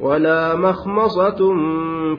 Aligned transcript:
ولا 0.00 0.56
مخمصة 0.56 1.54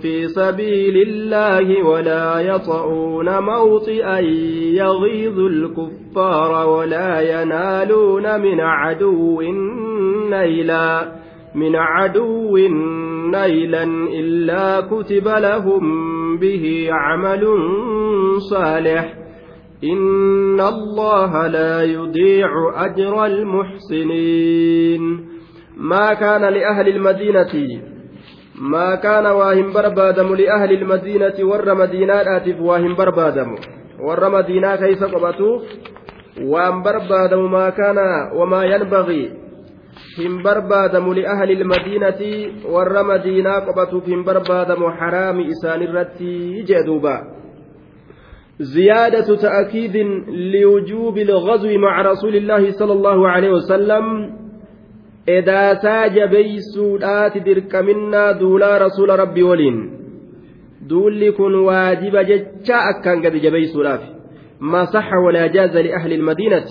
في 0.02 0.28
سبيل 0.28 1.08
الله 1.08 1.88
ولا 1.88 2.40
يطؤون 2.40 3.40
موطئا 3.40 4.20
يغيظ 4.74 5.40
الكفار 5.40 6.70
ولا 6.70 7.42
ينالون 7.42 8.42
من 8.42 8.60
عدو 8.60 9.42
نيلا 10.30 11.12
من 11.56 11.76
عدو 11.76 12.58
نيلا 13.32 13.84
إلا 14.14 14.82
كتب 14.82 15.28
لهم 15.28 16.38
به 16.38 16.88
عمل 16.92 17.48
صالح. 18.38 19.14
إن 19.84 20.62
الله 20.62 21.48
لا 21.48 21.84
يضيع 21.84 22.50
أجر 22.86 23.26
المحسنين. 23.26 25.31
ما 25.82 26.14
كان 26.14 26.42
لأهل 26.42 26.88
المدينة 26.88 27.54
ما 28.62 28.96
كان 28.96 29.26
واهم 29.26 29.74
بربادم 29.74 30.36
لأهل 30.36 30.72
المدينة 30.72 31.38
ور 31.42 31.74
مدينات 31.74 32.26
آتف 32.28 32.58
واهم 32.62 32.96
بربادم. 32.96 33.56
ور 34.06 34.30
مدينة 34.30 34.76
كيس 34.76 35.04
قبطوف 35.04 35.62
وأن 36.42 36.82
بربادم 36.82 37.52
ما 37.52 37.70
كان 37.70 37.98
وما 38.38 38.62
ينبغي. 38.64 39.42
hin 40.18 40.44
barbaadamu 40.44 41.14
li'ahli 41.14 41.54
ilmadiinati 41.54 42.64
warra 42.74 43.04
madiinaa 43.04 43.62
qobatuuf 43.68 44.06
hin 44.08 44.24
barbaadamu 44.24 44.92
haraami 45.00 45.48
isaanirratti 45.54 46.64
jee 46.72 46.84
duuba 46.86 47.16
زيادة 48.62 49.36
تأكيد 49.36 49.96
لوجوب 50.54 51.18
الغزو 51.18 51.78
مع 51.78 52.02
رسول 52.02 52.36
الله 52.36 52.72
صلى 52.72 52.94
الله 52.94 53.30
عليه 53.30 53.50
وسلم. 53.50 54.06
بيسودات 56.32 57.38
درك 57.38 57.76
منا 57.76 58.32
دولا 58.32 58.78
رسول 58.78 59.10
ربي 59.20 59.44
ولين 59.44 59.92
دول 60.82 61.32
كن 61.32 61.54
واجب 61.56 62.16
جتشا 62.18 62.76
أكان 62.90 63.26
قد 63.26 63.36
جبيسودات 63.36 64.02
ما 64.62 64.86
صح 64.86 65.14
ولا 65.26 65.48
جاز 65.48 65.78
لأهل 65.78 66.14
المدينة 66.14 66.66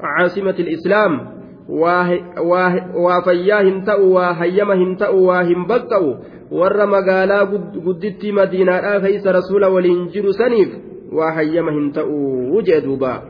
عاصمة 0.00 0.56
الإسلام 0.58 1.36
waa 1.68 3.22
fayyaa 3.24 3.60
hin 3.60 3.84
ta'u 3.84 4.14
waa 4.14 4.34
hayyama 4.34 4.74
hin 4.74 4.96
ta'u 4.96 5.26
waa 5.26 5.42
hin 5.42 5.66
baqqa'u. 5.66 6.16
Warra 6.50 6.86
magaalaa 6.86 7.46
gudditti 7.46 8.32
madiinaadhaa 8.32 9.00
keeysa 9.00 9.32
rasuula 9.32 9.68
waliin 9.68 10.08
jiru 10.14 10.32
saniif 10.32 10.76
waa 11.12 11.32
hayyama 11.34 11.72
hin 11.72 11.90
ta'u 11.92 12.62
jee 12.62 12.80
duuba. 12.80 13.22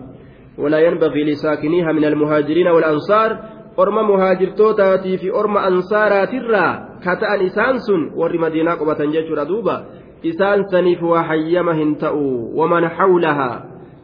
ولا 0.59 0.79
ينبغي 0.79 1.25
لساكنيها 1.25 1.93
من 1.93 2.05
المهاجرين 2.05 2.67
والأنصار 2.69 3.39
orma 3.77 4.03
muhaajirtootaatii 4.03 5.19
fi 5.19 5.31
orma 5.31 5.61
ansaaraatirraa 5.69 6.73
kata'an 7.05 7.41
isaan 7.49 7.81
sun 7.87 8.11
warri 8.17 8.39
madiinaa 8.39 8.77
qobatan 8.81 9.13
jechuudha 9.13 9.45
duuba 9.49 9.75
isaan 10.23 10.65
saniif 10.71 11.03
waa 11.03 11.23
hayyama 11.31 11.75
hin 11.81 11.97
ta'u 11.97 12.25
waman 12.59 12.85
hawlahaa 12.99 13.57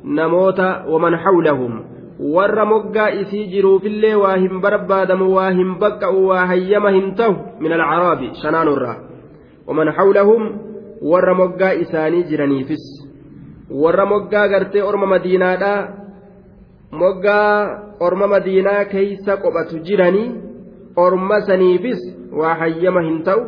namoota 0.05 0.84
waman 0.93 1.15
hawlahum 1.25 1.73
warra 2.34 2.65
moggaa 2.65 3.09
isii 3.22 3.47
jiruufillee 3.53 4.15
waa 4.25 4.37
hin 4.37 4.61
barbaadamu 4.61 5.34
waa 5.37 5.50
hin 5.50 5.71
baqqa'u 5.84 6.27
waa 6.28 6.47
hayyama 6.47 6.91
hin 6.97 7.15
tahu 7.15 7.34
min 7.61 7.72
alcaraabi 7.78 8.31
shanaanurraa 8.43 8.97
waman 9.66 9.88
hawlahum 9.99 10.43
warra 11.12 11.34
moggaa 11.34 11.72
isaanii 11.84 12.22
jiraniifis 12.31 12.84
warra 13.84 14.06
moggaa 14.06 14.49
gartee 14.49 14.82
orma 14.91 15.06
madiinaadhaa 15.15 15.81
moggaa 17.03 17.91
orma 18.06 18.26
madiinaa 18.34 18.84
keeysa 18.92 19.36
qophatu 19.44 19.78
jiranii 19.88 20.28
orma 21.06 21.40
saniifis 21.48 22.00
waa 22.40 22.54
hayyama 22.62 23.02
hin 23.08 23.22
ta'u 23.28 23.42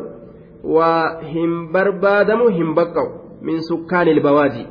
waa 0.77 1.21
hin 1.33 1.53
barbaadamu 1.77 2.49
hin 2.57 2.73
baqqa'u 2.79 3.09
min 3.49 3.61
sukkaani 3.69 4.11
ilbawaadi 4.17 4.67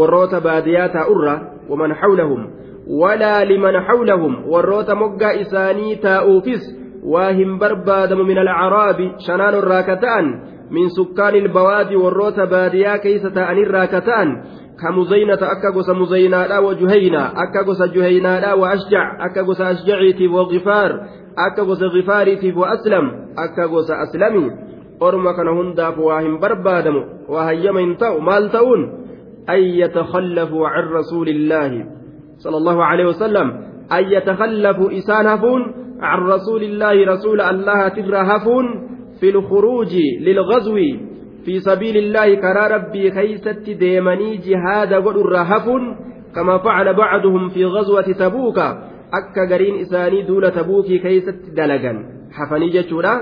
warroota 0.00 0.40
baadiyaa 0.40 0.88
taa'urra 0.96 1.34
waman 1.70 1.94
hawlahum 2.00 2.42
walaa 3.02 3.44
liman 3.44 3.76
hawlahum 3.86 4.34
warroota 4.52 4.94
moggaa 4.94 5.32
isaanii 5.44 5.96
taa'uufis 5.96 6.68
waa 7.14 7.30
hin 7.38 7.58
barbaadamu 7.58 8.24
min 8.24 8.38
alcaraabi 8.44 9.08
shanaan 9.26 9.58
irraa 9.62 9.82
ka 9.88 9.96
ta'an 10.04 10.30
min 10.70 10.90
sukkaani 10.90 11.38
ilbawaadi 11.38 11.96
warroota 12.04 12.46
baadiyaa 12.54 12.98
keeysa 12.98 13.30
ta'anirraa 13.30 13.86
ka 13.86 14.00
ta'an 14.10 14.30
ashjac 18.76 19.08
akka 19.26 19.42
gosa 19.48 19.68
ashjaciitiif 19.72 20.32
wa 20.32 20.44
gifaar 20.52 20.90
akka 21.36 21.64
gosa 21.64 21.88
gifaariitiif 21.88 22.56
wa 22.56 22.70
aslam 22.76 23.06
akka 23.36 23.68
gosa 23.68 23.98
aslami 24.04 24.50
orma 25.00 25.34
kana 25.34 25.50
hundaaf 25.56 25.96
waa 25.98 26.20
hin 26.20 26.38
barbaadamu 26.40 27.28
waa 27.28 27.44
hayyama 27.48 27.80
hin 27.80 27.96
ta'u 27.96 28.20
maal 28.20 28.48
ta'uun 28.52 28.82
an 29.46 29.60
yatakhallafuu 29.82 30.64
can 30.74 30.86
rasuuli 30.92 31.30
illaahi 31.40 31.96
صلى 32.36 32.56
الله 32.56 32.84
عليه 32.84 33.06
وسلم 33.06 33.46
أن 33.92 34.04
يتخلفوا 34.04 34.98
إسان 34.98 35.26
هفون 35.26 35.62
عن 36.00 36.18
رسول 36.20 36.62
الله 36.62 37.06
رسول 37.06 37.40
الله 37.40 37.88
ترى 37.88 38.16
هفون 38.16 38.66
في 39.20 39.30
الخروج 39.30 39.92
للغزو 40.20 40.76
في 41.46 41.60
سبيل 41.60 41.96
الله 41.96 42.34
كرى 42.34 42.64
ربي 42.76 43.10
كيست 43.10 43.70
ديمني 43.82 44.36
جهاد 44.36 44.94
ودر 44.94 45.34
هفون 45.50 45.82
كما 46.34 46.58
فعل 46.58 46.94
بعضهم 46.94 47.48
في 47.48 47.64
غزوة 47.64 48.08
تبوك 48.22 48.58
أكا 49.18 49.42
قرين 49.50 49.74
إساني 49.80 50.22
دولة 50.22 50.48
تبوك 50.48 50.86
كيست 50.86 51.38
دلقا 51.58 51.92
حفني 52.32 52.68
جتشورا 52.70 53.14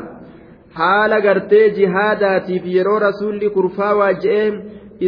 haala 0.78 1.20
gartee 1.20 1.66
jihaadaatiif 1.74 2.64
yeroo 2.76 2.98
rasuulli 3.02 3.50
kurfaa 3.56 3.94
waajja'ee 3.98 4.48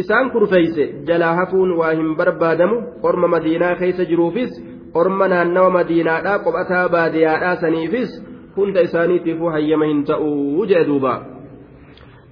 isaan 0.01 0.29
kurfeeyse 0.35 0.85
jalaa 1.09 1.33
hafuun 1.39 1.73
waa 1.79 1.89
hin 1.97 2.13
barbaadamu 2.19 2.77
orma 3.09 3.27
madiinaa 3.33 3.73
keessa 3.81 4.05
jiruufis 4.11 4.53
orma 5.01 5.27
naannawa 5.33 5.73
madiinaadhaa 5.77 6.37
qophataa 6.45 6.85
baadiyaadhaa 6.95 7.55
saniifis 7.63 8.13
hunda 8.55 8.85
isaaniitiifuu 8.87 9.51
hayyama 9.55 9.89
hin 9.91 10.03
ta'uu 10.11 10.65
jee 10.71 10.85
duuba 10.91 11.13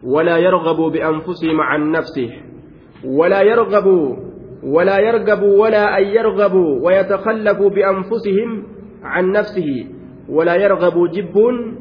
ولا 0.05 0.37
يرغبوا 0.37 0.89
بأنفسهم 0.89 1.61
عن 1.61 1.91
نفسه 1.91 2.29
ولا 3.05 3.41
يرغبوا 3.41 4.15
ولا 4.63 4.99
يرغبوا 4.99 5.61
ولا 5.61 5.97
أن 5.97 6.03
يرغبوا 6.03 6.79
ويتخلفوا 6.85 7.69
بأنفسهم 7.69 8.63
عن 9.03 9.31
نفسه. 9.31 9.85
ولا 10.29 10.55
يرغبوا 10.55 11.07
جبون 11.07 11.75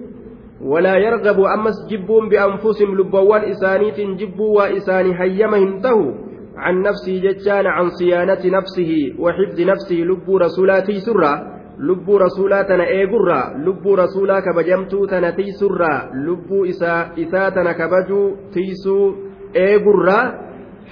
ولا 0.61 0.97
يرغب 0.97 1.41
أمس 1.41 1.75
جبون 1.91 2.29
بأنفسهم 2.29 3.01
لبوان 3.01 3.43
إسانيت 3.43 4.01
جبوا 4.01 4.57
وإساني 4.57 5.21
هيما 5.21 5.59
هنته 5.59 6.15
عن 6.57 6.83
نفسه 6.83 7.21
ججان 7.21 7.67
عن 7.67 7.89
صيانة 7.89 8.41
نفسه 8.45 9.15
وحفظ 9.19 9.61
نفسه 9.61 9.95
لب 9.97 10.31
رسولاتي 10.31 11.01
سرا. 11.01 11.54
lubbuu 11.79 12.19
rasuulaa 12.19 12.65
tana 12.65 12.87
eegurraa 12.97 13.51
lubbuu 13.65 13.97
rasuulaa 13.97 14.43
kabajamtuu 14.43 15.07
tana 15.07 15.33
tiisurraa 15.33 16.09
lubbuu 16.13 16.65
isaa 16.65 17.51
tana 17.55 17.75
kabajuu 17.75 18.37
tiisuu 18.55 19.15
eegurraa 19.55 20.33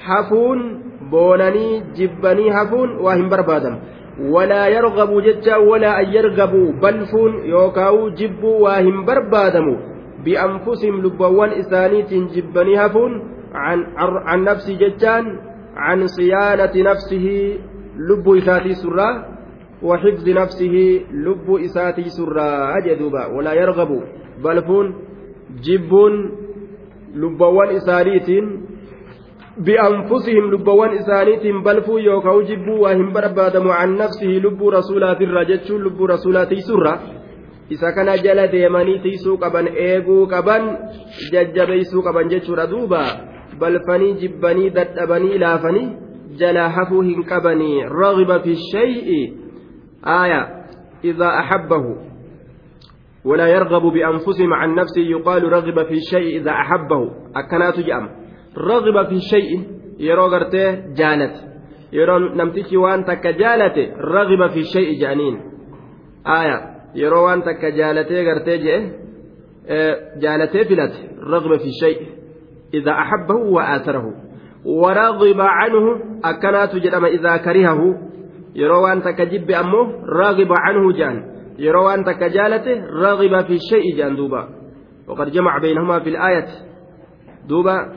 hafuun 0.07 0.61
boonanii 1.11 1.83
jibbanii 1.95 2.49
hafuun 2.49 2.97
waa 3.05 3.15
hin 3.15 3.29
barbaadamu 3.29 3.81
walaa 4.33 4.69
yargabuu 4.69 5.21
jecha 5.21 5.59
walaa 5.59 5.97
an 5.97 6.13
yargabuu 6.15 6.73
balfuun 6.81 7.35
yookaa'uu 7.49 8.11
jibbuu 8.11 8.63
waa 8.63 8.79
hin 8.79 9.05
barbaadamu. 9.05 9.79
Bi'anfusihim 10.25 11.01
lubbawwan 11.03 11.53
isaaniitiin 11.59 12.29
jibbanii 12.35 12.75
hafuun 12.75 13.23
can 13.53 14.45
nafsii 14.45 14.77
jechaan 14.77 15.39
can 15.75 16.09
siyaanati 16.09 16.83
nafsihi 16.83 17.61
lubbuu 17.97 18.35
isaatii 18.37 18.75
surraa 18.75 19.32
وحفظ 19.84 20.30
نفسه 20.30 20.76
لب 21.12 21.48
إساتي 21.66 22.10
سرا 22.10 22.78
أجدوبا 22.78 23.26
ولا 23.26 23.54
يرغب 23.54 24.04
بلفون 24.44 24.96
جبون 25.64 26.14
لبوان 27.16 27.70
إساريتين 27.76 28.46
بأنفسهم 29.58 30.52
لبوان 30.54 30.90
إسانيتهم 30.90 31.64
بلفوا 31.64 32.00
يوكاو 32.00 32.42
جبوا 32.42 32.78
وهم 32.78 33.14
بربادموا 33.14 33.74
عن 33.74 33.98
نفسه 33.98 34.28
لب 34.28 34.64
رسولات 34.64 35.22
الرجتش 35.22 35.72
لب 35.72 36.04
رسولاتي 36.04 36.60
سرة 36.62 37.00
isa 37.70 37.92
kana 37.92 38.18
jala 38.18 38.48
deemanii 38.48 39.00
tiisuu 39.04 39.38
qaban 39.38 39.68
eeguu 39.86 40.28
qaban 40.34 40.64
jajjabeeysuu 41.32 42.04
qaban 42.04 42.30
jechuudha 42.34 42.68
duuba 42.68 43.02
balfanii 43.60 44.14
jibbanii 44.22 44.70
dadhabanii 44.78 45.38
laafanii 45.44 45.90
jalaa 46.40 46.70
hafuu 46.70 47.02
hin 47.02 47.26
qabanii 47.32 47.84
ragiba 48.02 48.40
fi 48.46 48.56
shay'i 48.72 49.20
aaya 50.05 50.67
idaa 51.03 51.39
axabbahu 51.43 52.13
ولا 53.25 53.47
يرغب 53.47 53.83
بأنفسهم 53.83 54.55
عن 54.55 54.75
نفسه 54.75 55.01
يقال 55.01 55.53
رغب 55.53 55.83
في 55.87 55.95
الشيء 55.95 56.43
إذا 56.43 56.51
أحبه 56.51 57.11
أكنات 57.37 57.81
جأم 57.81 58.09
رغب 58.59 59.09
في 59.09 59.21
شيء 59.21 59.51
يرو 59.99 60.27
غرتي 60.27 60.67
جالت 60.99 61.35
يرو 61.93 62.19
نمتشي 62.19 62.77
وان 62.77 63.05
تك 63.05 63.23
رغب 63.99 64.51
في 64.51 64.63
شيء 64.75 65.01
جانين 65.01 65.41
آية 66.27 66.73
jaalatee 66.95 68.25
gartee 68.25 68.59
jee 68.59 68.81
jaalatee 70.23 70.65
filate 70.65 70.99
ragba 71.33 71.59
fi 71.59 71.73
shay 71.81 71.97
idaa 72.73 72.97
axabbahu 73.03 73.55
wa 73.55 73.63
aasarahu 73.75 74.13
waragiba 74.65 75.47
canhu 75.61 75.93
akkanaatu 76.23 76.81
jedhama 76.81 77.09
idaa 77.09 77.39
karihahu 77.39 77.95
takka 79.03 79.27
jibbe 79.27 79.55
ammoo 79.55 80.05
ragiba 80.07 80.57
canhu 80.65 80.93
jedhan 80.93 81.19
yeroo 81.59 81.85
waan 81.85 82.05
takka 82.05 82.29
jaalate 82.29 82.73
ragiba 83.03 83.45
fi 83.45 83.59
shay 83.59 83.83
jedhan 83.97 84.17
duuba. 84.17 84.63
وقد 85.09 85.31
جمع 85.31 85.59
بينهما 85.59 85.99
في 86.01 86.09
الآية 86.09 86.47
دوبا 87.49 87.93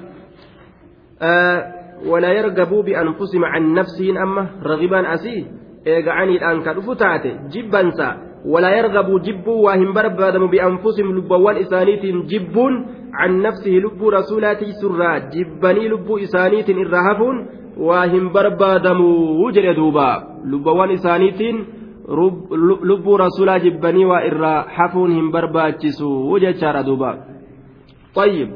آه 1.22 1.74
ولا 2.08 2.32
يرغبوا 2.32 2.84
بأنفسهم 2.84 3.46
عن 3.46 3.74
نفسهم 3.74 4.18
أما 4.18 4.50
رغبان 4.64 5.06
أسي 5.06 5.46
إيغاني 5.88 6.38
الآن 6.38 6.62
كدفتات 6.62 7.28
جبنسا 7.52 8.18
ولا 8.46 8.78
يرغب 8.78 9.22
جب 9.22 9.48
وهم 9.48 9.94
بربادم 9.94 10.48
بأنفسهم 10.48 11.18
لبوان 11.18 11.56
إسانيت 11.56 12.06
جب 12.06 12.58
عن 13.14 13.42
نفسه 13.42 13.72
لب 13.72 14.08
رسولاتي 14.08 14.72
سرا 14.82 15.18
جبني 15.18 15.88
لب 17.78 17.84
إسانيت 17.84 17.84
إرهفون 17.84 17.84
وهم 17.84 18.34
بربادم 18.34 19.02
وجر 19.44 19.74
دوبا 19.76 20.24
لبوان 20.46 20.92
إسانيت 20.92 21.42
لب 22.84 23.10
رسولا 23.10 23.58
جبني 23.58 24.06
وإرهفون 24.06 25.12
هم 25.12 25.32
برباتشسو 25.32 26.34
وجر 26.34 26.82
دوبا 26.82 27.12
طيب 28.16 28.50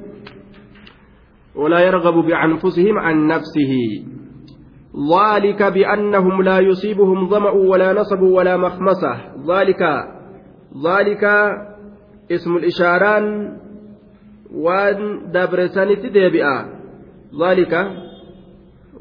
ولا 1.56 1.80
يرغب 1.80 2.14
بأنفسهم 2.14 2.98
عن 2.98 3.28
نفسه 3.28 3.74
ذلك 5.14 5.64
بأنهم 5.64 6.42
لا 6.42 6.60
يصيبهم 6.60 7.30
ظمأ 7.30 7.50
ولا 7.50 7.94
نصب 7.94 8.22
ولا 8.22 8.58
مخمصة 8.58 9.14
ذلك 9.50 9.82
ذلك 10.86 11.24
اسم 12.32 12.58
الإشاران 12.58 13.58
وان 14.54 15.32
دبرسان 15.32 16.02
تدبئا 16.02 16.66
ذلك 17.42 17.74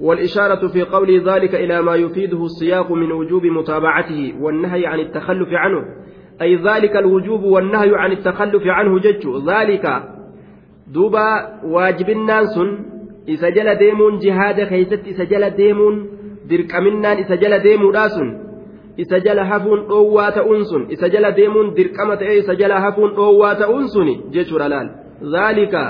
والإشارة 0.01 0.69
في 0.69 0.83
قول 0.83 1.29
ذلك 1.29 1.55
إلى 1.55 1.83
ما 1.83 1.97
يفيده 1.97 2.45
السياق 2.45 2.93
من 2.93 3.13
وجوب 3.13 3.47
متابعته 3.47 4.35
والنهي 4.41 4.87
عن 4.87 5.01
التخلف 5.01 5.49
عنه 5.53 5.85
أي 6.43 6.57
ذلك 6.57 6.97
الوجوب 6.97 7.43
والنهي 7.43 7.91
عن 7.95 8.13
التخلف 8.13 8.63
عنه 8.67 8.99
جج 8.99 9.27
ذلك 9.49 10.03
دوبا 10.87 11.61
واجب 11.65 12.11
الناس 12.11 12.59
isa 13.29 13.51
jala 17.37 17.59
deemuudhaa 17.59 18.09
sun 18.09 18.39
isa 18.97 19.21
jala 19.21 19.45
hafuun 19.45 19.87
dhoowwaa 19.89 20.33
ta'uun 20.33 20.65
sun 20.65 20.87
isa 20.91 21.09
jala 21.09 21.33
deemuun 21.33 21.75
dirqama 21.77 22.17
ta'ee 22.17 22.39
isa 22.39 22.55
jala 22.61 22.81
hafuun 22.81 23.15
dhoowwaa 23.19 23.55
ta'uun 23.63 23.89
suni 23.95 24.15
jechuudha 24.37 24.69
laal 24.69 24.89
zaalika 25.35 25.83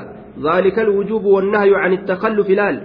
zaalika 0.47 0.83
alwujuubu 0.83 1.35
wannahyu 1.35 1.75
can 1.83 1.93
ittakallufi 1.99 2.55
laal 2.61 2.77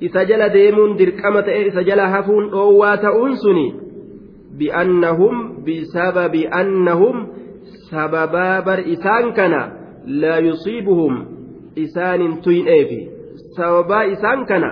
isa 0.00 0.24
jala 0.24 0.48
deemuun 0.52 0.98
dirqama 0.98 1.42
ta'ee 1.42 1.66
isa 1.72 1.82
jala 1.88 2.08
hafuun 2.14 2.50
dhoowwaa 2.50 2.96
ta'uun 3.04 3.36
suni 3.44 3.66
bi'annahum 4.58 5.64
bisababi 5.64 6.46
annahum 6.60 7.16
sababaa 7.90 8.62
bar 8.66 8.80
isaan 8.94 9.32
kana 9.38 9.60
laa 10.22 10.40
yusiibuhum 10.48 11.14
isaanin 11.84 12.40
tuyneefi 12.42 13.00
sababaa 13.56 14.02
isaan 14.14 14.46
kana 14.50 14.70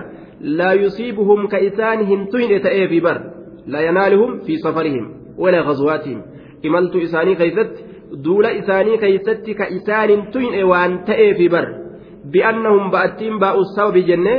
laa 0.59 0.73
yusiibuhum 0.83 1.47
ka 1.47 1.57
isaan 1.69 2.05
hin 2.09 2.27
tuyne 2.31 2.59
ta'eefi 2.65 3.01
bar 3.07 3.17
laa 3.67 3.81
yanaaluhum 3.87 4.39
fi 4.45 4.57
safarihim 4.65 5.05
walaa 5.37 5.63
ghazwaatihim 5.69 6.21
imaltuu 6.69 7.01
isaanii 7.07 7.35
keeysatti 7.41 7.83
duula 8.25 8.51
isaanii 8.61 8.97
keeysatti 8.97 9.55
ka 9.61 9.67
isaan 9.77 10.09
hin 10.13 10.27
tuyne 10.35 10.63
waan 10.71 10.99
ta'eefi 11.09 11.49
bar 11.55 11.65
bi'annahum 12.35 12.91
ba'attiin 12.95 13.39
baa'u 13.45 13.65
sababi 13.75 14.03
jenne 14.11 14.35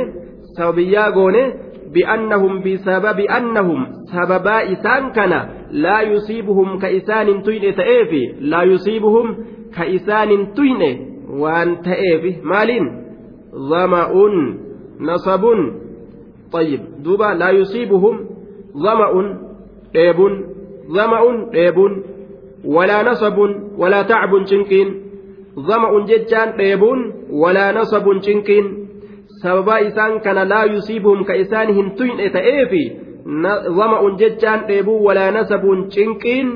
sababiyyaa 0.57 1.11
goone 1.11 1.67
بأنهم 1.93 2.59
بسبب 2.59 3.19
أنهم 3.19 3.87
سببا 4.05 4.71
إسان 4.71 5.11
كان 5.11 5.49
لا 5.71 6.01
يصيبهم 6.01 6.79
كإسان 6.79 7.43
توين 7.43 7.75
تأيفي 7.75 8.33
لا 8.39 8.63
يصيبهم 8.63 9.37
كإسان 9.77 10.53
توين 10.53 10.81
وأن 11.29 11.81
تأيفي. 11.81 12.41
مالين؟ 12.43 12.85
ظمأ 13.55 14.13
نصب. 14.99 15.43
طيب 16.51 16.79
دوبا 17.03 17.33
لا 17.33 17.49
يصيبهم 17.49 18.25
ظمأ 18.77 19.37
ديب 19.93 20.19
ظمأ 20.91 21.21
ديب 21.51 21.77
ولا 22.65 23.03
نصب 23.03 23.37
ولا 23.77 24.01
تعب 24.01 24.45
شنكين. 24.45 25.01
ظمأ 25.59 26.05
ججان 26.05 26.57
ديب 26.57 26.83
ولا 27.31 27.71
نصب 27.71 28.21
شنكين. 28.21 28.86
Sababa 29.41 29.81
isaan 29.89 30.19
kana 30.25 30.45
laa 30.45 30.65
yusiibuhum 30.75 31.25
ka 31.25 31.33
isaan 31.43 31.73
hin 31.73 31.91
tuyne 31.97 32.29
ta'eefi 32.29 32.85
ظمأ 33.77 34.15
ججان 34.19 34.59
ديبو 34.67 35.03
ولا 35.07 35.31
نسب 35.31 35.63
شنكين 35.89 36.47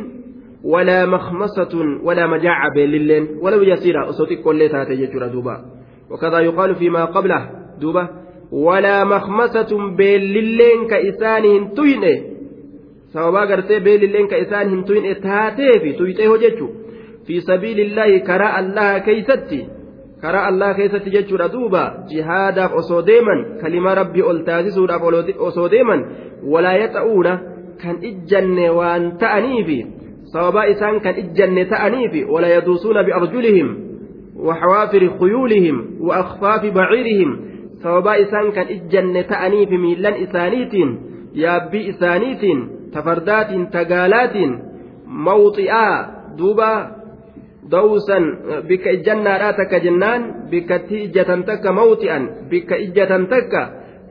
ولا 0.63 1.06
مخمصة 1.06 1.74
ولا 2.04 2.28
مجاعة 2.28 2.68
بين 2.75 3.28
ولو 3.42 3.62
يسيرا 3.62 4.10
أصوتك 4.10 4.39
كل 4.42 4.69
تاتي 4.69 4.95
جتورا 4.95 5.28
دوبا 5.28 5.56
وكذا 6.12 6.39
يقال 6.39 6.75
فيما 6.75 7.06
قبله 7.06 7.50
دوبة 7.81 8.07
ولا 8.51 9.04
مخمسة 9.04 9.72
بيللين 9.98 10.88
كإسان 10.88 11.74
توينه 11.75 12.31
sababaa 13.13 13.45
gartee 13.45 13.80
beelilleen 13.84 14.27
ka 14.31 14.38
isaan 14.39 14.69
hin 14.72 14.84
tuyne 14.88 15.16
taateefi 15.16 15.94
tuyxee 15.94 16.27
hojjechu 16.31 16.68
fi 17.27 17.42
sabiilillaahi 17.48 18.19
karaa 18.30 18.51
allaha 18.60 19.00
keeysatti 19.07 19.60
karaa 20.22 20.48
allaha 20.52 20.74
keessatti 20.80 21.14
jechuudha 21.16 21.48
duuba 21.56 21.84
jihaadaaf 22.10 22.74
osoo 22.82 23.02
deeman 23.12 23.46
kalima 23.62 23.96
rabbii 24.02 24.28
ol 24.32 24.44
taasisuudhaaf 24.50 25.04
osoo 25.50 25.70
deeman 25.70 26.06
walaa 26.56 26.74
yaxa'uuna 26.84 27.40
kan 27.84 28.04
ijjanne 28.10 28.70
waan 28.80 29.08
ta'aniifi 29.24 29.80
sababaa 30.34 30.66
isaan 30.74 31.00
kan 31.06 31.24
ijjanne 31.24 31.66
ta'aniifi 31.66 32.25
walaa 32.34 32.54
yaduusuuna 32.58 33.04
biarjulihim 33.04 33.92
وحوافر 34.42 35.20
خيولهم 35.20 35.86
وأخفاف 36.01 36.66
بعيرهم 36.66 37.40
سوابا 37.84 38.22
إسان 38.22 38.51
كان 38.51 38.66
إجن 38.68 39.28
تأني 39.28 39.66
في 39.66 39.78
ميلان 39.78 40.13
إسانيت 40.13 40.74
يابي 41.36 41.90
إسانيت 41.90 42.42
تفردات 42.94 43.50
تقالات 43.74 44.36
موطئا 45.08 45.88
دوبا 46.38 47.00
دوسا 47.72 48.20
بك 48.70 48.88
إجنا 48.88 49.38
راتك 49.38 49.75
جنان 49.75 50.22
بك 50.51 50.70
تيجة 50.90 51.30
تك 51.50 51.66
موطئا 51.68 52.20
بك 52.51 52.74
إجة 52.74 53.12
تك 53.34 53.54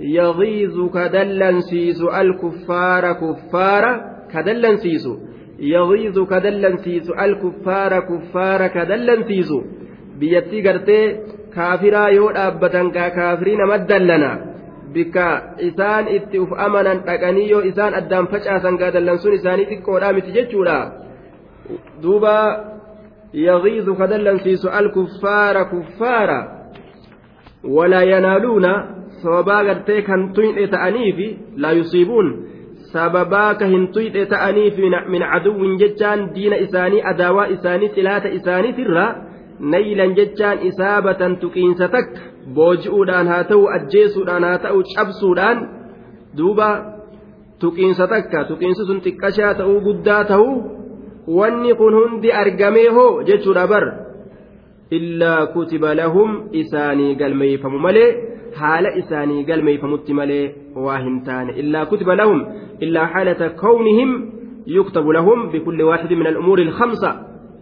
يغيظ 0.00 0.76
كدلا 0.94 1.60
سيس 1.60 2.00
الكفار 2.20 3.04
كفار 3.12 3.84
كدلا 4.32 4.76
سيس 4.76 5.04
يغيظ 5.74 6.16
كدلا 6.32 6.76
سيس 6.84 7.10
الكفار 7.10 7.92
كفار 8.00 8.60
كدلا 8.66 9.16
سيس 9.28 9.52
biyyattii 10.20 10.62
gartee 10.62 11.04
kaafiraa 11.54 12.08
yoo 12.16 12.30
dhaabbatan 12.36 12.88
kaa 12.96 13.10
kaafirii 13.18 13.56
nama 13.60 13.76
dallana 13.90 14.30
bikka 14.94 15.26
isaan 15.68 16.08
itti 16.16 16.42
uf 16.44 16.50
amanan 16.66 16.98
dhaqanii 17.06 17.46
yoo 17.52 17.62
isaan 17.70 17.94
addaan 18.00 18.28
facaasan 18.32 18.76
gaa 18.80 18.90
dallan 18.96 19.18
sun 19.22 19.36
isaanii 19.38 19.68
xiqqoodhaa 19.70 20.12
miti 20.16 20.34
jechuudha 20.36 20.76
duuba 22.02 22.34
kuffaara 25.72 26.38
walaa 27.76 28.02
yanaaluuna 28.02 28.72
sababaa 29.22 29.64
gartee 29.64 30.02
kan 30.02 30.32
tuyne 30.32 30.66
ta'aniifi 30.66 31.38
laa 31.56 31.72
yusiibuun 31.72 32.28
sababaa 32.92 33.54
ka 33.54 33.66
hin 33.66 33.88
tuyne 33.96 34.26
ta'aniifi 34.26 34.90
min 35.14 35.22
caduwwin 35.32 35.78
jechaan 35.82 36.24
diina 36.34 36.56
isaanii 36.66 37.02
adaawaa 37.12 37.46
isaanii 37.56 37.88
xilaata 37.96 38.28
isaaniitirraa 38.38 39.10
naylan 39.74 40.16
jechaan 40.20 40.64
isaabatan 40.70 41.36
tuqiinsa 41.44 41.88
takka 41.88 42.20
booji'uudhaan 42.54 43.28
haa 43.32 43.44
ta'u 43.52 43.68
ajjeesuudhaan 43.76 44.44
haa 44.48 44.58
ta'u 44.66 44.82
cabsuudhaan 44.94 45.58
duuba 46.38 46.68
tuqiinsa 47.60 48.06
takka 48.14 48.44
tuqiinsi 48.52 48.86
sun 48.90 49.00
xiqqashaa 49.06 49.54
ta'uu 49.62 49.80
guddaa 49.88 50.24
ta'uu 50.32 50.54
wanni 51.26 51.74
kun 51.74 51.94
hundi 51.94 52.32
argamee 52.42 52.88
hoo 52.96 53.22
jechuudha 53.22 53.66
bar 53.66 53.84
illaa 54.98 55.46
kutiba 55.54 55.94
lahum 55.94 56.30
isaanii 56.62 57.14
galmeeyfamu 57.14 57.78
malee 57.86 58.08
haala 58.60 58.94
isaanii 59.00 59.44
galmeeyfamutti 59.50 60.14
malee 60.20 60.44
waa 60.86 60.98
hin 61.06 61.20
taane 61.28 61.52
illaa 61.62 61.86
kutiba 61.90 62.16
lahum 62.20 62.40
illaa 62.86 63.08
xaalata 63.14 63.50
kawnihim 63.62 64.12
yuktabu 64.76 65.12
lahum 65.18 65.50
bikulli 65.52 65.82
waaxidi 65.90 66.16
min 66.20 66.26
al'umuuri 66.32 66.66
alkhamsa 66.68 67.10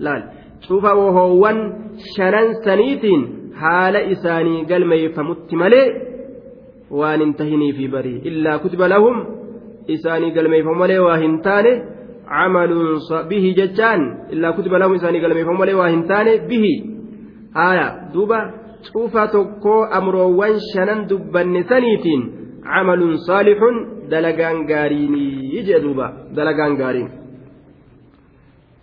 laal 0.07 0.23
cufa 0.69 0.95
wohoowwan 1.01 1.59
shanan 2.15 2.55
saniitiin 2.65 3.23
haala 3.63 4.03
isaanii 4.15 4.65
galmeeyfamutti 4.71 5.57
malee 5.63 5.87
waan 7.01 7.21
hin 7.25 7.35
tahinii 7.43 7.73
fi 7.79 7.89
barii 7.95 8.19
illaa 8.31 8.59
kutiba 8.65 8.89
lahum 8.95 9.17
isaanii 9.97 10.31
galmeeyfamu 10.37 10.79
malee 10.83 10.99
waa 11.07 11.17
hin 11.25 11.41
taane 11.47 11.73
camaluun 12.30 13.00
bihi 13.30 13.54
jechaan 13.60 14.02
illaa 14.34 14.54
kutiba 14.58 14.80
lahum 14.82 14.96
isaanii 15.00 15.24
galmeeyfamu 15.26 15.58
malee 15.62 15.78
waa 15.82 15.90
hin 15.96 16.04
taane 16.12 16.34
bihi 16.50 16.74
haaya 17.58 17.88
duuba 18.14 18.40
cufa 18.92 19.28
tokkoo 19.36 19.82
amroowwan 20.00 20.60
shanan 20.70 21.04
dubbanne 21.10 21.64
saniitiin 21.72 22.24
camaluun 22.70 23.18
saalixun 23.28 23.76
dalagaan 24.14 24.64
gaariinii 24.72 25.64
jee 25.68 25.84
duuba 25.88 26.08
dalagaan 26.36 26.78
gaariin 26.84 27.12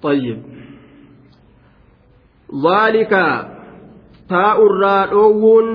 طيب 0.03 0.39
ذلك 2.67 3.13
taa'urraa 4.31 5.07
dhoowwuun 5.13 5.67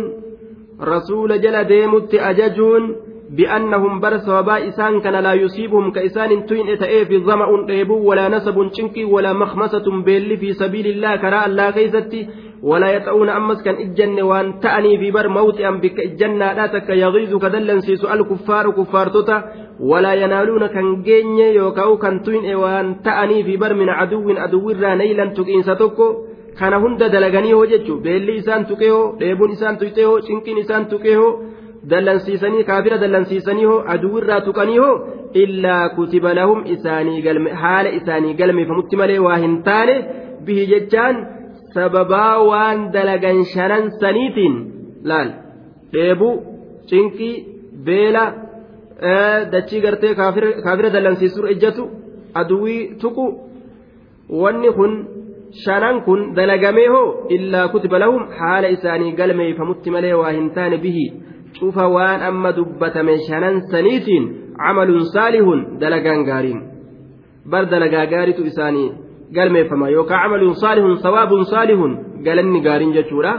rasuula 0.92 1.38
jala 1.44 1.64
deemutti 1.72 2.20
ajajuun 2.30 2.84
بأنهم 3.31 4.01
بر 4.01 4.19
سوابا 4.19 4.69
إسان 4.69 5.01
كان 5.01 5.15
لا 5.15 5.33
يصيبهم 5.35 5.91
كإسان 5.91 6.47
توين 6.47 6.69
إتئي 6.69 7.05
في 7.05 7.19
ظمأ 7.19 7.67
ديبو 7.67 7.97
ولا 8.09 8.29
نسب 8.29 8.57
شنكي 8.73 9.05
ولا 9.05 9.33
مخمسة 9.33 10.03
بيل 10.07 10.37
في 10.37 10.53
سبيل 10.53 10.87
الله 10.87 11.17
كراء 11.17 11.47
الله 11.47 11.71
كيستي 11.71 12.29
ولا 12.63 12.89
يطعون 12.97 13.29
أمس 13.29 13.63
كان 13.63 13.75
إجن 13.75 14.23
وان 14.23 14.61
تأني 14.61 14.99
في 14.99 15.11
بر 15.11 15.29
موت 15.29 15.61
أم 15.61 15.81
بك 15.81 16.01
إجنة 16.01 16.53
لا 16.53 16.67
تك 16.67 16.89
يغيظ 16.91 17.33
كدلا 17.43 17.81
سيسو 17.81 18.09
الكفار 18.15 18.71
كفار 18.71 19.07
توتا 19.09 19.37
ولا 19.81 20.13
ينالون 20.15 20.67
كان 20.67 21.03
جيني 21.03 21.55
يوكاو 21.55 21.99
كان 21.99 22.23
توين 22.23 22.55
وان 22.55 23.03
تأني 23.03 23.45
في 23.45 23.57
بر 23.57 23.75
من 23.75 23.89
عدو 23.89 24.31
عدو 24.31 24.71
نيلا 25.01 25.25
تكين 25.25 25.63
ستوكو 25.63 26.09
kana 26.61 26.77
hunda 26.83 27.09
dalaganii 27.09 27.53
hoo 27.57 27.67
jechuun 27.73 28.01
beelli 28.05 28.33
isaan 28.41 28.65
tuqee 28.69 28.91
hoo 28.95 29.05
dheebuun 29.21 29.53
isaan 29.57 29.77
tuqee 29.81 30.05
hoo 30.09 30.19
cinqiin 30.27 30.59
isaan 30.63 30.85
tuqee 30.91 31.15
dallansiisanii 31.89 32.65
kaafira 32.71 32.99
dallansiisanii 33.03 33.65
hoo 33.71 33.83
aduwirraa 33.95 34.41
tuqanii 34.49 34.79
hoo 34.79 34.95
illaa 35.43 35.89
kutiba 35.97 36.35
lahum 36.35 36.65
isaanii 36.75 37.23
galme 37.27 37.51
haala 37.63 37.91
isaanii 37.99 38.35
galmeeffamutti 38.41 38.97
malee 39.03 39.19
waa 39.27 39.39
hin 39.45 39.55
taane 39.69 39.95
bihi 40.49 40.67
jechaan 40.73 41.23
sababaa 41.75 42.35
waan 42.51 42.83
dalagan 42.97 43.45
shanan 43.55 43.91
saniitiin 44.03 44.57
laal 45.13 45.31
dheebuu 45.95 46.35
cinqii 46.91 47.35
beela 47.89 48.25
dachii 49.55 49.81
gartee 49.87 50.15
kaafira 50.65 50.91
dallansiisuu 50.97 51.47
ejjatu 51.55 51.89
aduwii 52.43 52.83
tuqu 53.05 53.27
wanni 54.43 54.73
kun 54.79 54.93
shanan 55.65 56.03
kun 56.07 56.21
dalagamee 56.35 56.89
hoo 56.95 57.07
illaa 57.37 57.67
kutiba 57.73 57.99
lahum 58.05 58.23
haala 58.39 58.69
isaanii 58.77 59.13
galmeeyfamutti 59.21 59.91
malee 59.97 60.15
waa 60.23 60.33
hin 60.39 60.51
taane 60.59 60.79
bihi 60.85 61.07
cufa 61.59 61.85
waan 61.97 62.23
amma 62.31 62.53
dubbatame 62.59 63.15
shanan 63.29 63.57
saniitiin 63.73 64.25
camaluun 64.63 65.05
saalihun 65.15 65.61
dalagaan 65.83 66.25
gaariin 66.29 66.61
bar 67.53 67.65
dalagaa 67.73 68.07
gaaritu 68.13 68.43
isaanii 68.51 68.89
galmeeffama 69.37 69.89
yookaan 69.97 70.23
camaluun 70.25 70.57
saalihun 70.63 70.99
sawaabun 71.05 71.45
saalihun 71.53 71.93
galanni 72.27 72.61
gaariin 72.67 72.93
jechuudha 72.99 73.33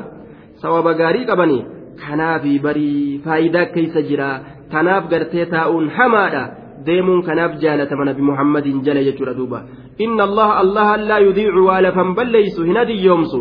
sawaaba 0.63 0.93
gaarii 1.01 1.29
qabanii 1.31 1.61
kanaafi 2.03 2.59
barii 2.65 3.21
faayidaa 3.25 3.67
keessa 3.75 4.01
jira 4.09 4.29
tanaaf 4.73 5.09
gartee 5.13 5.45
taa'uun 5.53 5.87
hamaadha 5.97 6.43
deemuun 6.85 7.23
kanaaf 7.27 7.57
jaalatama 7.63 8.05
nabi 8.09 8.21
muhammadin 8.29 8.83
jala 8.85 9.03
jechuudha 9.07 9.37
duuba 9.39 9.59
inna 10.05 10.23
allaha 10.29 10.53
allaha 10.63 10.93
laa 11.09 11.19
yudiicu 11.27 11.65
waa 11.69 11.81
lafan 11.87 12.15
balleeysu 12.19 12.67
hin 12.69 12.77
adiyyoomsu 12.83 13.39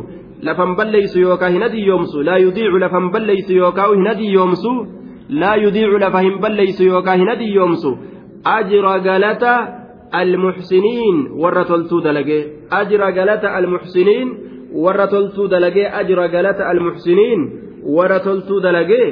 adiyyoomsu 1.63 2.23
laa 2.29 2.39
yudiicu 2.39 2.79
lafan 2.79 3.11
balleeysu 3.13 3.53
yookaa 3.55 3.89
hin 3.95 4.09
adiyyoomsu 4.09 4.73
laa 5.29 5.57
yudiicu 5.57 5.99
lafa 5.99 6.21
hin 6.21 6.39
balleeysu 6.41 6.85
yookaa 6.85 7.17
hin 7.23 7.29
adiyyoomsu 7.29 7.99
ajra 8.45 8.99
galata 8.99 9.53
almuxsiniin 10.13 11.17
warra 11.43 11.65
toltuu 11.65 12.01
dalagee 12.05 12.43
ajra 12.71 13.13
galata 13.13 13.55
almuxsiniin 13.59 14.29
warra 14.85 15.07
toltuu 15.07 15.49
dalagee 15.51 15.89
ajra 16.03 16.29
galata 16.29 16.69
almuxsiniin 16.71 17.41
warra 17.97 18.21
toltuu 18.21 18.63
dalagee 18.63 19.07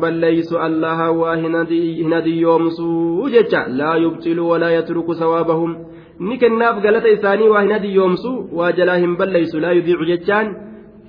balleeysu 0.00 0.58
allaha 0.58 1.12
waa 1.12 1.36
hin 1.36 2.12
adiyyoomsuu 2.12 3.28
jecha 3.30 3.66
laa 3.68 3.96
yubxilu 3.96 4.48
walaa 4.48 4.70
yatruku 4.70 5.14
sawaabahum 5.14 5.76
ni 6.20 6.38
kennaaf 6.38 6.82
galata 6.82 7.08
isaanii 7.08 7.48
waa 7.48 7.62
hin 7.62 7.72
adiyyoomsu 7.72 8.48
waa 8.52 8.72
jalaa 8.72 8.96
hin 8.96 9.16
balleeysu 9.16 9.60
laa 9.60 9.72
yudiicu 9.72 10.04
jechaan 10.04 10.56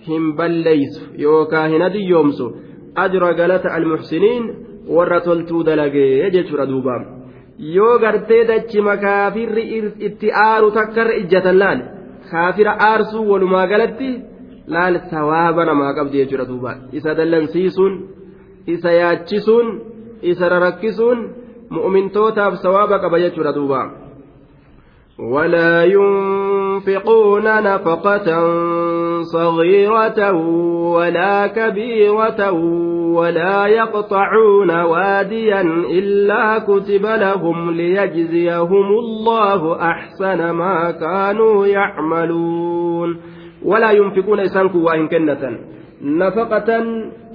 hin 0.08 0.34
balleeysu 0.36 1.02
yookaa 1.18 1.68
hin 1.68 1.82
adiyyoomsu 1.82 2.52
ajra 2.96 3.34
galata 3.34 3.74
almuxsiniin 3.80 4.54
warra 4.98 5.22
toltuu 5.22 5.64
dalagee 5.66 6.30
jechuudha 6.32 6.66
duuba 6.70 6.96
yoo 7.76 7.98
gartee 8.00 8.44
dachima 8.48 8.98
kaafirri 8.98 9.64
itti 10.10 10.32
aaru 10.46 10.72
takkarra 10.72 11.16
ijjatan 11.24 11.60
laal 11.64 11.80
kaafira 12.32 12.78
aarsuu 12.88 13.30
walumaa 13.32 13.68
galatti 13.68 14.10
laal 14.68 15.00
sawaaba 15.10 15.66
namaa 15.66 15.94
qabdi 15.94 16.18
jechuudha 16.24 16.46
duuba 16.46 16.72
isa 16.92 17.16
dallansiisuun 17.16 17.94
isa 18.66 18.92
yaachisuun 18.92 19.68
isa 20.22 20.50
rarakkisuun 20.50 21.20
mu'mintootaaf 21.70 22.58
sawaaba 22.66 23.00
qaba 23.00 23.20
jechuudha 23.20 23.54
duuba. 23.54 24.06
ولا 25.20 25.84
ينفقون 25.84 27.44
نفقة 27.64 28.28
صغيرة 29.22 30.32
ولا 30.92 31.48
كبيرة 31.48 32.52
ولا 33.16 33.68
يقطعون 33.68 34.72
واديا 34.82 35.62
إلا 35.92 36.60
كتب 36.60 37.06
لهم 37.06 37.72
ليجزيهم 37.72 38.88
الله 39.00 39.82
أحسن 39.82 40.50
ما 40.50 40.92
كانوا 40.92 41.68
يعملون 41.68 43.35
ولا 43.66 43.92
ينفقون 43.92 44.40
إسانك 44.40 44.76
واهن 44.76 45.08
كنة 45.08 45.44
نفقة 46.02 46.70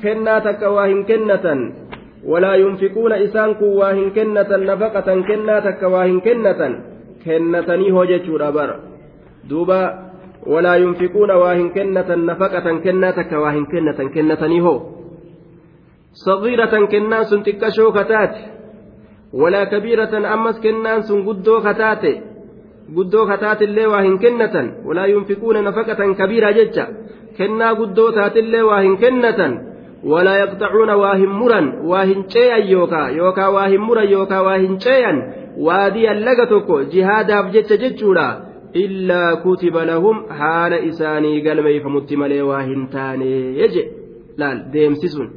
كناتك 0.03 0.63
واهن 0.63 1.01
كنة 1.11 1.47
ولا 2.25 2.53
ينفقون 2.55 3.13
إسانك 3.13 3.61
واهن 3.63 4.11
كنة 4.17 4.51
نفقة 4.71 5.09
كناتك 5.29 5.83
واهن 5.83 6.21
كنة 6.21 6.63
bara 8.57 8.77
duuba 9.49 10.11
walaa 10.47 10.77
yunfiquuna 10.77 11.37
waa 11.37 11.55
hin 11.55 11.71
kennatan 11.71 12.25
nafaqatan 12.27 12.81
kennaa 12.81 13.13
takka 13.13 13.41
waa 13.41 13.51
hin 13.53 13.67
kennatan 13.67 14.11
kennatanii 14.11 14.61
hoo 14.61 14.79
sagiiratan 16.13 16.89
kennaan 16.89 17.25
sun 17.27 17.43
xiqqashoo 17.45 17.93
kataate 17.93 18.41
walaa 19.33 19.67
kabiiratan 19.67 20.25
ammas 20.25 20.61
kennaan 20.61 21.03
sun 21.03 21.25
guddoo 22.97 23.27
kataatillee 23.31 23.87
waa 23.93 24.03
hin 24.07 24.19
kennatan 24.25 24.67
walaa 24.87 25.07
yunfiquuna 25.15 25.63
nafaqatan 25.63 26.15
kabiiraa 26.21 26.53
jecha 26.61 26.87
kennaa 27.39 27.75
guddoo 27.81 28.13
taatillee 28.21 28.63
waa 28.71 28.81
hin 28.87 28.97
kennatan 29.05 29.59
ولا 30.05 30.35
يقطعون 30.37 30.91
واهم 30.91 31.31
مرا 31.41 31.61
واهن 31.85 32.25
شيئا 32.29 32.57
يوكا 32.57 33.03
يوكا 33.09 33.47
واهم 33.47 33.81
مرا 33.89 34.03
يوكا 34.03 34.39
واهن 34.41 34.79
شيئا 34.79 35.13
waadiyan 35.67 36.25
laga 36.25 36.47
tokko 36.47 36.77
jihaadaaf 36.93 37.51
jecha 37.55 37.77
jechuudha 37.83 38.27
illaa 38.83 39.37
kutiba 39.45 39.85
lahum 39.85 40.17
haala 40.41 40.79
isaanii 40.91 41.41
galmeeyfamutti 41.47 42.17
malee 42.17 42.43
waa 42.51 42.63
hin 42.69 42.87
taane 42.95 43.29
je 43.75 43.83
laal 44.43 44.59
deemsisuun 44.73 45.29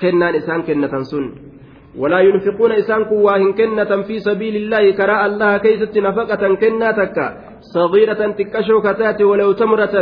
kennaan 0.00 0.34
isaan 0.40 0.62
kennatan 0.68 1.04
sun 1.12 1.26
ولا 1.98 2.20
ينفقون 2.20 2.72
إسان 2.72 3.04
كواهن 3.04 3.52
كنة 3.52 4.02
في 4.02 4.18
سبيل 4.18 4.56
الله 4.56 4.90
كراء 4.90 5.26
الله 5.26 5.58
كيست 5.58 5.98
نفقة 5.98 6.54
كناتك 6.54 7.16
صغيرة 7.74 8.30
تكشو 8.38 8.80
كتات 8.80 9.22
ولو 9.22 9.52
تمرة 9.52 9.96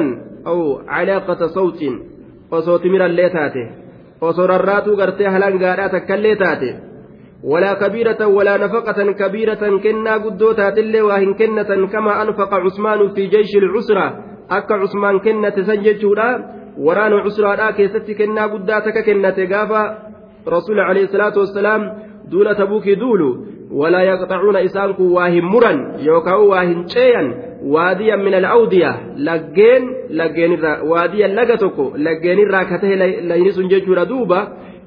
أو 0.47 0.79
علاقة 0.89 1.47
صوت 1.47 1.81
وصوت 2.53 2.87
مرا 2.87 3.07
الليتاته 3.07 3.67
وصور 4.23 4.57
الراتو 4.57 4.95
قرتي 5.01 5.27
هلان 5.27 5.65
قاراتك 5.65 6.11
الليتاته 6.13 6.75
ولا 7.45 7.75
كبيرة 7.75 8.27
ولا 8.27 8.57
نفقة 8.57 9.13
كبيرة 9.13 9.63
كنا 9.83 10.15
قدوتا 10.15 10.71
تلي 10.71 11.03
واهن 11.03 11.35
كنة 11.35 11.87
كما 11.93 12.23
أنفق 12.23 12.55
عثمان 12.55 13.09
في 13.15 13.27
جيش 13.27 13.57
العسرة 13.57 14.07
أكا 14.51 14.75
عثمان 14.75 15.19
كنة 15.19 15.57
سنجتورا 15.69 16.31
وران 16.79 17.13
عسرة 17.13 17.55
لا 17.55 17.71
كيست 17.71 18.11
كنا 18.19 18.47
قداتك 18.47 18.97
كنة 19.07 19.39
قافا 19.53 20.10
رسول 20.49 20.81
عليه 20.81 21.05
الصلاة 21.05 21.39
والسلام 21.39 21.93
دولة 22.31 22.53
تبوك 22.53 22.89
دولو 22.89 23.31
ولا 23.71 24.03
يقطعون 24.03 24.57
إسانك 24.57 25.01
واهن 25.01 25.45
مرا 25.45 25.73
يوكاو 25.99 26.49
واهن 26.51 26.89
شيئا 26.89 27.51
waadiya 27.61 28.17
min 28.17 28.35
al'awdiya 28.35 28.91
laggeen 29.17 30.09
laggeenirraa 30.11 30.81
waadiya 30.91 31.29
laga 31.29 31.57
tokko 31.61 31.93
laggeenirraa 31.97 32.65
ka 32.65 32.81
tahe 32.81 32.97
layni 32.97 33.53
sun 33.53 33.69
jechuudha 33.69 34.09
duuba 34.09 34.39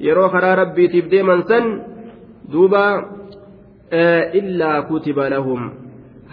yeroo 0.02 0.30
karaa 0.34 0.56
rabbiitiif 0.62 1.10
deeman 1.10 1.46
san 1.50 1.66
duuba 2.50 2.84
illaa 4.42 4.82
kutiba 4.90 5.30
lahum 5.30 5.70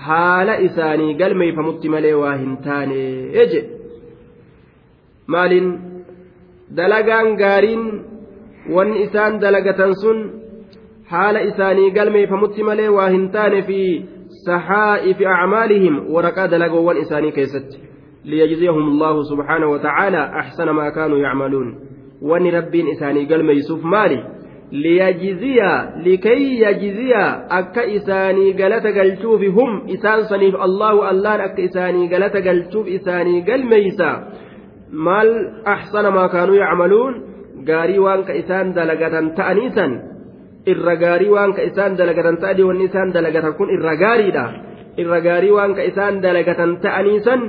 haala 0.07 0.61
isaanii 0.69 1.15
galmeeyfamutti 1.21 1.93
malee 1.93 2.17
waa 2.23 2.37
hin 2.41 2.57
taane 2.65 3.01
eje 3.45 3.61
maaliin 5.35 5.69
dalagaan 6.77 7.37
gaariin 7.43 7.85
wanni 8.77 9.03
isaan 9.03 9.39
dalagatan 9.41 9.95
sun 10.03 10.19
haala 11.13 11.43
isaanii 11.51 11.91
galmeeyfamutti 11.91 12.63
malee 12.63 12.89
waa 12.89 13.11
hin 13.11 13.29
taane 13.37 13.63
fi 13.69 13.81
saxaa'ifi 14.47 15.27
acmaalihim 15.37 15.97
waraqaa 16.15 16.49
dalagoowwan 16.49 17.01
isaanii 17.05 17.33
keessatti 17.39 17.81
liyajziyahum 18.25 18.91
allahu 18.93 19.25
subxaanahu 19.31 19.73
watacaala 19.73 20.23
axsana 20.43 20.73
maa 20.73 20.91
kaanuu 20.91 21.19
yacmaluun 21.27 21.71
wanni 22.33 22.51
rabbiin 22.51 22.89
isaanii 22.95 23.27
galmeeysuuf 23.33 23.83
maali 23.95 24.21
liyajziya 24.71 25.71
likay 26.05 26.43
yajziya 26.63 27.25
akka 27.51 27.85
isaanii 27.85 28.53
galata 28.53 28.93
galchuufi 28.93 29.47
hum 29.57 29.83
isaan 29.97 30.25
saniif 30.35 30.55
allahu 30.67 31.03
allaan 31.13 31.41
akka 31.41 31.63
isaanii 31.63 32.09
galata 32.09 32.41
galchuuf 32.41 32.87
isaanii 32.99 33.41
galmeeysa 33.51 34.11
maal 34.93 35.33
axsana 35.65 36.11
maa 36.11 36.29
kaanuu 36.29 36.55
yacmaluun 36.63 37.30
gaarii 37.69 38.01
waan 38.07 38.23
ka 38.29 38.33
isaan 38.43 38.73
dalagatan 38.79 39.27
ta'anii 39.39 39.71
san 39.77 39.93
irra 40.73 40.95
gaarii 41.03 41.33
waan 41.37 41.53
ka 41.57 41.63
isaan 41.71 41.97
dalagatan 42.01 42.37
ta'anii 42.43 42.67
wanni 42.69 42.85
isaan 42.91 43.13
dalagatan 43.17 43.53
kun 43.59 43.69
irra 43.77 43.95
gaariidha 44.03 44.45
irra 45.03 45.19
gaarii 45.27 45.55
waan 45.59 45.73
ka 45.79 45.83
isaan 45.91 46.21
dalagatan 46.25 46.71
ta'anii 46.85 47.21
san 47.27 47.41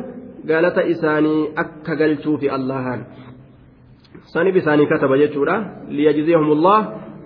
galata 0.51 0.83
isaanii 0.93 1.41
akka 1.63 1.95
galchuufi 2.01 2.47
allahan 2.57 2.99
sanif 4.33 4.55
isaanii 4.61 4.87
kataba 4.93 5.17
jechuudha 5.23 5.55
liyajziyahumullah 5.97 6.79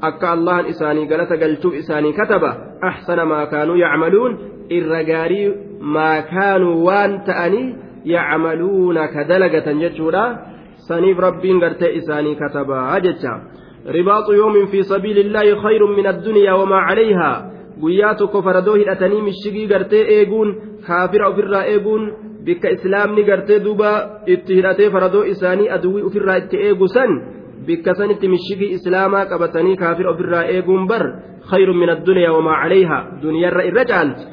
akka 0.10 0.32
allahan 0.36 0.66
isaanii 0.74 1.06
galata 1.12 1.38
galchuuf 1.44 1.76
isaanii 1.82 2.14
kataba 2.20 2.52
axsana 2.90 3.26
maa 3.32 3.46
kaanuu 3.54 3.78
yacmaluun 3.86 4.34
irra 4.78 5.04
gaarii 5.12 5.48
maa 5.96 6.18
kaanuu 6.34 6.76
waan 6.88 7.14
ta'anii 7.30 7.68
yacmaluuna 8.16 9.08
ka 9.14 9.24
dalagatan 9.32 9.80
jechuudha 9.84 10.24
saniif 10.88 11.18
rabbiin 11.28 11.60
gartee 11.60 11.94
isaanii 12.00 12.36
katabaa 12.42 13.00
jecha 13.08 13.36
رباط 13.86 14.30
يوم 14.30 14.66
في 14.66 14.84
سبيل 14.84 15.18
الله 15.18 15.62
خير 15.62 15.82
من 15.88 16.08
الدنيا 16.08 16.54
وما 16.54 16.76
عليها 16.76 17.52
tokko 18.18 18.42
faradoo 18.42 18.76
hidhatanii 18.76 19.22
mishigii 19.22 19.68
gartee 19.68 20.06
eeguun 20.18 20.56
kaafira 20.88 21.28
ofirraa 21.30 21.66
eeguun 21.66 22.04
bikka 22.46 22.70
islaamni 22.70 23.24
gartee 23.24 23.60
duuba 23.60 24.22
itti 24.26 24.56
hidhatee 24.56 24.90
faradoo 24.90 25.24
isaanii 25.24 25.70
aduwwii 25.70 26.04
ofirraa 26.04 26.38
itti 26.38 26.58
eegu 26.58 26.88
san 26.88 27.12
bikka 27.66 27.96
sanitti 27.96 28.28
mishigii 28.28 28.72
islaamaa 28.78 29.26
qabatanii 29.26 29.76
kaafira 29.76 30.12
ofirraa 30.12 30.46
eeguun 30.56 30.88
bar 30.88 31.04
khayrun 31.50 31.78
min 31.78 31.90
addunyaa 31.90 32.34
wamaa 32.38 32.62
calayha 32.64 32.98
duniyarra 33.22 33.66
irra 33.70 33.86
caalti 33.86 34.24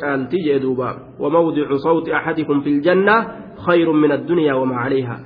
caalti 0.00 0.44
jee 0.46 0.58
duuba 0.60 1.14
wamawdicu 1.18 1.78
sawti 1.78 2.12
axadikum 2.12 2.62
fi 2.62 2.70
ljanna 2.80 3.16
khayrun 3.66 4.00
min 4.00 4.12
addunyaa 4.12 4.56
wamaa 4.60 4.82
calayha 4.84 5.16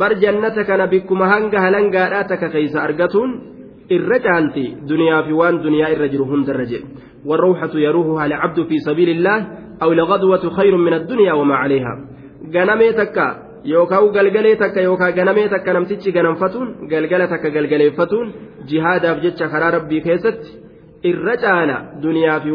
bar 0.00 0.12
jannata 0.22 0.64
kana 0.64 0.86
bikkuma 0.86 1.26
hanga 1.32 1.60
halangaadhaa 1.60 2.24
takka 2.30 2.48
keeysa 2.54 2.82
argatuun 2.86 3.30
irra 3.96 4.18
caalti 4.26 4.64
duniyaa 4.90 5.22
fi 5.26 5.32
waan 5.32 5.62
duniyaa 5.62 5.92
irra 5.94 6.08
jiru 6.08 6.24
hundarra 6.32 6.66
jedhe 6.72 7.10
والروحة 7.24 7.74
يروحها 7.74 8.26
العبد 8.26 8.58
في 8.68 8.76
سبيل 8.78 9.08
الله 9.08 9.38
أو 9.82 9.92
الغدوة 9.92 10.50
خير 10.50 10.76
من 10.76 10.92
الدنيا 10.92 11.32
وما 11.32 11.54
عليها 11.54 11.94
takka 14.56 14.80
yookaan 14.80 15.12
ganamee 15.12 15.48
takka 15.48 15.72
namtichi 15.72 16.12
ganamfatuun 16.12 16.88
galgala 16.88 17.28
takka 17.28 17.50
galgaleeffatuun 17.50 18.32
jihaadaaf 18.70 19.20
jecha 19.24 19.48
karaa 19.52 19.70
rabbii 19.76 20.00
keessatti 20.00 20.69
irra 21.02 21.36
caala 21.36 21.76
duniyaa 22.02 22.40
fi 22.40 22.50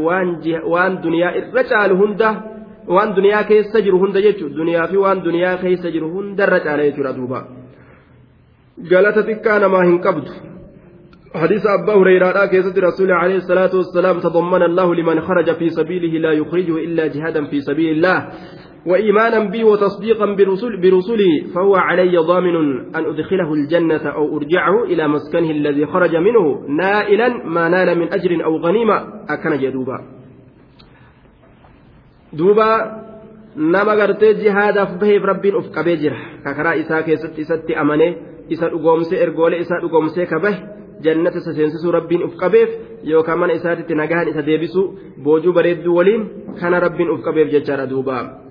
waan 0.73 1.01
duniyaa 1.03 1.31
irra 1.39 1.63
caalu 1.71 1.95
hunda 2.01 2.29
waan 2.87 3.15
duniyaa 3.15 3.43
keessa 3.43 3.81
jiru 3.81 3.99
hunda 3.99 4.21
jechuudha 4.21 4.57
duniyaa 4.57 4.87
fi 4.87 4.97
waan 4.97 5.23
duniyaa 5.27 5.57
keessa 5.63 5.91
jiru 5.91 6.09
hundarra 6.15 6.59
caala 6.65 6.83
jechuudha 6.87 7.13
duuba 7.19 7.39
galata 8.91 9.21
xiqqaa 9.29 9.59
namaa 9.59 9.85
hin 9.91 9.99
qabdu 10.07 10.31
حديث 11.35 11.63
أبا 11.67 11.93
هريرة 11.93 12.45
كيسة 12.45 12.75
رسول 12.87 13.11
عليه 13.11 13.35
الصلاة 13.35 13.73
والسلام 13.75 14.19
تضمن 14.19 14.61
الله 14.63 14.95
لمن 14.95 15.21
خرج 15.21 15.55
في 15.59 15.69
سبيله 15.69 16.13
لا 16.25 16.31
يخرجه 16.31 16.75
إلا 16.77 17.07
جهادا 17.07 17.45
في 17.51 17.61
سبيل 17.61 17.89
الله 17.97 18.17
وإيمانا 18.85 19.39
بي 19.49 19.63
وتصديقا 19.63 20.25
برسل 20.25 20.81
برسلي 20.81 21.41
فهو 21.55 21.75
علي 21.75 22.17
ضامن 22.17 22.55
أن 22.95 23.05
أدخله 23.05 23.53
الجنة 23.53 24.05
أو 24.09 24.37
أرجعه 24.37 24.83
إلى 24.83 25.07
مسكنه 25.07 25.51
الذي 25.51 25.85
خرج 25.85 26.15
منه 26.15 26.65
نائلا 26.69 27.27
ما 27.45 27.69
نال 27.69 27.99
من 27.99 28.13
أجر 28.13 28.45
أو 28.45 28.57
غنيمة 28.57 28.97
أكن 29.29 29.57
جدوبا 29.57 29.97
دوبا 32.33 33.05
ka 36.43 36.53
karaa 36.53 36.75
isaa 36.75 37.03
keessatti 37.03 37.41
isatti 37.41 37.75
amanee 37.75 38.17
isa 38.49 38.69
dhugoomsee 38.69 39.21
ergoolee 39.23 39.59
isaa 39.63 39.79
dhugoomsee 39.81 40.25
ka 40.25 40.39
bahe 40.39 40.59
jannata 41.01 41.37
isa 41.37 41.53
seensisuu 41.53 41.91
rabbiin 41.91 42.23
uf 42.27 42.35
qabeef 42.35 42.69
yookaan 43.03 43.39
mana 43.39 43.53
isaatitti 43.53 43.95
nagahan 43.95 44.27
isa 44.27 44.45
deebisu 44.45 44.83
boojuu 45.23 45.53
bareedduu 45.53 45.95
waliin 45.95 46.29
kana 46.59 46.79
rabbiin 46.79 47.13
uf 47.15 47.21
qabeef 47.21 47.51
jechaadha 47.55 47.89
duuba. 47.89 48.44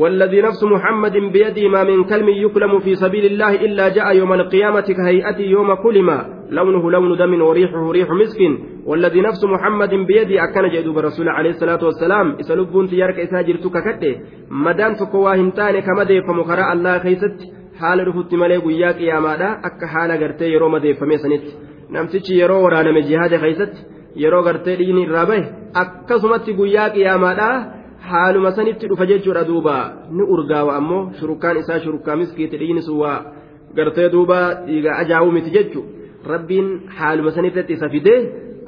والذي 0.00 0.40
نفس 0.40 0.62
محمد 0.64 1.12
بيده 1.34 1.68
ما 1.68 1.84
من 1.84 2.04
كلم 2.04 2.28
يكلم 2.28 2.78
في 2.78 2.94
سبيل 2.94 3.24
الله 3.24 3.54
إلا 3.54 3.88
جاء 3.88 4.16
يوم 4.16 4.32
القيامة 4.32 4.80
كهيئته 4.80 5.46
يوم 5.56 5.74
كلم. 5.74 6.08
لونه 6.50 6.90
لون 6.90 7.16
دم 7.16 7.42
وريحه 7.42 7.90
ريح 7.96 8.08
مسك. 8.10 8.40
والذي 8.86 9.20
نفس 9.20 9.44
محمد 9.44 9.92
بيده 10.08 10.44
أكن 10.44 10.64
جدوب 10.74 10.98
رسول 10.98 11.28
عليه 11.28 11.50
الصلاة 11.50 11.84
والسلام. 11.84 12.26
إسلوبون 12.40 12.88
تيارك 12.88 13.18
إساجر 13.18 13.56
تككته 13.64 14.14
مدان 14.50 14.92
تكواهن 15.00 15.52
تاني 15.52 15.80
كما 15.86 16.04
دي 16.04 16.22
فمخراء 16.26 16.72
الله 16.72 16.98
خيست. 16.98 17.38
haala 17.80 18.04
dhufutti 18.06 18.36
malee 18.40 18.60
guyyaa 18.64 18.92
qiyaamaadha 18.98 19.48
akka 19.68 19.86
haala 19.94 20.16
gartee 20.22 20.50
yeroo 20.54 20.68
madeeffame 20.74 21.16
sanitti 21.22 21.54
namtichi 21.96 22.38
yeroo 22.40 22.58
waraaname 22.64 23.02
jihaada 23.08 23.40
keessatti 23.44 23.86
yeroo 24.24 24.42
gartee 24.48 24.76
dhiigni 24.80 25.02
irraa 25.06 25.24
bahe 25.30 25.42
akkasumatti 25.82 26.56
guyyaa 26.60 26.90
qiyaamaadha 26.96 27.48
haaluma 28.10 28.52
sanitti 28.52 28.88
dhufa 28.88 29.06
jechuudha 29.06 29.44
duuba 29.50 29.76
ni 30.10 30.22
urgaawa 30.34 30.76
ammoo 30.80 31.02
shurukaan 31.20 31.58
isaa 31.62 31.80
shurukaa 31.84 32.16
miskiiti 32.22 32.58
dhiigni 32.60 32.82
sun 32.86 32.98
waa 33.02 33.18
gartee 33.76 34.08
duuba 34.14 34.40
dhiiga 34.66 34.96
ajaa'uu 35.02 35.30
miti 35.36 35.54
jechu 35.56 35.84
rabbiin 36.32 36.68
haaluma 36.98 37.32
sanirratti 37.36 37.78
isa 37.78 37.88
fidee 37.94 38.18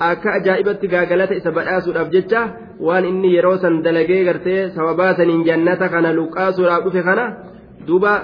akka 0.08 0.32
ajaa'ibatti 0.38 0.88
gaagalata 0.94 1.38
isa 1.40 1.52
badhaasuudhaaf 1.58 2.10
jecha 2.16 2.42
waan 2.88 3.10
inni 3.10 3.34
yeroo 3.34 3.56
san 3.66 3.78
dalagee 3.84 4.22
gartee 4.30 4.58
sababaa 4.78 5.12
saniin 5.20 5.44
jannata 5.50 5.92
kana 5.94 6.16
luqqaasuudhaaf 6.18 6.88
dhufe 6.88 7.06
kana 7.10 7.28
duuba 7.86 8.16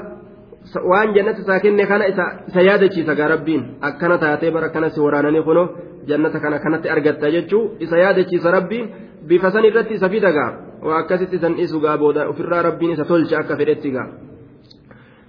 waan 0.90 1.14
jannata 1.14 1.46
isaa 1.46 1.61
kenne 1.61 1.87
kana 1.94 2.11
isa 2.14 2.66
yaadachiisa 2.70 3.20
gaa 3.20 3.33
rabbiin 3.37 3.64
akkana 3.92 4.18
taatee 4.27 4.51
bara 4.51 4.72
akkanas 4.72 4.98
waraananii 5.07 5.46
kunoo 5.48 5.68
jannata 6.11 6.40
kana 6.44 6.59
kanatti 6.66 6.96
argatta 6.98 7.37
jechuu 7.38 7.64
isa 7.87 8.05
yaadachiisa 8.05 8.59
rabbiin 8.59 8.92
bifa 9.29 9.51
san 9.51 9.64
isa 9.64 10.09
fida 10.09 10.33
gaa 10.33 10.72
waa 10.83 10.99
akkasitti 11.03 11.38
san 11.38 11.55
dhiisu 11.55 11.81
gaa 11.81 11.97
booda 11.97 12.29
ofirraa 12.29 12.62
rabbiin. 12.62 12.97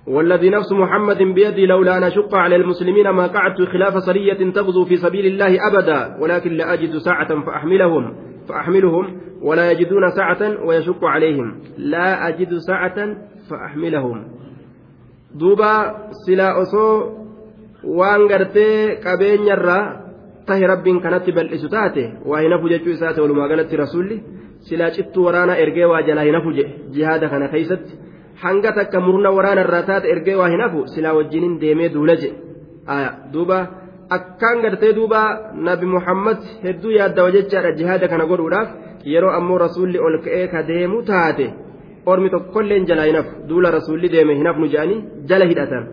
والذي 0.07 0.49
نفس 0.49 0.71
محمد 0.71 1.17
بيدي 1.17 1.65
لولا 1.65 1.97
أن 1.97 2.03
أشق 2.03 2.35
على 2.35 2.55
المسلمين 2.55 3.09
ما 3.09 3.27
قعدت 3.27 3.61
خلاف 3.61 4.03
سرية 4.03 4.51
تغزو 4.51 4.85
في 4.85 4.95
سبيل 4.97 5.25
الله 5.25 5.67
أبدا 5.67 6.17
ولكن 6.21 6.51
لا 6.51 6.73
أجد 6.73 6.97
ساعة 6.97 7.41
فأحملهم 7.45 8.15
فأحملهم 8.49 9.21
ولا 9.41 9.71
يجدون 9.71 10.09
ساعة 10.09 10.65
ويشق 10.65 11.05
عليهم 11.05 11.59
لا 11.77 12.27
أجد 12.27 12.57
ساعة 12.57 13.15
فأحملهم 13.49 14.43
duuba 15.33 15.95
silaa 16.25 16.53
osoo 16.61 17.25
waan 17.99 18.27
gartee 18.29 19.01
qabeenyarraa 19.01 19.85
tahe 20.45 20.67
rabbiin 20.67 21.01
kanatti 21.01 21.33
bal'isu 21.33 21.69
taate 21.73 22.03
waa 22.29 22.41
hin 22.45 22.53
hafu 22.53 22.69
jechuu 22.69 22.93
isaati 22.93 23.21
walumaa 23.21 23.47
galatti 23.49 23.77
silaa 24.69 24.91
cittuu 24.97 25.25
waraanaa 25.27 25.57
ergee 25.65 25.87
waa 25.91 26.01
jalaa 26.09 26.25
hin 26.29 26.35
hafu 26.39 26.51
jihaada 26.95 27.29
kana 27.33 27.47
keeysatti 27.53 27.93
hanga 28.43 28.71
takka 28.77 28.99
murna 29.07 29.29
waraanarraa 29.37 29.83
taate 29.89 30.07
ergee 30.15 30.35
waa 30.41 30.49
hin 30.53 30.61
hafu 30.65 30.87
silaa 30.95 31.13
wajjiniin 31.19 31.55
deemee 31.63 31.89
duula 31.95 32.15
jedhe 32.21 32.37
duuba 33.33 33.57
akkaan 34.17 34.61
gartee 34.65 34.93
duuba 34.99 35.21
nabi 35.67 35.85
muhammad 35.95 36.39
hedduu 36.63 36.91
yaaddawa 36.99 37.35
jechaadha 37.35 37.71
jihaada 37.81 38.07
kana 38.13 38.25
godhuudhaaf 38.31 38.69
yeroo 39.15 39.33
ammoo 39.39 39.57
rasuulli 39.65 39.99
ol 40.07 40.17
ka'ee 40.25 40.47
ka 40.53 40.63
deemu 40.71 41.01
taate 41.11 41.47
ormi 42.13 42.29
tokkolleen 42.35 42.87
jalaa 42.89 43.09
hin 43.09 43.19
hafu 43.21 43.31
duula 43.51 43.75
rasuulli 43.77 44.13
deeme 44.15 44.33
hin 44.39 44.47
hafnu 44.51 44.71
jedhanii 44.73 44.99
jala 45.33 45.45
hidhatan 45.51 45.83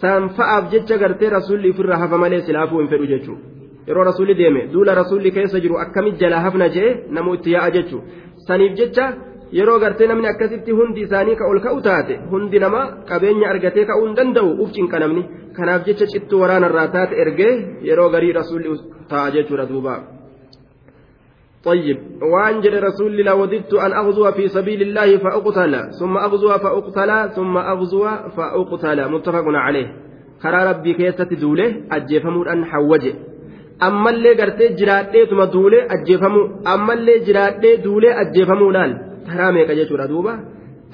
san 0.00 0.30
fa'aaf 0.38 0.64
jecha 0.72 1.02
gartee 1.04 1.30
rasuulli 1.38 1.70
ofirraa 1.74 2.00
hafa 2.04 2.18
malee 2.24 2.40
silaafuu 2.48 2.80
hin 2.82 2.90
fedhu 2.94 3.06
jechuudha 3.12 3.55
yeroo 3.87 4.03
rasuulli 4.09 4.35
deeme 4.41 4.61
duula 4.73 4.95
rasuulli 5.01 5.31
keessa 5.37 5.63
jiru 5.63 5.81
akkamit 5.83 6.15
jalaa 6.21 6.45
hafna 6.45 6.69
jee 6.75 6.91
namu 7.17 7.33
itti 7.37 7.53
yaa'a 7.55 7.75
jechuudha 7.77 8.05
saniif 8.47 8.73
jecha 8.79 9.05
yeroo 9.57 9.79
gartee 9.83 10.07
namni 10.07 10.27
akkasitti 10.31 10.77
hundi 10.79 11.01
isaanii 11.07 11.35
ka 11.39 11.49
ol 11.51 11.59
ka'u 11.65 11.81
taate 11.87 12.13
hundi 12.31 12.59
nama 12.63 12.81
qabeenya 13.09 13.49
argatee 13.53 13.85
ka'uu 13.89 14.05
hin 14.05 14.15
danda'u 14.19 14.55
uf 14.63 14.71
cinqa 14.77 15.03
namni 15.03 15.23
kanaaf 15.57 15.85
jecha 15.87 16.11
cittuu 16.13 16.41
waraanarraa 16.43 16.87
taate 16.95 17.21
ergee 17.25 17.53
yeroo 17.89 18.09
garii 18.15 18.33
rasuulli 18.39 18.79
ta'a 19.13 19.29
jechuudha 19.37 19.69
duuba. 19.73 19.99
طيب 21.63 21.97
وعن 22.33 22.61
جل 22.61 22.83
رسول 22.83 23.19
الله 23.19 23.35
وددت 23.35 23.73
أن 23.73 23.91
أغزو 23.93 24.31
في 24.31 24.47
سبيل 24.47 24.81
الله 24.81 25.17
فأقتل 25.17 25.73
ثم 25.99 26.17
أغزو 26.17 26.49
فأقتل 26.49 27.29
ثم 27.37 27.57
أغزو 27.57 28.05
فأقتل 28.37 29.11
متفق 29.11 29.45
عليه 29.47 29.87
خرى 30.43 30.69
ربي 30.69 30.93
كيسة 30.93 31.29
دوله 31.41 31.69
أجيفمون 31.91 32.47
أن 32.47 32.65
حوجه 32.65 33.13
ammallee 33.87 34.35
gartee 34.41 34.69
jiraadheetuma 34.79 35.45
duulee 35.53 35.83
ajjeefamuu 35.95 36.45
ammallee 36.73 37.19
jiraadhee 37.27 37.75
duulee 37.85 38.17
ajjeefamuu 38.23 38.71
laal 38.77 38.93
taraa 39.27 39.51
meeqa 39.57 39.77
jechuudha 39.79 40.11
duuba 40.13 40.33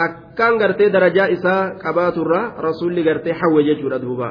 akkaan 0.07 0.59
gartee 0.61 0.93
darajaa 0.97 1.31
isaa 1.37 1.61
qabaaturraa 1.83 2.45
rasuulli 2.67 3.07
gartee 3.09 3.39
hawwe 3.41 3.67
jechuudha 3.69 4.03
duuba 4.05 4.29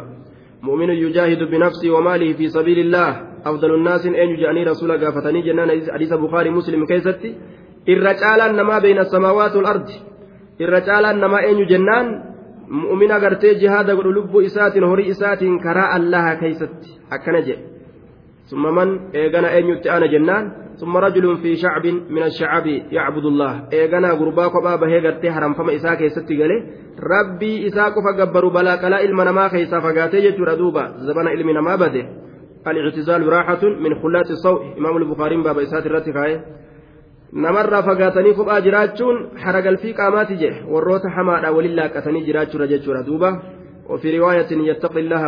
مؤمن 0.67 0.91
يجاهد 0.91 1.43
بنفسه 1.43 1.91
وماله 1.91 2.33
في 2.33 2.49
سبيل 2.49 2.79
الله 2.79 3.11
أفضل 3.47 3.75
الناس 3.75 4.07
أن 4.07 4.15
يجاني 4.15 4.65
رسول 4.65 5.05
قافتني 5.05 5.43
جنان 5.43 5.69
حديث 5.95 6.13
بخاري 6.13 6.51
مسلم 6.51 6.87
كيستي 6.87 7.35
الرجال 7.89 8.57
نما 8.57 8.79
بين 8.79 8.99
السماوات 8.99 9.57
والأرض 9.57 9.89
الرجال 10.61 11.05
نما 11.21 11.51
أن 11.51 11.67
جنان 11.67 12.07
مؤمن 12.69 13.13
قرتي 13.13 13.55
جهاد 13.55 13.91
لب 13.91 14.37
إسات 14.37 14.77
هري 14.79 15.11
إسات 15.11 15.39
كراء 15.65 15.97
الله 15.97 16.35
كيستي 16.35 16.91
أكنجي 17.13 17.57
ثم 18.52 18.76
من 18.76 19.00
إيغانا 19.16 19.58
أن 19.58 19.66
يتأنا 19.70 20.06
جنان 20.06 20.52
ثم 20.82 20.98
رجل 20.98 21.38
في 21.38 21.56
شعب 21.56 21.86
من 22.16 22.24
الشعب 22.24 22.66
يعبد 22.68 23.26
الله. 23.26 23.54
إيغانا 23.74 24.10
غربا 24.20 24.48
قبا 24.48 24.76
بهي 24.76 24.98
قرتي 25.06 25.32
حرام 25.32 25.54
فما 25.54 25.76
إساء 25.76 25.96
كيستي 25.96 26.42
قالي 26.42 26.58
ربي 27.12 27.68
إساء 27.68 27.90
كفا 27.96 28.12
قبروا 28.20 28.52
بلا 28.52 28.76
كلا 28.82 29.04
إلما 29.04 29.24
نما 29.24 29.48
كيسا 29.48 29.80
فقاتي 29.80 30.20
جتر 30.26 30.54
دوبا 30.62 30.84
زبنا 31.08 31.32
إلمي 31.34 31.54
نما 31.54 31.76
بده. 31.76 32.06
الاعتزال 32.68 33.28
راحة 33.28 33.64
من 33.84 33.92
خلات 34.02 34.32
الصوء 34.32 34.62
إمام 34.78 34.98
البخاري 34.98 35.38
بابا 35.44 35.64
إساء 35.64 35.88
الرتكاية 35.88 36.38
namarraa 37.32 37.84
fagaatanii 37.84 38.34
kophaa 38.34 38.62
jiraachuun 38.62 39.18
haragalfii 39.44 39.94
qaamaati 40.00 40.36
jedhe 40.42 40.64
warroota 40.74 41.10
hamaadha 41.18 41.52
walillaa 41.58 41.90
qatanii 41.94 42.24
jiraachuu 42.26 42.68
jechuudha 42.72 43.04
duuba 43.10 43.30
وفي 43.92 44.08
رواية 44.20 44.52
يتقي 44.52 45.00
الله 45.00 45.24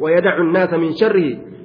ويدع 0.00 0.34
الناس 0.40 0.72
من 0.72 0.92
شره 0.96 1.58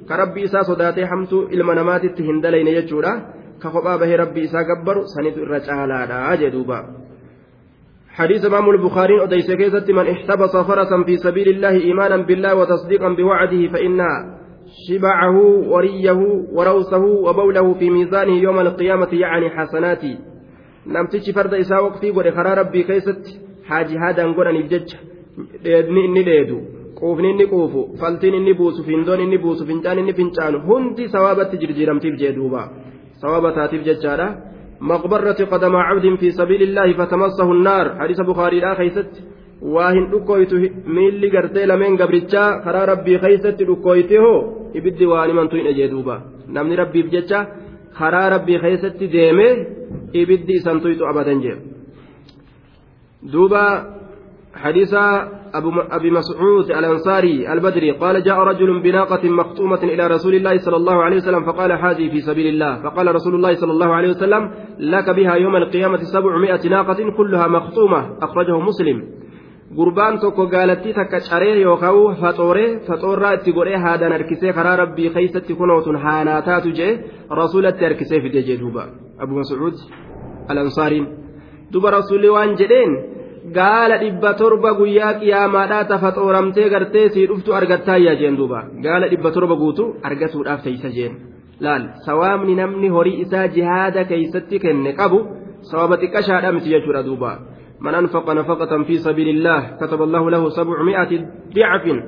namaatitti 1.74 2.22
hin 2.22 2.40
dalayne 2.42 2.74
jechuudha 2.74 3.12
ka 3.58 3.70
kophaa 3.70 3.98
bahee 3.98 4.16
rabbi 4.16 4.44
isaa 4.44 4.64
gabbaru 4.64 5.06
sanitu 5.08 5.40
irra 5.40 5.60
caalaadha 5.60 6.36
jee 6.36 6.50
duuba 6.50 6.84
حديث 8.14 8.44
إمام 8.44 8.70
البخاري 8.70 9.22
أديس 9.22 9.50
كيست 9.50 9.90
من 9.90 10.06
احتبس 10.06 10.56
فرسا 10.56 11.02
في 11.02 11.16
سبيل 11.16 11.48
الله 11.48 11.74
إيمانا 11.82 12.16
بالله 12.16 12.54
وتصديقا 12.54 13.08
بوعده 13.08 13.68
فإن 13.68 14.00
شبعه 14.88 15.36
وريه 15.66 16.20
وروسه 16.52 17.04
وبوله 17.26 17.74
في 17.74 17.90
ميزانه 17.90 18.32
يوم 18.32 18.58
القيامة 18.60 19.08
يعني 19.12 19.50
حسناتي. 19.50 20.18
نمتش 20.86 21.30
فرد 21.30 21.54
إساء 21.54 21.84
وقتي 21.84 22.10
ورخرا 22.10 22.54
ربي 22.54 22.82
كيست 22.82 23.40
حاجي 23.66 23.98
هذا 23.98 24.26
نقول 24.26 24.48
أن 24.48 24.56
يبجج. 24.56 24.94
dheedni 25.64 26.00
inni 26.08 26.22
dheedu 26.28 26.56
quufni 26.98 27.28
inni 27.34 27.46
quufu 27.52 27.80
faltiin 28.00 28.34
inni 28.40 28.54
buusu 28.60 28.82
findoon 28.88 29.20
inni 29.26 29.38
buusu 29.44 29.66
fincaan 29.70 29.98
inni 30.02 30.14
fincaanu 30.20 30.58
hundi 30.68 31.08
sawaabatti 31.14 31.56
jirjiiramtiif 31.62 32.14
jee 32.20 32.32
duuba. 32.38 32.62
Sawaaba 33.22 33.52
taatiif 33.58 33.82
jechaadha. 33.88 34.26
Maqbarratti 34.90 35.44
qadamaa 35.52 35.84
cabdiin 35.88 36.16
fi 36.22 36.28
sabiilillaahi 36.38 36.94
fatamassahu 37.00 37.52
naar 37.66 37.86
hadiisa 38.00 38.24
bukaariidhaa 38.30 38.74
keeysatti 38.80 39.20
waa 39.74 39.90
hin 39.96 40.06
dhukkooytu 40.12 40.56
miilli 40.96 41.28
gartee 41.34 41.66
lameen 41.70 41.96
gabrichaa 42.00 42.48
karaa 42.64 42.86
rabbii 42.92 43.18
keeysatti 43.24 43.64
dhukkooyte 43.70 44.16
hoo? 44.24 44.38
Ibiddi 44.78 45.06
waan 45.12 45.28
himantu 45.30 45.56
hin 45.56 45.66
ejee 45.72 45.88
duuba. 45.92 46.16
Namni 46.56 46.76
rabbiif 46.82 47.06
jecha 47.14 47.40
karaa 47.98 48.28
rabbii 48.34 48.58
keeysatti 48.64 49.06
deeme 49.16 49.48
ibiddi 50.22 50.52
isantu 50.60 50.88
ixu 50.94 51.06
abadan 51.12 51.40
jee. 51.44 51.56
Duuba 53.32 53.62
حديث 54.56 54.94
أبو 55.54 55.70
أبي 55.90 56.10
مسعود 56.10 56.70
الأنصاري 56.70 57.52
البدري 57.52 57.90
قال 57.90 58.22
جاء 58.22 58.38
رجل 58.38 58.80
بناقة 58.82 59.28
مخطومة 59.28 59.82
إلى 59.82 60.06
رسول 60.06 60.34
الله 60.34 60.58
صلى 60.58 60.76
الله 60.76 61.02
عليه 61.02 61.16
وسلم 61.16 61.44
فقال 61.44 61.72
هذه 61.72 62.10
في 62.10 62.20
سبيل 62.20 62.46
الله 62.46 62.82
فقال 62.82 63.14
رسول 63.14 63.34
الله 63.34 63.54
صلى 63.54 63.72
الله 63.72 63.94
عليه 63.94 64.08
وسلم 64.08 64.50
لك 64.78 65.10
بها 65.10 65.34
يوم 65.34 65.56
القيامة 65.56 65.96
سبعمائة 65.96 66.68
ناقة 66.68 67.10
كلها 67.16 67.46
مخطومة 67.48 68.18
أخرجه 68.22 68.58
مسلم 68.60 69.02
gurbaan 69.74 70.20
tokko 70.22 70.46
gaalattii 70.46 70.94
takka 70.94 71.18
caree 71.28 71.62
yookaan 71.62 72.16
faxooree 72.20 72.68
faxoorraa 72.86 73.32
itti 73.36 73.52
godhee 73.56 73.78
haadaan 73.84 74.12
harkisee 74.12 74.52
karaa 74.52 74.76
rabbii 74.76 75.10
keessatti 75.14 75.54
kunootun 75.60 75.96
haanaa 76.04 76.42
taatu 76.48 76.70
jee 76.78 76.92
rasuulatti 77.40 77.84
harkisee 77.84 78.20
fide 78.24 78.42
jee 78.48 78.58
duuba 78.60 78.84
abu 79.24 79.32
mas'uud 79.40 79.74
al-ansaariin 80.52 81.06
duba 81.72 81.90
rasuulli 81.98 82.28
waan 82.36 82.52
jedheen 82.60 82.92
gaala 83.52 83.98
dhibba 83.98 84.34
torba 84.34 84.72
guyyaa 84.74 85.14
qiyaamaadhaa 85.20 85.84
tafa 85.84 86.12
xooramtee 86.16 86.68
gartee 86.70 87.08
sii 87.08 87.26
dhuftu 87.28 87.54
argattaayyaa 87.54 88.16
jeen 88.20 88.36
duuba. 88.36 88.64
Gaala 88.84 89.08
dhibba 89.08 89.30
torba 89.30 89.56
guutu 89.56 89.84
argatuudhaaf 90.02 90.62
teeysa 90.64 90.88
jeen. 90.96 91.14
Laal 91.60 91.84
sawaamni 92.06 92.54
namni 92.54 92.88
horii 92.88 93.20
isaa 93.24 93.48
jihaada 93.48 94.04
keeysatti 94.04 94.58
kenne 94.58 94.92
qabu 95.00 95.18
sawaba 95.70 95.96
xiqqashaadha 96.02 96.52
miti 96.52 96.70
jechuudha 96.74 97.02
duuba. 97.02 97.30
Man 97.80 97.94
anfaqa 97.94 98.34
nafaqatan 98.34 98.84
fi 98.88 98.98
sabiilillaah 98.98 99.76
kataba 99.78 100.04
allahu 100.08 100.30
lahu 100.30 100.50
sabcmi'ati 100.50 101.16
dicfin 101.54 101.98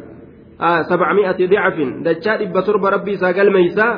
sabcmi'ati 0.89 1.45
dicfin 1.53 1.91
dachaa 2.07 2.39
dhibba 2.41 2.63
torba 2.63 2.91
rabbii 2.97 3.17
isaa 3.19 3.33
galmeysaa 3.33 3.93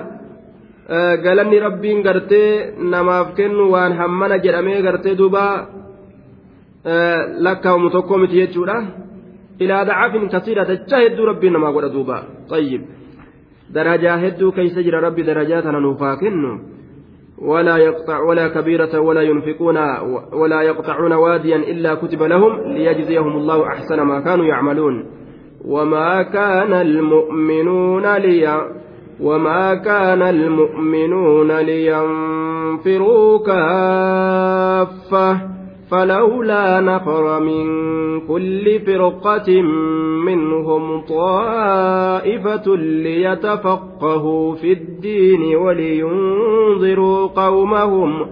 galanni 1.24 1.58
rabbiin 1.60 2.02
gartee 2.02 2.74
namaaf 2.92 3.34
kennu 3.38 3.70
waan 3.70 3.92
hammana 4.00 4.38
jedhamee 4.44 4.82
gartee 4.82 5.14
duuba 5.14 5.44
lakkaawamu 7.38 7.90
tokko 7.90 8.18
miti 8.18 8.36
jechuudha 8.36 8.86
ilaa 9.58 9.84
dacafin 9.84 10.28
kasiira 10.28 10.64
dachaa 10.64 11.00
hedduu 11.00 11.26
rabbiin 11.26 11.52
namaa 11.52 11.72
godha 11.72 11.92
duuba 11.92 12.22
tayyib 12.48 12.82
darajaa 13.74 14.16
hedduu 14.16 14.52
keeysa 14.52 14.82
jira 14.82 15.00
rabbi 15.00 15.22
darajaa 15.22 15.62
tana 15.62 15.80
nuufaa 15.80 16.16
kennu 16.16 16.60
ولا 17.38 17.76
يقطع 17.76 18.20
ولا 18.20 18.48
كبيرة 18.48 19.00
ولا 19.00 19.22
ينفقون 19.22 19.78
ولا 20.32 20.62
يقطعون 20.62 21.12
واديا 21.12 21.56
إلا 21.56 21.94
كتب 21.94 22.22
لهم 22.22 22.60
ليجزيهم 22.60 23.36
الله 23.36 23.66
أحسن 23.66 24.00
ما 24.00 24.20
كانوا 24.20 24.44
يعملون 24.44 25.04
وما 25.64 26.22
كان 26.22 26.72
المؤمنون 26.72 28.16
لي 28.16 28.68
وما 29.20 29.74
كان 29.74 30.22
المؤمنون 30.22 31.52
لينفروا 31.52 33.38
كافة 33.46 35.57
فلولا 35.90 36.80
نفر 36.80 37.40
من 37.40 37.66
كل 38.20 38.80
فرقة 38.86 39.62
منهم 40.26 41.00
طائفة 41.00 42.76
ليتفقهوا 42.76 44.54
في 44.54 44.72
الدين 44.72 45.56
ولينذروا 45.56 47.26
قومهم 47.26 48.26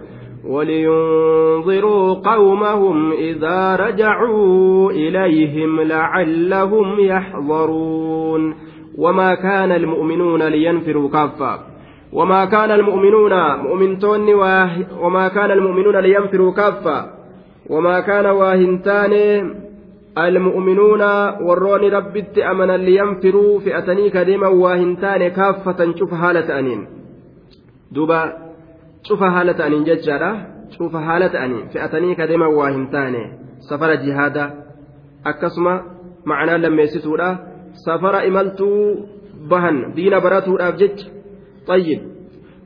ولينظروا 0.49 2.15
قومهم 2.15 3.13
إذا 3.13 3.77
رجعوا 3.77 4.91
إليهم 4.91 5.81
لعلهم 5.81 7.01
يحذرون 7.01 8.55
وما 8.99 9.35
كان 9.35 9.73
المؤمنون 9.73 10.43
لينفروا 10.43 11.09
كافة. 11.09 11.59
وما 12.13 12.45
كان 12.45 12.71
المؤمنون 12.71 13.57
مؤمنتون 13.57 14.35
وما 15.03 15.29
كان 15.29 15.51
المؤمنون 15.51 15.97
لينفروا 15.97 16.53
كافة. 16.53 17.16
وما 17.71 18.01
كان 18.01 18.27
واهنتان 18.27 19.13
المؤمنون 20.19 21.03
ورون 21.47 21.83
ربت 21.95 22.39
أمنا 22.39 22.77
لينفروا 22.77 23.61
فئتني 23.61 24.11
كديما 24.11 24.49
واهنتان 24.49 25.29
كافة 25.29 25.95
شوف 25.99 26.15
هالة 26.15 26.59
أنين. 26.59 26.87
دوبا 27.93 28.33
شوف 29.03 29.23
هالة 29.23 29.67
أنين 29.67 29.85
ججارة 29.85 30.47
شوف 30.79 30.97
هالة 30.97 31.45
أنين 31.45 31.69
فئتني 31.69 32.15
كديما 32.15 32.47
واهنتان. 32.47 33.15
سفر 33.71 33.95
جهادا. 33.95 34.51
أكسما 35.27 35.83
معنى 36.27 36.59
لما 36.59 36.83
يسسولا 36.83 37.39
سفر 37.87 38.27
إملتو 38.27 38.95
بهن. 39.51 39.93
دين 39.95 40.21
براتو 40.21 40.57
أبجج 40.57 40.99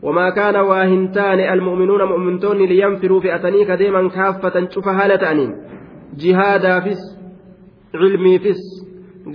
wamaa 0.02 0.30
kaana 0.32 0.62
waa 0.62 0.84
hin 0.84 1.08
taane 1.12 1.48
almu'minuuna 1.54 2.06
mu'mintoonni 2.12 2.66
liyanfiruu 2.72 3.20
fe'atanii 3.24 3.64
ka 3.70 3.76
deeman 3.82 4.10
kaaffatan 4.16 4.68
cufa 4.74 4.92
haala 4.98 5.18
ta'aniin 5.24 5.52
jihaadaafis 6.22 7.02
cilmiifis 7.92 8.60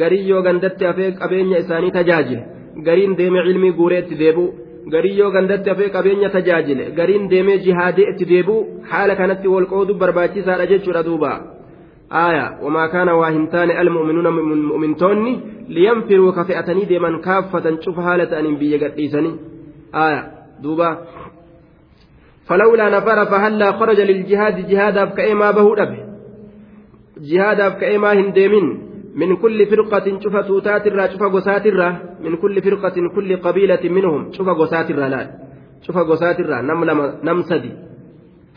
garii 0.02 0.30
yoo 0.30 0.42
gandatti 0.48 0.86
afee 0.92 1.12
qabeenya 1.22 1.58
isaanii 1.64 1.92
tajaajile 1.98 2.44
gariin 2.88 3.18
deeme 3.18 3.44
cilmii 3.48 3.74
guuree 3.80 4.00
itti 4.04 4.20
deebi'u 4.22 4.46
garii 4.96 5.18
yoo 5.20 5.32
gandatti 5.36 5.70
afee 5.74 5.90
qabeenya 5.98 6.30
tajaajile 6.38 6.92
gariin 7.00 7.30
deemee 7.34 7.58
jihaadee 7.66 8.08
itti 8.14 8.30
deebi'u 8.32 8.58
haala 8.94 9.16
kanatti 9.22 9.48
walqoodu 9.56 9.94
barbaachisaadha 10.04 10.66
jechuudha 10.72 11.04
duuba 11.10 11.32
aayaa 12.24 12.50
wamaa 12.64 12.88
kaana 12.96 13.16
waa 13.22 13.30
hin 13.38 13.48
taane 13.54 13.78
almu'minuuna 13.84 14.32
mu'mintoonni 14.40 15.34
liyanfiruu 15.78 16.32
ka 16.40 16.44
deeman 16.90 17.22
kaaffatan 17.28 17.80
duuba. 20.62 20.90
فلولا 22.46 22.90
نفر 22.90 23.26
فهلا 23.26 23.72
خرج 23.72 24.02
للجهاد 24.02 24.68
جهاد 24.68 25.14
كأي 25.18 25.34
ما 25.34 25.52
به 25.52 25.84
أبه 25.84 26.00
جهاد 27.18 27.78
كأي 27.82 27.98
ما 27.98 28.14
هندمين 28.14 28.66
من 29.16 29.36
كل 29.36 29.66
فرقة 29.66 30.20
شوف 30.20 30.36
توتات 30.38 30.88
الرا 30.88 31.08
شوف 31.08 31.24
قسات 31.24 31.66
الرا 31.66 31.90
من 32.22 32.36
كل 32.36 32.62
فرقة 32.62 32.96
كل 33.16 33.38
قبيلة 33.38 33.90
منهم 33.90 34.32
شوف 34.32 34.50
قسات 34.50 34.92
الرا 34.92 35.08
لا 35.08 35.32
شوف 35.82 35.98
قسات 35.98 36.40
الرا 36.40 36.62
نم 36.62 36.82
نم 37.24 37.42
سدي 37.42 37.72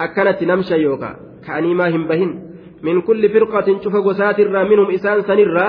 أكنت 0.00 0.42
نمشى 0.42 0.74
يوكا 0.74 1.16
كأني 1.46 1.74
ما 1.74 1.88
هم 1.88 2.06
بهن 2.08 2.30
من 2.82 3.00
كل 3.00 3.28
فرقة 3.28 3.80
شوف 3.80 3.96
قسات 3.96 4.40
الرا 4.40 4.64
منهم 4.64 4.90
إسان 4.90 5.22
سنرا 5.22 5.68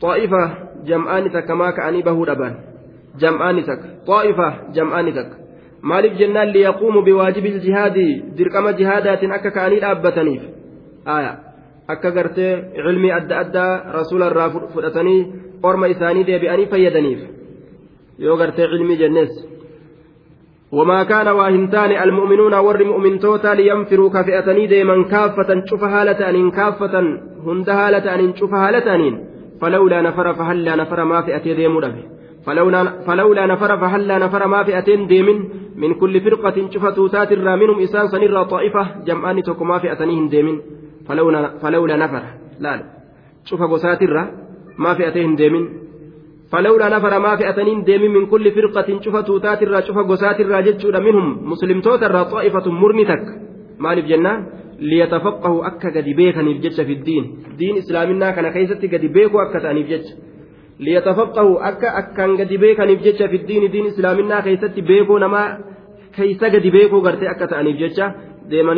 طائفة 0.00 0.42
جمعانتك 0.86 1.50
ما 1.50 1.70
كأني 1.70 2.02
به 3.20 3.28
أبان 3.28 3.56
جمعانتك 3.56 3.80
طائفة 4.06 4.48
جمعانتك 4.74 5.46
maaliif 5.82 6.18
jennaan 6.18 6.52
liyaquumu 6.52 7.02
biwaajibil 7.02 7.60
jihaadii 7.64 8.12
dirqama 8.38 8.72
jihaadaatiin 8.78 9.32
akka 9.32 9.50
ka'anii 9.56 9.80
dhaabbataniif 9.80 10.42
akka 11.94 12.10
gartee 12.10 12.52
cilmii 12.76 13.12
adda 13.18 13.38
addaa 13.42 13.72
rasuula 13.98 14.30
irraa 14.30 14.48
fudhatanii 14.74 15.20
orma 15.62 15.86
isaanii 15.94 16.26
deebi'anii 16.30 16.70
fayyadaniif 16.72 17.20
yoo 18.18 18.36
gartee 18.36 18.72
cilmii 18.72 19.02
jennes 19.04 19.36
وما 20.72 21.02
كان 21.02 21.28
واهنتان 21.28 21.90
المؤمنون 21.90 22.54
ور 22.54 22.84
مؤمن 22.84 23.18
توتا 23.18 23.54
لينفروا 23.54 24.10
كفئتني 24.10 24.66
ديما 24.66 25.02
كافة 25.02 25.64
شوف 25.70 25.84
هالة 25.84 26.30
أن 26.30 26.50
كافة 26.50 26.94
هند 27.46 27.68
هالة 27.70 28.14
أن 28.14 28.36
شوف 28.36 28.54
هالة 28.54 28.94
أن 28.94 29.24
فلولا 29.60 30.02
نفر 30.02 30.34
فهلا 30.34 30.76
نفر 30.76 31.04
ما 31.04 31.20
فئتي 31.22 31.54
ديمو 31.54 31.80
فلولا, 32.46 33.46
نفر 33.46 33.76
فهلا 33.82 34.18
نفر 34.18 34.46
ما 34.46 34.62
فئتين 34.62 35.06
ديمن 35.06 35.38
من 35.76 35.94
كل 35.94 36.20
فرقة 36.20 36.70
شوف 36.70 36.86
توتات 36.86 37.32
منهم 37.32 37.78
إسان 37.82 38.06
سنرى 38.08 38.44
طائفة 38.44 38.82
جمعان 39.06 39.42
تكما 39.42 39.78
فئتنيهم 39.78 40.28
ديمن. 40.28 40.56
فلولا, 41.08 41.58
فلولا 41.62 41.96
نفر. 41.96 42.22
لا 42.60 42.82
شوف 43.44 43.62
قسات 43.62 44.02
الرا 44.02 44.24
ما 44.78 44.94
فئتين 44.94 45.34
ديمين 45.34 45.64
فلولا 46.52 46.88
نفر 46.96 47.18
ما 47.18 47.36
فئتين 47.36 47.82
ديمين 47.82 48.10
من 48.10 48.26
كل 48.26 48.50
فرقة 48.50 49.00
شوف 49.00 49.16
توتات 49.16 49.62
الرا. 49.62 49.80
شوف 49.80 49.98
قسات 49.98 50.40
الرا 50.40 50.60
جتشود 50.60 50.96
منهم 50.96 51.50
مسلم 51.50 51.80
توتر 51.80 52.22
طائفة 52.22 52.70
مرنتك 52.70 53.24
جنة؟ 54.06 54.32
ليتفقهوا 54.78 55.66
أكا 55.66 55.88
قد 55.88 56.04
بيكني 56.04 56.54
بجتش 56.54 56.80
في 56.80 56.92
الدين. 56.92 57.24
دين 57.58 57.76
إسلامنا 57.76 58.30
كيستي 58.50 58.86
قد 58.86 59.04
بيكوا 59.12 59.42
أكا 59.42 59.58
تاني 59.58 59.82
بجتش 59.82 60.08
ليتفقهوا 60.80 61.68
أكا 61.68 61.98
أكا 61.98 62.26
قد 62.26 62.48
بيكني 62.48 62.94
بجتش 62.94 63.22
في 63.22 63.36
الدين 63.36 63.70
دين 63.70 63.86
إسلامنا 63.86 64.40
كيستي 64.40 64.80
بيكوا 64.80 65.18
نما 65.18 65.58
كيسا 66.16 66.46
قد 66.48 66.66
بيكوا 66.66 67.00
قرتي 67.00 67.30
أكا 67.30 68.14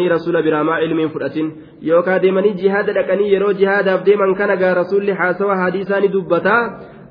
rasuula 0.09 0.43
biraamaa 0.43 0.79
ilmiin 0.79 1.11
fudhatin 1.11 1.53
yookaan 1.83 2.23
deemanii 2.23 2.55
jihaada 2.61 2.93
dhaqanii 2.95 3.33
yeroo 3.33 3.53
jihaadaaf 3.53 4.07
deeman 4.07 4.35
kana 4.35 4.57
gaa 4.57 4.75
rasuulli 4.75 5.13
haasawa 5.13 5.57
hadiisaanii 5.57 6.13
dubbataa 6.13 6.63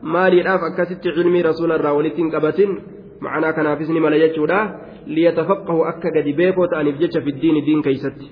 maaliidhaaf 0.02 0.64
akkasitti 0.70 1.10
ilmii 1.10 1.44
rasuula 1.50 1.76
irraa 1.76 1.94
walitti 1.94 2.22
hin 2.22 2.32
qabatin 2.32 2.72
ma'anaa 3.20 3.54
kanaafis 3.54 3.90
ni 3.90 4.00
mala 4.00 4.18
jechuudha 4.24 4.60
liyatafaqqahu 5.06 5.86
akka 5.92 6.12
gadi 6.18 6.34
beekoo 6.34 6.68
ta'aniif 6.74 6.98
jecha 7.04 7.22
fiddiini 7.28 7.66
diin 7.68 7.82
keeysatti 7.88 8.32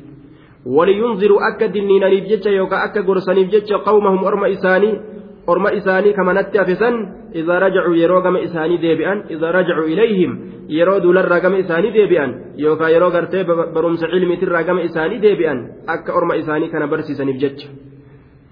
waliyunziruu 0.78 1.40
akka 1.50 1.74
dinniinaniif 1.74 2.26
jecha 2.32 2.56
yookaan 2.58 2.88
akka 2.88 3.06
gorsaniif 3.10 3.52
jecha 3.58 3.80
qawmahum 3.90 4.24
orma 4.32 4.48
isaanii 4.56 4.94
orma 5.48 5.72
isaanii 5.80 6.14
kamanatti 6.14 6.58
hafesan 6.58 6.96
idaa 7.34 7.60
rajacuu 7.60 7.96
yeroo 8.02 8.22
gama 8.22 8.40
isaanii 8.40 8.82
deebi'an 8.82 9.24
idaa 9.30 9.52
rajacuu 9.52 9.88
ilayhim 9.96 10.38
yeroo 10.68 11.00
duularraa 11.04 11.40
gama 11.40 11.58
isaanii 11.64 11.94
deebi'an 11.98 12.36
yookaan 12.58 12.92
yeroo 12.92 13.12
gartee 13.12 13.44
barumsa 13.48 14.08
cilmiitirraa 14.14 14.64
gama 14.64 14.88
isaanii 14.90 15.22
deebi'an 15.26 15.66
akka 15.88 16.14
orma 16.14 16.36
isaanii 16.44 16.70
kana 16.70 16.88
barsiisaniif 16.88 17.42
jecha 17.42 17.68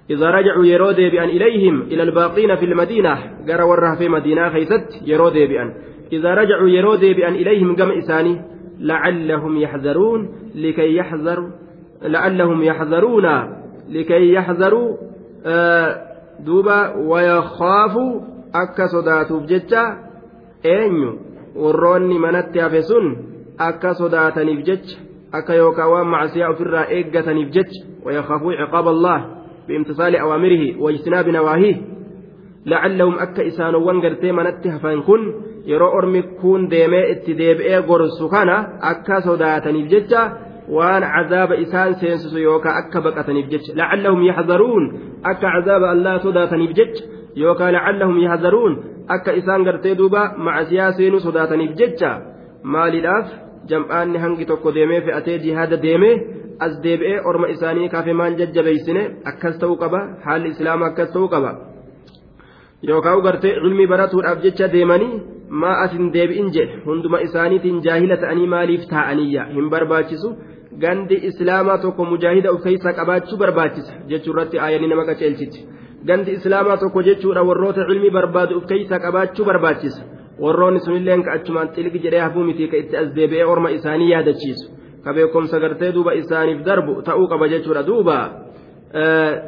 يرو 0.09 0.91
ديبئا 0.91 1.23
إليهم 1.23 1.81
إلى 1.81 2.03
الباقين 2.03 2.55
في 2.55 2.65
المدينة 2.65 3.13
قرى 3.47 3.63
ورها 3.63 3.95
في 3.95 4.09
مدينة 4.09 4.49
خيست 4.49 5.01
يرو 5.05 5.29
ديبئا 5.29 5.73
إذا 6.13 6.33
رجعوا 6.33 6.69
يرو 6.69 6.95
ديبئا 6.95 7.29
إليهم 7.29 7.75
قم 7.75 7.91
إساني 7.91 8.41
لعلهم 8.79 9.57
يحذرون 9.57 10.29
لكي 10.55 10.95
يحذروا 10.95 11.49
لعلهم 12.03 12.63
يحذرون 12.63 13.25
لكي 13.89 14.33
يحذروا 14.33 14.97
آه 15.45 16.12
duuba 16.39 16.93
wayakaafu 17.11 18.03
akka 18.53 18.87
sodaatuuf 18.87 19.45
jecha 19.45 19.97
eenyu 20.63 21.19
warroonni 21.55 22.19
manatti 22.19 22.59
hafe 22.59 22.81
sun 22.81 23.17
akka 23.57 23.93
sodaataniif 23.93 24.65
jecha 24.65 24.97
akka 25.31 25.55
yookaan 25.55 25.91
waan 25.91 26.07
macsiyaa 26.07 26.49
ofirraa 26.49 26.85
eeggataniif 26.97 27.49
jecha 27.55 27.85
wayakaafuu 28.05 28.53
ciqaaba 28.61 28.89
allah 28.89 29.19
biimtisaali 29.67 30.17
awaamirihi 30.17 30.75
wajtinaabi 30.79 31.31
nawaahiih 31.31 31.77
lacallahum 32.65 33.19
akka 33.19 33.43
isaanowwan 33.43 34.01
gartee 34.01 34.31
manatti 34.31 34.69
hafan 34.69 35.03
kun 35.03 35.21
yeroo 35.65 35.91
ormi 35.97 36.23
kun 36.41 36.69
deemee 36.71 37.05
itti 37.11 37.37
deebi'ee 37.37 37.81
gorsu 37.81 38.29
kana 38.29 38.55
akka 38.91 39.21
sodaataniif 39.21 39.87
jecha 39.93 40.21
waan 40.67 41.03
cazaaba 41.03 41.55
isaan 41.55 41.95
seensisu 41.99 42.39
yookaan 42.39 42.77
akka 42.81 43.01
baqataniif 43.01 43.47
jecha 43.53 43.75
lacallahum 43.75 44.21
yaxzaruun 44.23 44.83
akka 45.31 45.47
cazaaba 45.55 45.91
allaa 45.95 46.19
sodaataniif 46.25 46.73
jecha 46.79 47.03
yookaan 47.35 47.73
lacallahum 47.73 48.17
yaxzaruun 48.19 48.73
akka 49.15 49.31
isaan 49.39 49.63
gartee 49.63 49.95
duuba 49.97 50.21
macasiyaa 50.37 50.91
seenuu 50.99 51.19
sodaataniif 51.19 51.75
jecha 51.81 52.11
maaliidhaaf 52.63 53.27
jam'aanni 53.71 54.23
hangi 54.23 54.45
tokko 54.45 54.75
deemee 54.75 55.01
fe'atee 55.01 55.37
jihaada 55.43 55.81
deemee 55.85 56.15
as 56.59 56.73
deebi'ee 56.85 57.19
orma 57.29 57.47
isaanii 57.55 57.89
kaafee 57.93 58.17
maan 58.21 58.39
jajjabeeysine 58.39 59.03
akkas 59.31 59.59
ta'uu 59.61 59.77
qaba 59.83 59.99
haalli 60.25 60.55
islaamaa 60.55 60.89
akkas 60.93 61.11
ta'uu 61.15 61.29
qaba 61.35 61.51
yookaan 62.89 63.21
gartee 63.27 63.53
ilmi 63.67 63.87
baratuudhaaf 63.93 64.39
jecha 64.45 64.71
deemanii 64.75 65.13
maa 65.61 65.75
as 65.83 65.91
hin 65.97 66.07
deebi'in 66.15 66.49
jedhe 66.55 66.81
hunduma 66.87 67.23
isaaniitiin 67.27 67.83
jaahila 67.85 68.17
ta'anii 68.23 68.47
maaliif 68.55 68.83
taa'aniyya 68.93 69.43
hin 69.55 69.69
barbaachisu. 69.73 70.29
Gandi 70.79 71.15
islaamaa 71.29 71.77
tokko 71.77 72.05
mujaahida 72.05 72.51
of 72.51 72.63
keessaa 72.63 72.93
qabaachuu 72.99 73.37
barbaachisa 73.37 73.93
jechuurratti 74.11 74.59
aayanii 74.59 74.87
nama 74.87 75.05
qaceelchiti 75.05 75.65
gandi 76.05 76.31
islaamaa 76.31 76.77
tokko 76.77 77.03
jechuudha 77.09 77.43
warroota 77.49 77.85
cilmii 77.89 78.13
barbaadu 78.17 78.57
of 78.57 78.65
keessaa 78.71 78.99
qabaachuu 78.99 79.45
barbaachisa 79.45 80.03
warroonni 80.45 80.79
sunillee 80.85 81.17
ka 81.23 81.31
achumaan 81.33 81.73
xilgi 81.75 81.99
jedhee 82.05 82.23
hafuu 82.25 82.43
miti 82.43 82.67
ka 82.67 82.77
itti 82.77 82.97
as 82.97 83.11
deebi'ee 83.15 83.45
orma 83.55 83.69
isaanii 83.69 84.09
yaadachiisu 84.11 84.71
ka 85.03 85.13
beekumsa 85.13 85.59
gartee 85.59 85.91
duuba 85.91 86.13
isaaniif 86.21 86.65
darbu 86.65 87.01
ta'uu 87.01 87.27
qaba 87.27 87.47
jechuudha 87.47 87.83
duuba 87.91 88.17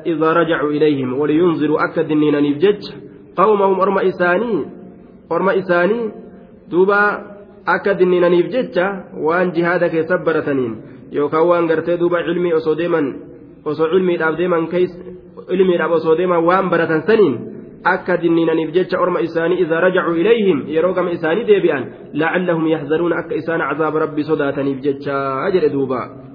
إذا 0.05 0.33
رجعوا 0.33 0.71
إليهم 0.71 1.19
ولينذروا 1.19 1.83
أكد 1.85 2.11
النينانيف 2.11 2.57
جج 2.57 2.83
قومهم 3.37 3.79
أرم 3.79 3.97
إساني 3.99 4.65
أرم 5.31 5.49
إساني 5.49 6.11
دوبا 6.71 7.01
أكد 7.67 8.01
النينانيف 8.01 8.45
جج 8.45 8.77
وأن 9.17 9.51
جهادك 9.51 9.93
يسبرتنين 9.93 10.81
yookaan 11.11 11.47
waan 11.47 11.67
gartee 11.67 11.97
duuba 11.97 12.23
cilmii 12.23 12.53
osoo 12.53 12.75
deeman 12.77 13.07
osoo 13.65 13.87
cilmiidhaaf 13.93 14.37
deeman 14.37 14.67
ilmiidhaaf 15.49 15.91
osoo 15.91 16.17
deeman 16.17 16.45
waan 16.45 16.69
baratan 16.69 17.03
saniin 17.07 17.35
akka 17.83 18.17
dinniinaniif 18.21 18.73
jecha 18.73 18.99
orma 18.99 19.19
isaanii 19.21 19.61
idaa 19.63 19.79
rajacuu 19.85 20.15
ilayhim 20.17 20.65
yeroo 20.75 20.93
gama 20.93 21.11
isaanii 21.17 21.47
deebi'an 21.49 21.83
lacallahum 22.13 22.67
yaxzaruuna 22.67 23.19
akka 23.21 23.35
isaan 23.41 23.61
cazaaba 23.69 24.05
rabbii 24.05 24.29
sodaataniif 24.29 24.79
jecha 24.85 25.17
jedhe 25.55 25.73
duuba 25.77 26.25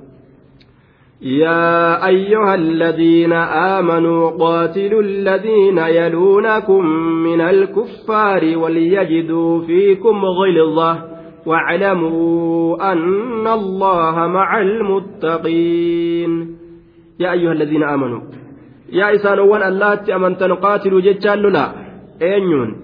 يا 1.22 2.06
أيها 2.06 2.54
الذين 2.54 3.32
آمنوا 3.76 4.30
قاتلوا 4.30 5.02
الذين 5.02 5.78
يلونكم 5.78 6.84
من 7.26 7.40
الكفار 7.40 8.58
وليجدوا 8.58 9.60
فيكم 9.60 10.24
غلظة 10.24 11.09
واعلموا 11.46 12.92
أن 12.92 13.46
الله 13.46 14.26
مع 14.26 14.60
المتقين. 14.60 16.56
يا 17.20 17.32
أيها 17.32 17.52
الذين 17.52 17.82
آمنوا 17.82 18.20
يا 18.92 19.14
إسانوان 19.14 19.62
اللات 19.62 20.10
أمنتن 20.10 20.52
قاتلوا 20.52 21.00
جتشان 21.00 21.38
للا 21.38 21.72
أينيون 22.22 22.76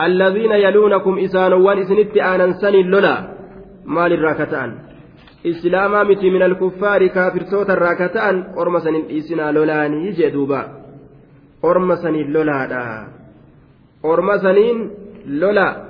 الذين 0.00 0.52
يلونكم 0.52 1.18
إسانوان 1.18 1.78
إسنت 1.78 2.16
آننسن 2.16 2.72
للا 2.72 3.16
مال 3.86 4.12
الراكتان؟ 4.12 4.78
إسلاما 5.46 6.02
متي 6.02 6.30
من 6.30 6.42
الكفار 6.42 7.06
كافر 7.06 7.42
صوت 7.50 7.70
الراكتان. 7.70 8.34
أرمسن 8.58 8.94
إسنا 9.10 9.52
لولاني 9.52 10.10
جدوبا 10.10 10.62
أرمسن 11.64 12.12
لولا 12.12 13.06
أرمسنين 14.04 14.90
لولا. 15.26 15.87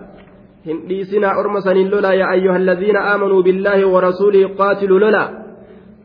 Hin 0.67 0.79
dhiisinaa 0.89 1.35
orma 1.41 1.61
saniin 1.67 1.91
lolaa 1.95 2.15
yaa 2.21 2.31
ayyuha 2.37 2.57
alladhiina 2.63 3.01
aamanuu 3.11 3.43
billaahi 3.49 3.85
warasuulihi 3.95 4.49
qaatiluu 4.61 4.99
lola 5.05 5.23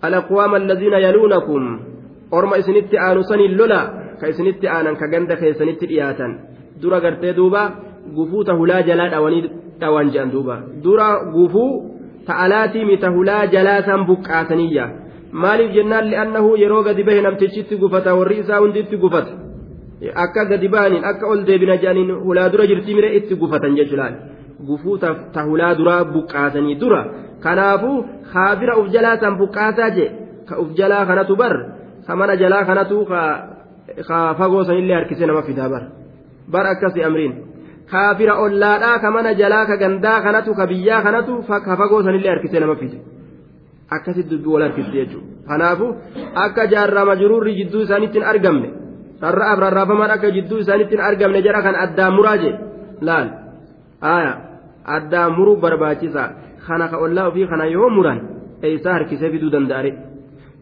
alaqwaama 0.07 0.55
alladhiina 0.61 0.97
yaluunakum 1.05 1.63
orma 2.37 2.55
isinitti 2.61 2.95
aanu 3.05 3.21
saniin 3.31 3.57
lola 3.61 3.79
ka 4.19 4.25
isinitti 4.33 4.65
aanan 4.75 4.95
ka 5.01 5.05
ganda 5.13 5.35
keessanitti 5.41 5.85
dhiyaatan 5.91 6.31
dura 6.81 6.99
gartee 7.05 7.33
duuba 7.39 7.61
gufuu 8.17 8.43
tahulaa 8.49 8.81
jalaa 8.89 9.09
dhawanii 9.13 9.43
dhawan 9.81 10.07
jedhan 10.13 10.31
duuba 10.35 10.55
dura 10.83 11.07
gufuu 11.35 11.69
ta'alaatii 12.27 12.85
mita 12.91 13.07
hulaa 13.15 13.45
jalaa 13.55 13.79
san 13.87 14.01
buqqaataniyya 14.09 14.85
maaliif 15.45 15.71
jennaan 15.77 16.05
li'annahu 16.11 16.49
yeroo 16.63 16.83
gadi 16.87 17.03
bahe 17.07 17.21
namtichitti 17.27 17.75
gufata 17.83 18.15
warri 18.19 18.37
isaa 18.43 18.59
hunditti 18.63 18.97
gufata 19.03 19.31
akka 20.25 20.45
gadi 20.51 20.67
bahaniin 20.75 21.03
akka 21.11 21.25
ol 21.33 21.41
deebina 21.47 21.75
jedhaniin 21.81 22.11
hulaa 22.27 22.47
dura 22.53 22.65
jirtii 22.71 22.95
mire 22.99 23.09
itti 23.19 23.35
gufatan 23.43 23.75
jechuudhaan 23.79 24.15
gufuu 24.67 24.97
ta 25.33 25.41
hulaa 25.47 25.75
duraa 25.79 26.03
buqqaasanii 26.13 26.75
dura. 26.81 27.01
Kanaafuu 27.43 28.05
haafira 28.33 28.77
uf 28.79 28.87
jalaa 28.93 29.17
san 29.21 29.37
buqqaasaa 29.41 29.89
jee 29.95 30.09
ka 30.49 30.59
uf 30.61 30.69
jalaa 30.79 31.05
kanatu 31.09 31.35
bar 31.35 31.53
ka 32.07 32.15
mana 32.15 32.35
jalaa 32.41 32.63
kanatu 32.69 32.97
ka 33.09 34.17
fagoo 34.39 34.63
sanillee 34.67 34.95
harkisee 34.99 35.25
nama 35.27 35.41
fidaa 35.47 35.69
bar. 35.73 35.83
Bar 36.53 36.65
akkasi 36.73 37.03
amriin. 37.03 37.33
Kaafira 37.91 38.33
ollaadhaa 38.43 38.99
ka 39.03 39.09
mana 39.15 39.33
jalaa 39.41 39.65
ka 39.69 39.75
gandaa 39.77 40.21
kanatu 40.25 40.51
ka 40.59 40.67
biyyaa 40.71 41.01
kanatu 41.05 41.33
ka 41.65 41.73
fagoo 41.81 42.01
sanillee 42.03 42.29
harkisee 42.33 42.59
nama 42.59 42.75
fide. 42.81 42.97
Akkasitti 43.95 44.29
dubbii 44.31 44.53
wal 44.53 44.63
harkiste 44.67 44.95
jechuudha. 44.99 45.27
Kanaafu 45.47 45.85
akka 46.45 46.63
jaarrama 46.71 47.15
jiruurri 47.19 47.53
jidduu 47.59 47.81
isaaniitti 47.85 48.17
hin 48.19 48.27
argamne 48.31 48.69
rarra'aaf 49.23 49.59
rarraafamaan 49.65 50.11
akka 50.15 50.29
jidduu 50.35 50.57
isaaniitti 50.63 50.97
argamne 51.09 51.39
jedha 51.45 51.61
kan 51.65 51.75
addaan 51.83 52.13
muraa 52.17 52.37
jee 52.43 52.53
laal 53.07 53.27
aayaa 54.11 54.37
addaan 54.95 55.31
muruu 55.37 55.55
barbaachisa 55.63 56.23
kana 56.67 56.85
ka 56.91 56.97
ollaa 57.05 57.27
ofii 57.31 57.47
kana 57.51 57.65
yoo 57.75 57.89
muran 57.97 58.19
eeysaa 58.67 58.93
harkisee 58.97 59.29
fiduu 59.33 59.51
danda'are 59.55 59.91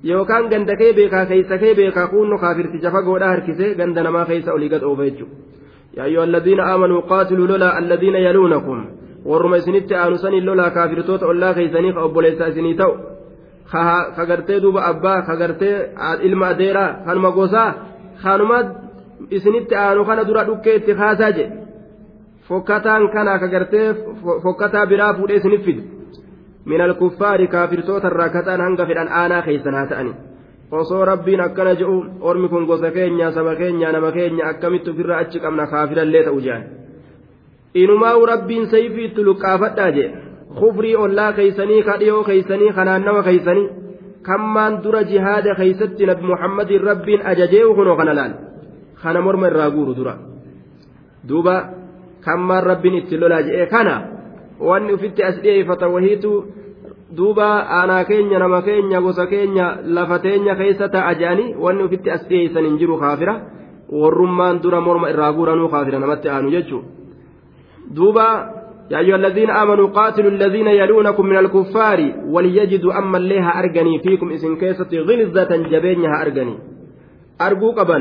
yookaan 0.10 0.49
ganda 0.51 0.75
kee 0.82 0.93
beekaa 0.97 1.25
keeysa 1.32 1.58
kee 1.63 1.73
beekaa 1.80 2.08
kuunno 2.13 2.38
kaafirticha 2.43 2.91
fagoodhaa 2.95 3.30
harkisee 3.34 3.75
ganda 3.80 4.04
namaa 4.08 4.25
keeysa 4.30 4.54
olii 4.58 4.69
gad 4.73 4.84
oofa 4.89 5.04
jechuudha 5.10 5.36
yaa 5.97 6.06
ayyuha 6.10 6.23
alladhiina 6.30 6.63
aamanuu 6.71 7.01
qaatiluu 7.12 7.47
lolaa 7.54 7.73
alladhiina 7.82 8.19
yaluunakum 8.27 8.80
warruma 9.32 9.58
isinitti 9.62 9.93
aanusanii 10.01 10.41
lolaa 10.49 10.69
kaafirtoota 10.77 11.25
ollaa 11.34 11.54
keeysanii 11.58 11.93
ka 11.97 12.01
obboleessa 12.08 12.47
isinii 12.54 12.75
ta'u 12.82 12.93
ka 14.15 14.25
gartee 14.30 14.60
duuba 14.63 14.82
abbaa 14.91 15.21
ka 15.27 15.36
gartee 15.41 15.75
ilma 16.30 16.47
adeeraa 16.54 16.89
kanuma 17.06 17.32
gosaa 17.38 17.69
kanuma 18.23 18.58
isinitti 19.38 19.75
aanu 19.84 20.06
kana 20.10 20.23
dura 20.30 20.43
dhukkee 20.49 20.75
itti 20.80 20.93
kaasaa 21.01 21.32
jedhe 21.38 21.61
fokkataan 22.47 23.10
kana 23.13 23.39
ka 23.39 23.47
gartee 23.47 23.88
fokkataa 24.43 24.86
biraa 24.91 25.13
fuudhee 25.17 25.38
isinif 25.41 25.63
fidu 25.65 25.82
min 26.65 26.82
alkuffaari 26.82 27.47
kaafirtoota 27.47 28.08
irraa 28.12 28.30
kataan 28.36 28.62
hanga 28.65 28.86
fedhan 28.89 29.10
aanaa 29.21 29.41
keeysan 29.47 29.73
haa 29.80 29.88
ta'ani 29.91 30.13
osoo 30.80 31.06
rabbiin 31.12 31.41
akkana 31.47 31.73
jedhu 31.80 31.95
ormi 32.21 32.47
kun 32.49 32.65
gosa 32.65 32.91
keenya 32.97 33.32
saba 33.38 33.56
keenya 33.62 33.91
nama 33.91 34.12
keenya 34.17 34.45
akkamitti 34.51 34.89
ofirraa 34.93 35.19
achi 35.23 35.39
qabna 35.45 35.67
kaafirallee 35.73 36.23
ta'u 36.27 36.39
jedhan 36.45 36.63
inumaa'u 37.84 38.25
rabbiin 38.34 38.69
sayfii 38.73 39.06
itti 39.10 39.25
luqqaafadhaa 39.30 39.91
jedhe 39.97 40.15
kufrii 40.60 40.95
ollaa 41.04 41.34
keeysanii 41.34 41.84
ka 41.89 41.97
dhiyoo 41.99 42.23
keeysanii 42.30 42.71
kanaannawa 42.77 43.23
keeysanii 43.27 43.67
kammaan 44.30 44.80
dura 44.84 45.04
jihaada 45.12 45.56
keeysatti 45.60 46.06
nabi 46.06 46.25
muhammadin 46.32 46.82
rabbiin 46.89 47.21
ajajee 47.34 47.65
kunoo 47.80 47.95
kana 47.99 48.13
laal 48.19 48.34
kana 49.04 49.21
morma 49.27 49.47
irraa 49.51 49.69
guuru 49.75 49.93
dura 49.99 50.13
duuba 51.30 51.56
wanni 54.62 54.93
ufitti 54.93 55.23
as 55.23 55.41
dhiyeeffata 55.41 55.88
wahiitu 55.89 56.31
duuba 57.17 57.47
aanaa 57.77 58.03
keenya 58.03 58.39
nama 58.39 58.62
keenya 58.62 59.01
gosa 59.01 59.25
keenya 59.27 59.77
lafa 59.84 60.19
teenya 60.19 60.55
keessa 60.55 60.89
ta'a 60.89 61.15
je'anii 61.15 61.55
wanni 61.60 61.84
ufitti 61.84 62.12
as 62.12 62.27
dhiyeessan 62.29 62.65
hin 62.65 62.77
jiru 62.77 62.97
kaafira 63.01 63.36
warrummaan 63.89 64.62
dura 64.62 64.81
morma 64.81 65.10
irraa 65.10 65.34
guuranuu 65.34 65.69
kaafira 65.73 65.99
namatti 65.99 66.29
aanu 66.29 66.51
jechuudha 66.57 66.88
duuba 67.99 68.27
يا 68.91 68.99
أيها 68.99 69.15
الذين 69.15 69.49
آمنوا 69.49 69.88
قاتلوا 69.88 70.31
الذين 70.31 70.67
يلونكم 70.67 71.25
من 71.25 71.38
الكفار 71.38 71.99
وليجدوا 72.27 72.97
أما 72.99 73.17
الليها 73.17 73.60
أرجني 73.60 73.99
فيكم 73.99 74.31
إسن 74.31 74.55
كيسة 74.55 74.91
غلظة 75.07 75.51
جبينها 75.71 76.21
أرجني 76.21 76.55
أرجو 77.41 77.71
قبا 77.71 77.97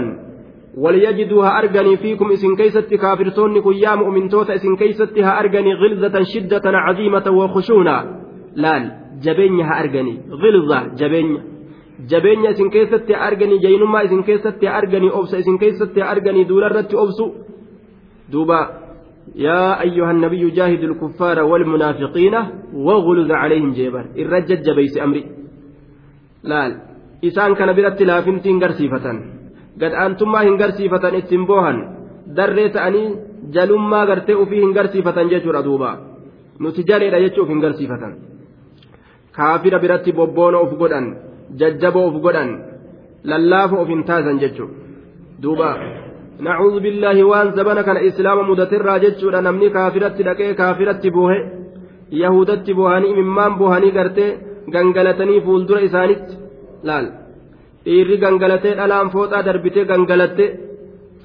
وليجدوها 0.76 1.58
أرجني 1.58 1.96
فيكم 1.96 2.32
إسن 2.32 2.56
كيسة 2.56 2.96
كافرتون 2.96 3.62
يا 3.74 3.94
مؤمن 3.94 4.28
توتا 4.28 4.54
إسن 4.54 4.76
كيستها 4.76 5.40
أرجني 5.40 5.74
غلظة 5.74 6.22
شدة 6.22 6.62
عظيمة 6.64 7.30
وخشونة. 7.30 8.20
لال 8.56 8.90
جبينها 9.22 9.80
أرجني 9.80 10.20
غلظة 10.30 10.94
جبين 10.94 11.38
جبين 12.08 12.46
إسن 12.46 12.70
كيسة 12.70 13.26
أرجني 13.26 13.58
جينما 13.58 14.04
إسن 14.04 14.22
كيسة 14.22 14.78
أرجني 14.78 15.10
أوبس 15.10 15.34
إسن 15.34 15.58
كيسة 15.58 16.10
أرجني 16.10 16.44
دولارة 16.44 16.88
أوبس 16.94 17.22
دوبا 18.32 18.60
يا 19.34 19.82
أيها 19.82 20.10
النبي 20.10 20.50
جاهد 20.50 20.82
الكفار 20.84 21.42
والمنافقين 21.42 22.34
واغلظ 22.74 23.30
عليهم 23.30 23.72
جيبا 23.72 24.04
الرجل 24.18 24.62
جبيس 24.62 24.98
أمري. 24.98 25.24
لال 26.42 26.72
إسان 27.24 27.54
كان 27.54 27.72
برت 27.76 28.02
لافنتين 28.02 28.64
قرسيفة 28.64 29.39
قد 29.80 29.92
أنتما 30.04 30.40
هنقرسيفة 30.42 31.04
اتنبوها 31.18 31.72
darree 32.36 32.68
ta'anii 32.76 33.06
jalummaa 33.54 34.06
gartee 34.10 34.34
ufii 34.42 34.60
hin 34.64 34.74
garsiifatan 34.78 35.30
jechuudha 35.32 35.62
duuba 35.68 35.90
nuti 36.64 36.84
jaleedha 36.90 37.22
jechuuf 37.24 37.48
hin 37.52 37.62
garsiifatan 37.64 38.12
kaafira 39.38 39.78
biratti 39.84 40.16
bobboona 40.18 40.60
uf 40.66 40.76
godhan 40.82 41.08
jajjaboo 41.62 42.04
uf 42.10 42.20
godhan 42.26 42.52
lallaafo 43.32 43.80
of 43.82 43.88
hin 43.94 44.06
taasan 44.12 44.44
jechuudha 44.44 44.74
duuba 45.42 45.72
نعوذ 46.46 46.76
بالله 46.84 47.24
وان 47.24 47.48
زبنا 47.56 47.82
كان 47.82 47.96
اسلام 47.96 48.38
مدتر 48.50 48.88
جچودا 49.04 49.40
نمني 49.40 49.68
كافرت 49.76 50.16
دقه 50.28 50.52
كافرت 50.60 51.06
بوه 51.06 51.32
يهودت 52.22 52.70
بوهاني 52.70 53.10
ممان 53.18 53.52
بوهاني 53.60 53.90
غرتي 53.96 54.26
غنغلتني 54.74 55.40
فولدر 55.44 55.84
اسانيت 55.84 56.26
لال 56.88 57.19
dhiirri 57.84 58.16
gangalatee 58.24 58.74
dhalaan 58.80 59.10
fooxaa 59.14 59.46
darbitee 59.48 59.84
gangalatte 59.90 60.44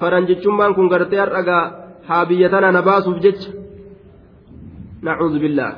faranjichummaan 0.00 0.74
kun 0.76 0.88
gartee 0.92 1.20
har'agaa 1.24 1.64
haa 2.08 2.24
biyya 2.28 2.48
tana 2.52 2.72
na 2.72 2.82
baasuuf 2.88 3.18
jecha. 3.24 3.50
Nacuudhu 5.06 5.38
billaa 5.44 5.72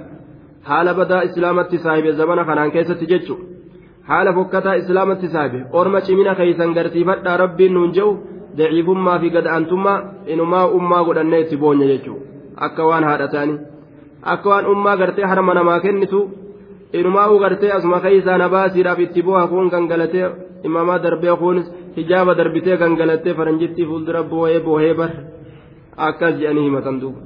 haala 0.68 0.94
badaa 1.00 1.22
islaamatti 1.28 1.78
saahibe 1.84 2.12
zamana 2.20 2.44
kanaan 2.48 2.74
keessatti 2.74 3.10
jechu. 3.12 3.34
Haala 4.08 4.32
fokkataa 4.38 4.80
islaamatti 4.82 5.28
saahibe. 5.34 5.60
Orma 5.72 6.00
cimina 6.06 6.34
keeysan 6.34 6.74
garsiifadhaa 6.76 7.36
rabbiin 7.44 7.74
nuun 7.74 7.94
je'u 7.96 8.12
daciifummaa 8.58 9.18
fi 9.22 9.30
gada'antummaa 9.36 10.02
inumaa 10.26 10.66
ummaa 10.78 11.04
godhannee 11.04 11.40
itti 11.44 11.56
boonya 11.62 11.86
jechuudha 11.92 12.26
akka 12.66 12.86
waan 12.90 13.04
haadha 13.08 13.28
ta'anii 13.34 13.58
akka 14.34 14.50
waan 14.50 14.70
ummaa 14.72 14.96
gartee 15.00 15.30
harma 15.32 15.54
namaa 15.58 15.80
kennitu 15.84 16.20
inumaa 17.00 17.28
gartee 17.44 17.72
asuma 17.72 18.00
keeysaa 18.06 18.38
na 18.38 18.48
baasiidhaaf 18.54 19.00
itti 19.06 19.22
booha 19.22 19.46
kun 19.52 19.70
gangalatee 19.74 20.30
imamaa 20.64 20.98
darbee 20.98 21.36
kun 21.42 21.58
hijaaba 21.96 22.34
darbitee 22.34 22.76
gangalattee 22.76 23.34
faranjittii 23.34 23.86
fuuldura 23.90 24.22
boohee 24.22 24.60
boohee 24.66 24.94
bar 24.94 25.10
akkas 25.96 26.34
jedhanii 26.40 26.66
himatan 26.68 27.00
duuba 27.00 27.20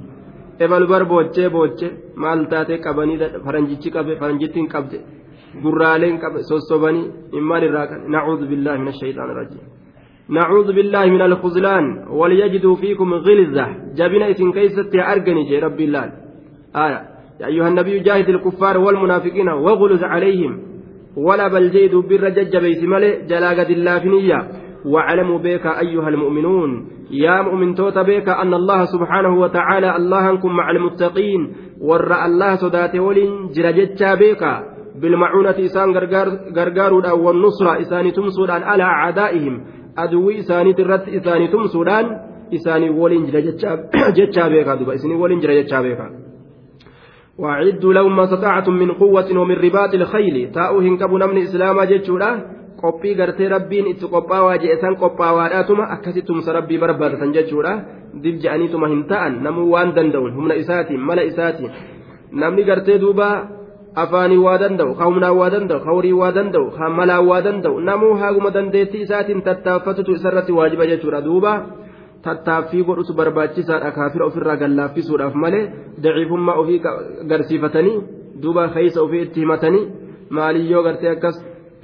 ebal 0.59 0.87
bar 0.87 1.03
boochee 1.11 1.49
boochee 1.49 1.91
maal 2.15 2.47
taatee 2.51 2.79
qabanii 2.85 3.17
faranjichi 3.45 3.89
qabe 3.95 4.19
faranjittiin 4.21 4.67
qabde 4.73 4.97
gurraaleen 5.63 6.17
qabe 6.23 6.39
sossobanii 6.49 7.11
immaan 7.39 7.63
irraa 7.67 7.87
kan 7.91 8.01
nacuudhu 8.15 8.45
billaahi 8.51 8.79
min 8.83 8.89
ashaytaan 8.95 9.31
irrajiim 9.35 9.67
نعوذ 10.29 10.67
بالله 10.73 11.05
من 11.05 11.21
الخذلان 11.21 11.85
وليجدوا 12.09 12.75
فيكم 12.75 13.13
غلظة 13.13 13.67
جبنا 13.99 14.31
إسن 14.31 14.51
كيست 14.51 14.95
أرجني 14.95 15.43
جي 15.49 15.59
رب 15.59 15.79
الله 15.79 16.03
آية 16.75 17.01
يا 17.39 17.45
أيها 17.51 17.67
النبي 17.67 17.99
جاهد 17.99 18.29
الكفار 18.29 18.77
والمنافقين 18.77 19.49
وغلظ 19.49 20.03
عليهم 20.03 20.72
ولا 21.17 21.47
بل 21.47 21.71
جيدوا 21.71 22.01
بالرجج 22.01 22.57
بيس 22.57 22.83
ملئ 22.83 23.25
جلاقة 23.25 23.69
الله 23.73 23.99
فنية 23.99 24.47
واعلموا 24.85 25.39
بك 25.39 25.65
أيها 25.65 26.09
المؤمنون 26.09 26.87
يا 27.11 27.41
مؤمن 27.41 27.75
توت 27.75 27.97
بك 27.97 28.29
أن 28.29 28.53
الله 28.53 28.85
سبحانه 28.85 29.39
وتعالى 29.39 29.95
الله 29.95 30.29
أنكم 30.29 30.51
مع 30.55 30.71
المتقين 30.71 31.53
ور 31.81 32.25
الله 32.25 32.55
صدات 32.55 32.95
ولين 32.95 33.47
جرجتشا 33.55 34.15
بك. 34.15 34.43
بالمعونة 35.01 35.57
إسان 35.59 35.89
غرغار 36.57 36.93
والنصرة 37.25 37.81
إسان 37.81 38.13
تمسود 38.13 38.49
على 38.49 38.83
أعدائهم. 38.83 39.61
isaanii 39.97 41.47
tumsuudhaan 41.47 42.05
isaanii 42.51 42.89
waliin 42.89 43.25
jira 43.25 43.41
jechaa 44.17 44.49
beekaa 44.49 44.75
duba 44.75 44.93
isinii 44.93 45.15
waliin 45.15 45.41
jira 45.41 45.53
jechaa 45.53 45.83
beekaa 45.83 46.22
وأعدوا 47.37 47.93
لهم 47.93 48.15
ما 48.15 48.23
استطعتم 48.23 48.73
من 48.73 48.91
قوة 48.91 49.39
ومن 49.39 49.55
رباط 49.55 49.93
الخيل 49.93 50.51
تاؤهن 50.53 50.97
كبو 50.97 51.17
نمن 51.17 51.37
إسلاما 51.37 51.85
جتشولا 51.85 52.31
qophii 52.83 53.15
gartee 53.15 53.47
rabbiin 53.47 53.85
itti 53.91 54.07
qophaawaa 54.13 54.57
jedhe 54.61 54.75
san 54.83 54.95
qophaawaadhaatuma 55.01 55.83
akkasitti 55.95 56.27
tumsa 56.27 56.53
rabbii 56.57 56.79
barbaadatan 56.83 57.31
jechuudha 57.35 57.71
dib 58.23 58.35
je'aniituma 58.43 58.87
hin 58.93 59.03
ta'an 59.11 59.33
namuu 59.45 59.67
waan 59.73 59.93
danda'uun 59.97 60.33
humna 60.37 60.55
isaatiin 60.63 61.01
mala 61.09 61.23
isaatiin 61.29 61.71
namni 62.41 62.63
gartee 62.69 62.97
duuba 63.03 63.27
afaanii 64.03 64.41
waa 64.45 64.57
danda'u 64.63 64.91
ka 64.99 65.03
humnaan 65.09 65.35
waa 65.39 65.49
danda'u 65.55 65.79
ka 65.85 65.91
horii 65.95 66.11
waa 66.21 66.31
danda'u 66.37 66.67
ka 66.77 66.89
malaan 66.97 67.23
waa 67.29 67.41
danda'u 67.47 67.79
namuu 67.89 68.13
haaguma 68.21 68.49
dandeettii 68.57 69.01
isaatiin 69.07 69.41
tattaaffatutu 69.47 70.11
isarratti 70.19 70.51
waajiba 70.59 70.85
jechuudha 70.91 71.21
duuba 71.27 71.53
tattaaffii 72.25 72.83
godhutu 72.87 73.13
barbaachisaadha 73.19 73.91
kaafira 73.97 74.25
ofirraa 74.29 74.57
gallaaffisuudhaaf 74.61 75.35
malee 75.43 75.63
daciifummaa 76.03 76.55
ofii 76.61 76.79
garsiifatanii 77.31 77.97
duuba 78.43 78.63
keeysa 78.75 78.99
ofii 79.05 79.21
itti 79.25 79.39
himatanii 79.43 79.83
maaliyyoo 80.37 80.83
gartee 80.87 81.11
akkas 81.15 81.37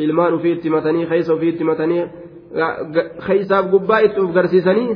ilmaan 0.05 0.33
ofii 0.37 0.51
itti 0.55 0.67
himatanii 0.69 1.05
keeysa 1.11 1.33
ofii 1.33 1.49
itti 1.53 1.63
himatanii 1.65 2.03
keeysaaf 3.27 3.65
gubbaa 3.73 3.99
itti 4.07 4.19
of 4.25 4.31
garsiisanii 4.37 4.87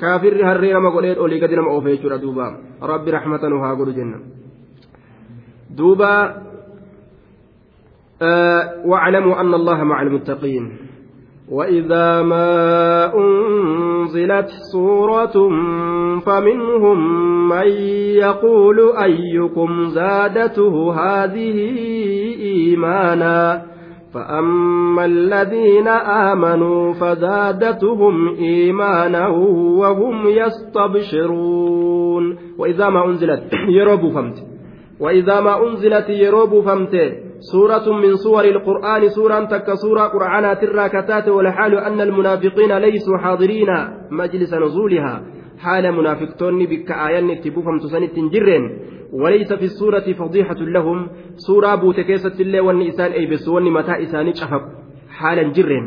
kaafirri 0.00 0.42
harree 0.50 0.72
nama 0.72 0.90
godhee 0.94 1.16
olii 1.24 1.40
gadi 1.42 1.56
nama 1.56 1.70
oofe 1.74 1.90
jechuudha 1.96 2.18
duuba 2.22 2.46
rabbi 2.92 3.10
raxmatan 3.16 3.58
haa 3.64 3.74
godhu 3.80 3.92
jenna 3.98 4.18
duuba 5.78 6.10
واعلموا 8.90 9.40
أن 9.40 9.54
الله 9.54 9.84
مع 9.84 10.02
المتقين 10.02 10.76
وإذا 11.52 12.22
ما 12.22 13.14
أنزلت 13.14 14.48
سورة 14.72 15.50
فمنهم 16.20 16.98
من 17.48 17.66
يقول 18.16 18.96
أيكم 19.02 19.84
زادته 19.84 20.92
هذه 20.92 21.58
إيمانا 22.40 23.62
فأما 24.14 25.04
الذين 25.04 25.88
آمنوا 25.88 26.92
فزادتهم 26.92 28.28
إيمانا 28.28 29.28
وهم 29.28 30.28
يستبشرون. 30.28 31.72
وإذا 32.58 32.88
ما 32.88 33.04
أنزلت 33.06 33.42
يروب 33.68 34.12
فمت 34.12 34.34
وإذا 35.00 35.40
ما 35.40 35.68
أنزلت 35.68 36.08
يروب 36.08 36.60
فمت 36.60 37.21
سورة 37.42 37.92
من 38.02 38.16
سور 38.16 38.44
القرآن 38.44 39.08
سورة 39.08 39.44
تك 39.44 39.74
سورة 39.74 40.00
قرآن 40.00 40.58
ترى 40.60 40.88
كتات 40.88 41.28
والحال 41.28 41.78
أن 41.78 42.00
المنافقين 42.00 42.78
ليسوا 42.78 43.18
حاضرين. 43.18 43.68
مجلس 44.10 44.54
نزولها. 44.54 45.22
حال 45.58 45.92
منافقتون 45.92 46.66
بك 46.66 46.90
آيان 46.90 47.40
تبوفهم 47.40 47.78
تسنت 47.78 48.18
جرين 48.32 48.78
وليس 49.12 49.52
في 49.52 49.64
السورة 49.64 50.12
فضيحة 50.12 50.54
لهم. 50.54 51.08
سورة 51.36 51.74
بوتكيسة 51.74 52.40
الله 52.40 52.60
والنسان 52.60 53.12
أي 53.12 53.26
بس 53.26 53.48
متى 53.48 54.02
إسان 54.02 54.34
شفق 54.34 54.62
حالا 55.10 55.42
جرين. 55.42 55.84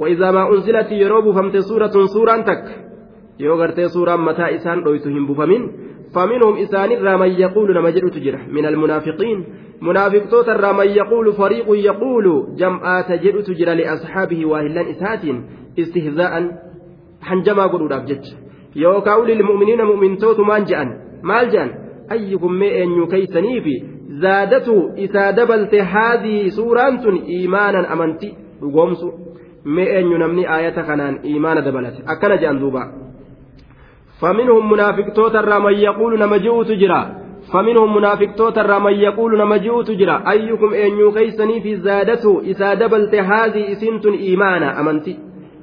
وإذا 0.00 0.30
ما 0.30 0.50
أنزلت 0.50 0.92
يروب 0.92 1.30
فمت 1.30 1.56
سورة 1.56 2.06
سورة 2.06 2.36
تك. 2.36 2.64
يوغرت 3.40 3.80
سورة 3.80 4.16
متى 4.16 4.54
إسان 4.54 4.78
رويتهم 4.78 5.26
بفمين 5.26 5.87
فمنهم 6.14 6.56
إسان 6.56 7.18
من 7.18 7.30
يقول 7.30 7.74
لما 7.74 7.90
جرت 7.90 8.18
جرح 8.18 8.48
من 8.48 8.66
المنافقين 8.66 9.44
munaafiqtoota 9.80 10.54
irraa 10.54 10.72
man 10.72 10.88
yaquulu 10.90 11.32
fariiqun 11.32 11.78
yaquulu 11.78 12.32
jam'aata 12.60 13.18
jedhutu 13.24 13.54
jira 13.54 13.74
liasxaabihi 13.80 14.44
waahillan 14.52 14.88
isaatiin 14.94 15.38
istihzaa'an 15.82 16.48
hanjamaa 17.28 17.68
godhuudhaaf 17.74 18.08
jecha 18.10 18.34
yookaan 18.84 19.26
lilmu'miniina 19.30 19.84
mu'mintootu 19.90 20.48
maan 20.50 20.66
je'an 20.72 20.90
maal 21.30 21.50
je'an 21.54 21.70
ayyukum 22.16 22.58
mee 22.62 22.72
eenyu 22.80 23.06
keeysaniifi 23.14 23.76
zaadatu 24.24 24.76
isaa 25.06 25.30
dabalte 25.36 25.82
haadii 25.94 26.50
suuraan 26.60 26.98
tun 27.02 27.22
iimaanan 27.36 27.86
amantii 27.96 28.36
dhugoomsu 28.60 29.12
mee 29.64 29.90
eenyu 29.98 30.18
namni 30.24 30.46
aayata 30.56 30.82
kanaan 30.90 31.20
iimaana 31.24 31.62
dabalate 31.68 32.02
munaafiqtoota 34.20 35.42
irraa 35.42 35.60
man 35.60 35.74
yaquulu 35.86 36.16
nama 36.16 36.38
ji'uutu 36.38 36.76
jira 36.76 37.00
فمنهم 37.52 37.96
منافقتوت 37.96 38.58
الرا 38.58 38.90
يقول 38.90 39.38
نمجوت 39.38 39.90
جرا 39.90 40.30
أيكم 40.30 40.74
أن 40.74 41.12
كيسني 41.12 41.60
في 41.60 41.76
زادته 41.76 42.40
إذا 42.40 42.74
دبلت 42.74 43.14
هذه 43.14 43.72
إسنت 43.72 44.06
إيمانا 44.06 44.80
أمنتي 44.80 45.18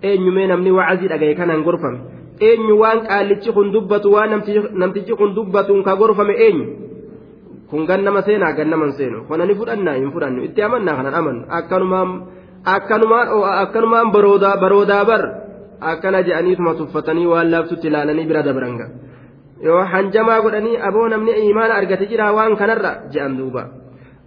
أن 0.05 0.21
يمين 0.27 0.51
أمني 0.51 0.71
وعزيز 0.71 1.11
أجي 1.11 1.33
كان 1.33 1.51
غرفم 1.51 1.95
أن 2.41 2.59
يوان 2.69 2.99
قال 2.99 3.29
لتي 3.29 3.51
كن 3.51 3.71
دبت 3.71 4.05
ونمتي 4.05 5.13
كن 5.19 5.33
دبت 5.33 5.67
كغرفم 5.85 6.29
أن 6.29 6.57
kun 7.65 7.81
gannama 7.89 8.21
seenaa 8.21 8.53
gannaman 8.53 8.93
seenu 8.93 9.25
kana 9.25 9.45
ni 9.49 9.57
fudhannaa 9.57 9.97
hin 9.97 10.11
fudhannu 10.13 10.45
itti 10.47 10.61
amannaa 10.61 10.95
kanan 10.97 11.15
amannu 11.19 11.43
akkanumaan 11.49 12.09
akkanumaan 12.75 13.27
akkanumaan 13.63 14.11
baroodaa 14.13 15.05
bar 15.09 15.23
akkana 15.91 16.19
je'aniituma 16.27 16.73
tuffatanii 16.79 17.27
waan 17.33 17.51
laabtutti 17.53 17.87
ilaalanii 17.91 18.25
bira 18.31 18.43
dabranga 18.47 18.85
yoo 19.67 19.81
hanjamaa 19.93 20.41
godhanii 20.45 20.77
aboo 20.89 21.07
namni 21.13 21.31
imaana 21.51 21.73
argate 21.79 22.05
jira 22.11 22.33
waan 22.37 22.55
kanarra 22.61 22.91
je'an 23.13 23.37
duuba 23.39 23.63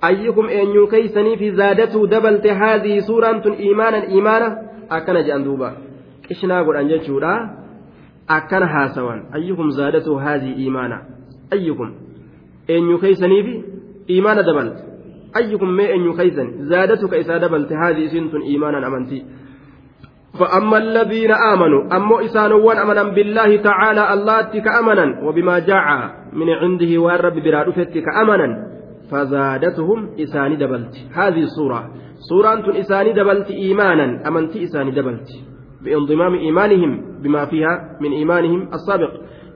ayyukum 0.09 0.47
eenyuu 0.59 0.87
keeysanii 0.95 1.37
fi 1.43 1.51
zaadatuu 1.61 2.07
dabalte 2.15 2.51
haadhii 2.63 2.99
suuraan 3.09 3.43
tun 3.45 3.55
imaanan 3.71 4.05
imaana 4.19 4.49
akkana 4.97 5.23
je'an 5.29 5.45
duuba 5.49 5.69
qishnaa 6.29 6.63
godhan 6.69 6.91
jechuudha 6.93 7.33
akkana 8.37 8.67
haasawan 8.75 9.21
ayyukum 9.39 9.71
zaadatuu 9.81 10.19
haadhii 10.27 10.55
imaana 10.69 10.97
ayyukum 11.57 11.91
eenyuu 12.77 12.99
keeysaniifi 13.05 13.55
imaana 14.19 14.43
dabalte 14.49 14.81
ayyukum 15.41 15.71
mee 15.81 15.89
eenyuu 15.97 16.15
keeysan 16.21 16.49
zaadatu 16.73 17.09
ka 17.13 17.17
isaa 17.25 17.39
dabalte 17.45 17.75
haadhii 17.83 18.07
isiin 18.11 18.31
tun 18.33 18.43
imaanan 18.55 18.85
amantii 18.89 19.23
فأما 20.39 20.79
الذين 20.79 21.33
آمنوا 21.33 21.97
أمو 21.97 22.19
إسانوان 22.21 22.77
أمنا 22.77 23.03
بالله 23.03 23.57
تعالى 23.57 24.13
الله 24.15 24.43
كأمنا 24.43 25.07
وبما 25.27 25.59
جاء 25.59 25.87
من 26.33 26.49
عنده 26.51 26.99
والرب 26.99 27.37
برادفتك 27.45 28.03
كأمنا 28.07 28.49
فزادتهم 29.11 29.99
إساني 30.21 30.57
دبلت. 30.57 30.95
هذه 31.15 31.43
الصورة 31.43 31.81
سورة 32.29 32.81
إساني 32.81 33.13
دبلت 33.13 33.51
إيمانا 33.51 34.29
أمنت 34.29 34.57
إساني 34.57 34.91
دبلت. 34.91 35.29
بانضمام 35.85 36.35
إيمانهم 36.35 37.23
بما 37.23 37.47
فيها 37.47 37.99
من 38.01 38.13
إيمانهم 38.13 38.69
السابق. 38.73 39.13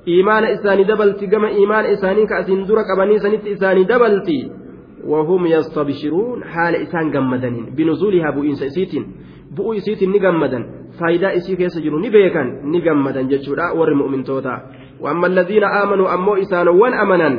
إيمان 0.08 0.44
إساني 0.44 0.84
دبلت 0.84 1.24
كما 1.24 1.48
إيمان 1.48 1.84
إساني 1.84 2.26
كأسين 2.26 2.66
درك 2.66 2.86
أبني 2.96 3.18
سنت 3.18 3.46
إساني 3.46 3.84
دبلت. 3.84 4.28
وهم 5.06 5.46
يستبشرون 5.46 6.44
حال 6.44 6.74
إسان 6.74 7.10
جمدنين 7.10 7.74
بنزولها 7.76 8.30
بإنس 8.30 8.62
إسيتين 8.62 9.04
gammadan 10.20 10.64
faayidaa 10.98 11.32
isii 11.32 11.56
keessa 11.56 11.80
jiru 11.80 11.98
ni 11.98 12.10
beekan 12.10 12.48
ni 12.64 12.80
gammadan 12.80 13.28
jechuudha 13.28 13.74
warri 13.74 13.94
mu'mintoota 13.94 14.54
وأما 15.02 15.26
الذين 15.26 15.64
آمنوا 15.64 16.14
أمو 16.14 16.34
إسانوان 16.34 16.94
أمنا 16.94 17.30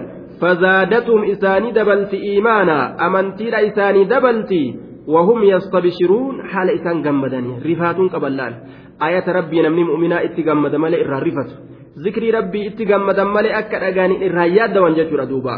فزادتهم 0.42 1.24
إساني 1.24 1.72
دبلت 1.72 2.14
إيمانا. 2.14 3.08
أمنتي 3.08 3.68
إساني 3.68 4.04
دبلتي 4.04 4.64
وهم 5.08 5.44
يستبشرون 5.44 6.36
حال 6.52 6.70
إسان 6.70 7.02
جمدني 7.02 7.52
رفات 7.64 7.98
قبلان. 8.14 8.54
آية 9.02 9.28
ربي 9.28 9.62
نمني 9.62 9.84
مؤمنا 9.84 10.24
إتجمد 10.24 10.76
ملئ 10.76 11.02
الرفت. 11.02 11.50
ذكري 12.06 12.32
ربي 12.32 12.68
إتجمد 12.68 13.20
ملئ 13.20 13.60
أكد 13.60 13.84
أغاني 13.84 14.28
الرهيات 14.28 14.70
دوان 14.70 14.94
جتر 14.94 15.24
دوبا. 15.24 15.56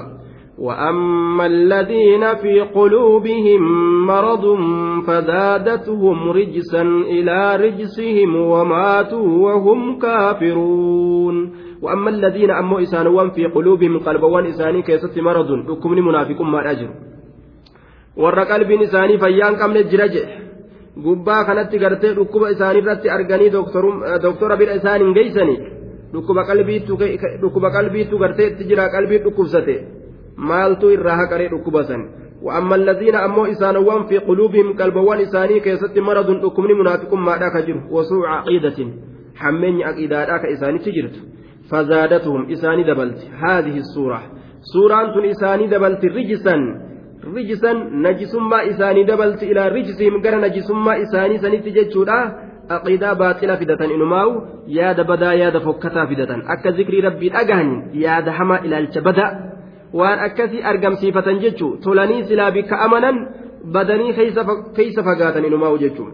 وأما 0.57 1.45
الذين 1.45 2.35
في 2.35 2.61
قلوبهم 2.61 3.61
مرض 4.07 4.45
فزادتهم 5.07 6.29
رجسا 6.29 6.81
إلى 6.81 7.55
رجسهم 7.55 8.35
وماتوا 8.35 9.27
وهم 9.45 9.99
كافرون 9.99 11.51
وأما 11.81 12.09
الذين 12.09 12.51
أموا 12.51 12.81
إسانوان 12.81 13.29
في 13.29 13.45
قلوبهم 13.45 13.99
قلبوان 13.99 14.45
إساني 14.45 14.81
كيست 14.81 15.19
مرض 15.19 15.51
لكم 15.51 15.91
منافق 15.91 16.41
ما 16.41 16.71
أجر 16.71 16.89
warra 18.23 18.45
qalbiin 18.47 18.81
isaanii 18.87 19.17
fayyaan 19.19 19.55
qabne 19.59 19.81
jira 19.91 20.07
jedhe 20.07 20.35
gubbaa 21.05 21.43
kanatti 21.47 21.81
gartee 21.83 22.13
dhukkuba 22.15 22.51
isaanii 22.53 22.81
irratti 22.83 23.09
arganii 23.15 23.49
dooktora 24.23 24.55
bira 24.61 24.77
isaan 24.79 25.01
hin 25.03 25.11
geeysani 25.17 25.55
dhukkuba 26.13 26.45
qalbiittu 27.77 28.17
gartee 28.23 28.47
itti 28.51 28.69
jira 28.69 28.85
qalbii 28.95 29.19
dhukkubsate 29.25 29.75
maaltu 30.38 30.91
irraa 30.91 31.17
haqaree 31.23 31.49
dhukkubasan. 31.49 32.25
وأما 32.45 32.75
الذين 32.75 33.15
أموا 33.15 33.51
إسانوان 33.51 34.05
في 34.05 34.17
قلوبهم 34.17 34.77
قلبوان 34.77 35.19
إساني 35.19 35.59
كيست 35.59 35.99
مرض 35.99 36.29
أكمن 36.45 36.71
منافق 36.79 37.13
ما 37.13 37.38
داك 37.38 37.57
جر 37.67 37.77
وسوء 37.89 38.27
عقيدة 38.27 38.79
حمين 39.36 39.83
عقيدة 39.83 40.25
داك 40.25 40.45
إساني 40.45 40.79
تجرت 40.79 41.15
فزادتهم 41.69 42.51
إساني 42.51 42.83
دبلت 42.83 43.19
هذه 43.45 43.77
السورة 43.77 44.21
سورة 44.73 45.31
إساني 45.31 45.67
دبلت 45.67 46.05
رجسا 46.05 46.55
رجسا 47.36 47.73
نجسما 48.05 48.69
إساني 48.69 49.03
دبلت 49.03 49.43
إلى 49.43 49.67
رجسهم 49.67 50.13
قال 50.23 50.41
نجسما 50.41 51.01
إساني 51.01 51.38
سنت 51.38 51.67
جتشودا 51.67 52.19
عقيدة 52.69 53.13
باطلة 53.13 53.55
فدة 53.55 53.86
إنماو 53.95 54.29
يا 54.67 54.91
دبدا 54.91 55.33
يا 55.33 55.49
دفكتا 55.49 56.05
فدة 56.05 56.31
أكا 56.53 56.69
ذكر 56.69 56.93
ربي 57.03 57.27
أجهن 57.41 57.69
يا 57.93 58.19
دحما 58.19 58.55
إلى 58.65 58.77
الجبدا 58.77 59.54
waan 59.99 60.19
akkasii 60.27 60.65
argamsiifatan 60.71 61.41
jechuun 61.43 61.79
tolanii 61.83 62.23
silaa 62.29 62.51
bikka 62.57 62.79
amanan 62.85 63.19
badanii 63.75 64.13
keeysa 64.75 65.03
fagaatan 65.09 65.45
inumaa 65.49 65.77
jechuun 65.83 66.11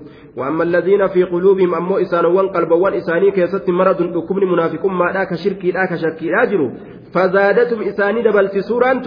في 1.14 1.24
قلوبهم 1.24 1.76
أمو 1.76 1.98
إسانوان 1.98 2.48
قلبوان 2.48 2.94
إساني 2.94 3.32
كيست 3.32 3.70
مرض 3.70 4.18
أكمن 4.18 4.44
منافقون 4.52 4.94
ما 4.94 5.12
لا 5.12 5.24
كشركي 5.24 5.72
لا 5.72 5.86
كشكي 5.86 6.30
لا 6.30 6.46
جرو 6.46 6.72
فزادتهم 7.14 7.82
إساني 7.82 8.22
دبلت 8.22 8.58
سورة 8.58 9.04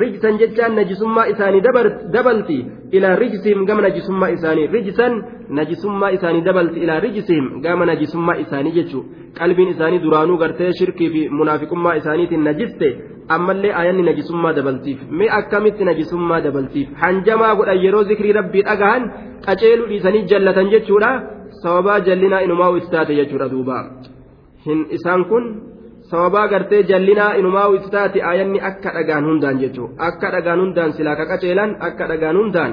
رجسا 0.00 0.30
جتان 0.40 0.74
نجسما 0.76 1.30
إساني 1.30 1.60
دبلتي 2.16 2.58
إلى 2.94 3.08
رجسهم 3.22 3.66
قام 3.68 3.80
نجسما 3.86 4.32
إساني 4.32 4.66
رجسا 4.66 5.08
نجسما 5.50 6.14
إساني 6.14 6.40
دبلت 6.40 6.74
إلى 6.82 6.94
رجسهم 6.98 7.44
قام 7.64 7.80
نجسما 7.90 8.32
إساني 8.40 8.70
جتشو 8.76 9.00
قلب 9.40 9.58
إساني 9.72 9.98
درانو 10.04 10.36
قرتي 10.42 10.72
شركي 10.78 11.06
في 11.12 11.28
منافقون 11.28 11.78
ما 11.84 11.96
إساني 11.96 12.24
نجسته 12.48 12.90
ammallee 13.28 13.72
ayanni 13.80 14.02
najisummaa 14.08 14.52
dabaltiif 14.58 15.00
mee 15.10 15.28
akkamitti 15.38 15.84
najisummaa 15.84 16.40
dabaltiif? 16.46 16.88
Hanjamaa 17.02 17.54
godhan 17.56 17.82
yeroo 17.84 18.04
zikrii 18.10 18.32
rabbii 18.38 18.62
dhagahan 18.68 19.02
qaceeluu 19.46 19.86
dhiisanii 19.90 20.24
jallatan 20.32 20.70
jechuudha. 20.74 21.10
Sababaa 21.62 22.00
jallinaa 22.08 22.40
inumaa 22.46 22.70
itti 22.78 22.90
taate 22.94 23.14
jechuudha 23.20 23.48
duuba. 23.52 23.78
Hin 24.66 24.86
isaan 24.96 25.24
kun 25.30 25.44
sababaa 26.10 26.48
gartee 26.48 26.82
jallinaa 26.90 27.32
inumaa 27.40 27.68
itti 27.76 27.90
taate 27.96 28.22
ayanni 28.32 28.60
akka 28.70 28.90
dhagaan 28.96 29.24
hundaan 29.30 29.60
jechuudha 29.62 29.94
akka 30.08 30.30
dhagaan 30.34 30.60
hundaan 30.64 30.92
silaa 30.98 31.16
ka 31.16 31.26
qaceelan 31.32 31.76
akka 31.88 32.08
dhagaan 32.10 32.36
hundaan 32.42 32.72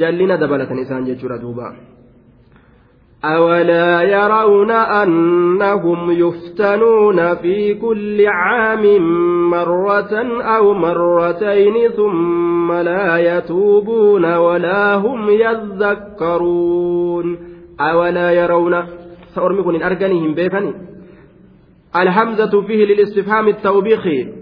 jallina 0.00 0.36
dabalatan 0.42 0.78
isaan 0.84 1.06
jechuudha 1.10 1.38
duuba. 1.44 1.72
أولا 3.24 4.02
يرون 4.02 4.70
أنهم 4.70 6.10
يفتنون 6.10 7.34
في 7.34 7.74
كل 7.74 8.26
عام 8.26 9.02
مرة 9.50 10.42
أو 10.42 10.74
مرتين 10.74 11.88
ثم 11.88 12.72
لا 12.72 13.18
يتوبون 13.18 14.34
ولا 14.34 14.94
هم 14.94 15.28
يذكرون 15.28 16.68
أولا 17.80 18.30
يرون 18.30 18.84
سأرمكن 19.34 19.74
إن 19.74 19.82
أرجنهم 19.82 20.34
بيفني. 20.34 20.74
الحمزة 21.96 22.62
فيه 22.62 22.84
للاستفهام 22.84 23.48
التوبيخي 23.48 24.32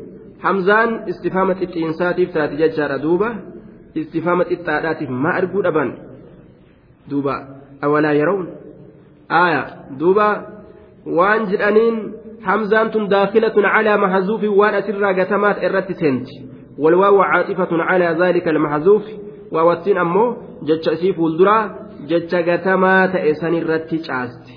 حمزان 0.43 1.09
استفهامة 1.09 1.63
الإنسات 1.63 2.21
فتات 2.21 2.51
ججار 2.51 2.97
دوبة. 2.97 3.37
استفهامة 3.97 4.47
التعدات 4.51 5.03
ما 5.11 5.39
أرجو 5.39 5.61
أبان 5.61 5.99
دوبة. 7.09 7.35
أولا 7.85 8.13
يرون. 8.13 8.66
آية 9.31 9.67
دوبا 9.99 10.57
waan 11.07 11.47
jedhaniin 11.51 11.97
hamzaan 12.43 12.91
tun 12.91 13.05
daakilatun 13.11 13.63
calaa 13.75 13.99
maxazuufi 14.05 14.49
waan 14.61 14.75
asirraa 14.75 15.13
gatamaat 15.15 15.63
irratti 15.67 15.95
seenti 16.01 16.35
walwaawu 16.83 17.21
caaxifatun 17.33 17.81
calaa 17.89 18.15
daalika 18.21 18.51
almaxazuufi 18.55 19.13
waawattiin 19.55 19.99
ammoo 20.05 20.29
jecha 20.69 20.91
isii 20.97 21.13
fuulduraa 21.19 21.63
jecha 22.11 22.43
gatamaa 22.49 23.09
ta'e 23.15 23.35
san 23.41 23.55
irratti 23.61 23.97
caasti 24.09 24.55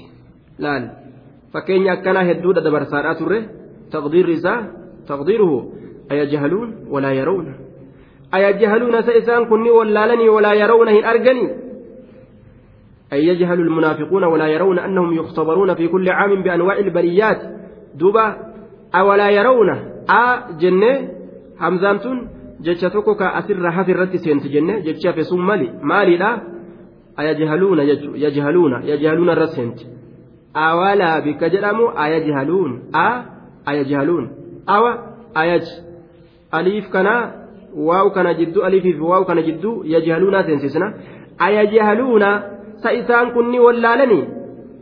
laal 0.66 0.84
fakkeenya 1.54 1.92
akkanaa 1.98 2.26
hedduudha 2.30 2.62
dabarsaadhaa 2.68 3.16
turre 3.22 3.40
taqdiirri 3.94 4.34
isaa 4.40 4.60
taqdiiruhu 5.12 5.58
ayajhaluun 6.14 6.70
walaa 6.94 7.14
yarawna 7.20 7.54
ayajhaluuna 8.38 9.00
sa 9.08 9.14
isaan 9.22 9.44
kunni 9.52 9.72
wallaalanii 9.80 10.30
walaa 10.38 10.56
yarawna 10.64 10.92
hin 10.98 11.06
arganii 11.14 11.50
أن 13.14 13.18
يجهل 13.18 13.60
المنافقون 13.60 14.24
ولا 14.24 14.48
يرون 14.48 14.80
أنهم 14.80 15.14
يختبرون 15.14 15.74
في 15.74 15.88
كل 15.88 16.10
عام 16.10 16.44
بأنواع 16.44 16.78
البليات 16.78 17.42
دوبا 17.96 18.38
أولا 18.96 19.30
يرون 19.30 19.70
أ 20.10 20.40
جنة 20.60 21.10
همزانتون 21.60 22.28
jecha 22.62 22.90
tokko 22.90 23.16
ka 23.16 23.34
asirra 23.40 23.72
hafi 23.72 23.92
irratti 23.92 24.18
seenti 24.20 24.50
jenne 24.50 24.82
jecha 24.84 25.10
hafe 25.10 25.24
sun 25.24 25.40
mali 25.40 25.72
maaliidha 25.82 26.42
ayajhaluuna 27.16 27.86
jechu 27.86 28.16
yajhaluuna 28.16 28.82
yajhaluuna 28.84 29.32
irra 29.32 29.48
seenti 29.48 29.88
awalaa 30.54 31.22
bikka 31.22 31.50
jedhamu 31.50 31.92
ayajhaluun 31.96 32.82
a 32.94 33.24
ayajhaluun 33.66 34.30
awa 34.68 34.92
ayaj 35.36 35.64
aliif 36.52 36.90
kana 36.90 37.32
waaw 37.76 38.10
kana 38.12 38.34
jidduu 38.34 38.64
aliifiif 38.64 39.02
waaw 39.02 39.24
kana 39.26 39.42
jidduu 39.42 39.84
sa 42.84 42.90
isaan 43.00 43.32
kunni 43.36 43.60
wallaalanii 43.66 44.24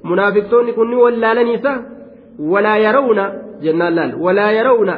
munaafiqtoonni 0.10 0.74
kunni 0.80 0.96
wallaalaniisa 1.04 1.72
walaa 2.54 2.78
yarawna 2.86 3.24
jennaan 3.66 3.96
laal 3.98 4.12
walaa 4.26 4.52
yarawna 4.58 4.94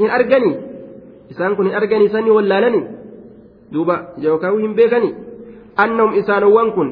hin 0.00 0.10
arganii 0.18 0.54
isaan 1.32 1.56
kun 1.56 1.66
hin 1.70 1.76
arganii 1.80 2.06
isaan 2.10 2.30
wallaalanii 2.38 2.84
duuba 3.72 3.96
yookaan 4.26 4.60
hin 4.64 4.74
beekanii 4.80 5.12
annahum 5.84 6.12
isaanowwan 6.20 6.72
kun 6.76 6.88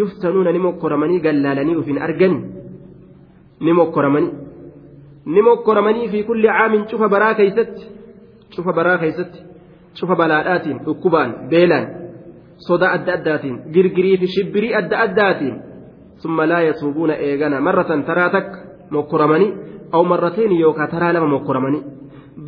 yuftanuuna 0.00 0.52
ni 0.52 0.60
mokkoramanii 0.66 1.20
gallaalanii 1.26 1.76
uf 1.80 1.86
hin 1.92 2.02
arganii 2.08 2.42
ni 3.60 3.72
mokkoramanii 3.80 4.32
ni 5.34 5.42
mokkoramanii 5.48 6.08
fi 6.12 6.22
kulli 6.28 6.48
caamin 6.58 6.84
cufa 6.92 7.08
baraa 7.16 7.34
keeysatti 7.40 7.84
cufa 8.56 8.72
baraa 8.78 8.98
keeysatti 9.02 9.40
cufa 10.00 10.14
balaadhaatiin 10.20 10.78
dhukkubaan 10.86 11.30
beelaan 11.50 11.86
sodaa 12.68 12.92
adda 12.96 13.12
addaatiin 13.18 13.56
girgirii 13.74 14.16
fi 14.22 14.26
shibbirii 14.34 14.74
adda 14.80 14.96
addaatiin 15.06 15.54
summa 16.22 16.46
laa 16.50 16.62
yatuubuuna 16.68 17.14
eegana 17.28 17.60
marratan 17.66 18.04
taraa 18.08 18.30
takka 18.36 18.58
mokkoramanii 18.96 19.50
aw 19.96 20.02
marrateen 20.12 20.52
yookaan 20.62 20.90
taraa 20.94 21.12
lama 21.14 21.28
mokkoramanii 21.34 21.82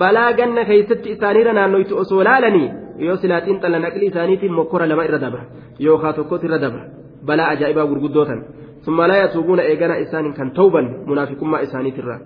balaa 0.00 0.32
ganna 0.38 0.62
keessatti 0.70 1.08
isaaniirra 1.16 1.52
naannoytu 1.58 1.92
osoo 2.02 2.24
laalanii 2.28 2.68
yoo 3.06 3.16
silaaxiin 3.22 3.58
xalla 3.62 3.78
naqli 3.84 4.06
isaaniitiin 4.12 4.52
mokkora 4.58 4.86
lama 4.90 5.02
irra 5.08 5.18
dabra 5.24 5.42
yookaan 5.86 6.14
tokkotti 6.18 6.46
irra 6.48 6.58
dabra 6.64 6.84
balaa 7.26 7.48
ajaa'ibaa 7.54 7.86
gurguddootan 7.90 8.40
summa 8.84 9.08
laa 9.10 9.20
yatuubuuna 9.24 9.62
eegana 9.72 9.94
isaan 10.04 10.32
kan 10.38 10.48
tawban 10.58 10.86
munaafiqummaa 11.10 11.60
isaaniitirraa 11.66 12.18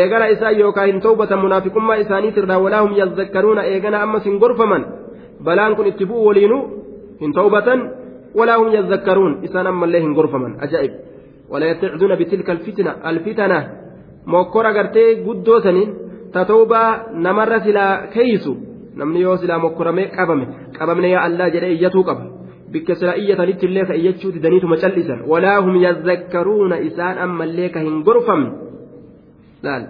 eegana 0.00 0.26
isaan 0.34 0.58
yookaan 0.62 0.88
hin 0.90 1.00
tawbatan 1.06 1.38
munaafiqummaa 1.44 1.96
isaaniitirraa 2.04 2.58
walaa 2.64 2.82
hum 2.84 2.92
yazzakkaruuna 3.00 3.62
eegana 3.72 4.02
ammas 4.06 4.24
hin 4.28 4.38
gorfaman 4.42 4.82
balaan 5.48 5.76
kun 5.76 5.86
itti 5.92 6.04
bu'u 6.10 6.26
waliinuu 6.28 6.62
hin 7.20 7.32
tawbatan 7.38 7.80
walaa 8.38 8.58
hum 8.60 8.68
yazzakkaruun 8.76 9.32
isaan 9.48 9.66
ammallee 9.72 10.02
hin 10.06 10.14
gorfaman 10.18 10.54
ajaa'ib 10.68 10.94
ولا 11.52 11.66
يتعدون 11.72 12.12
بتلك 12.20 12.48
الفتنة 12.50 12.92
الفتنة 13.10 13.58
موكورا 14.32 14.70
غرتي 14.76 15.04
غدو 15.26 15.54
سنين 15.66 15.88
تتوبا 16.34 16.82
نمر 17.26 17.50
سلا 17.64 17.86
كيسو 18.14 18.54
namni 18.98 19.20
yoo 19.24 19.36
silaa 19.40 19.58
mokkoramee 19.64 20.06
qabame 20.16 20.44
qabamne 20.78 21.08
yaa 21.14 21.22
allaa 21.28 21.48
jedhee 21.54 21.72
iyyatuu 21.76 22.04
qaba 22.08 22.24
bikka 22.72 22.94
silaa 22.98 23.14
iyyatanitti 23.22 23.64
illee 23.68 23.84
ka 23.90 23.94
iyyachuu 24.00 24.30
didaniituma 24.36 24.76
cal'isan 24.82 25.20
walaa 25.32 25.58
hum 25.64 25.74
yazzakkaruuna 25.86 26.76
isaan 26.88 27.16
ammallee 27.26 27.68
ka 27.74 27.80
hin 27.86 27.96
gorfamne 28.06 28.50
laal 29.66 29.84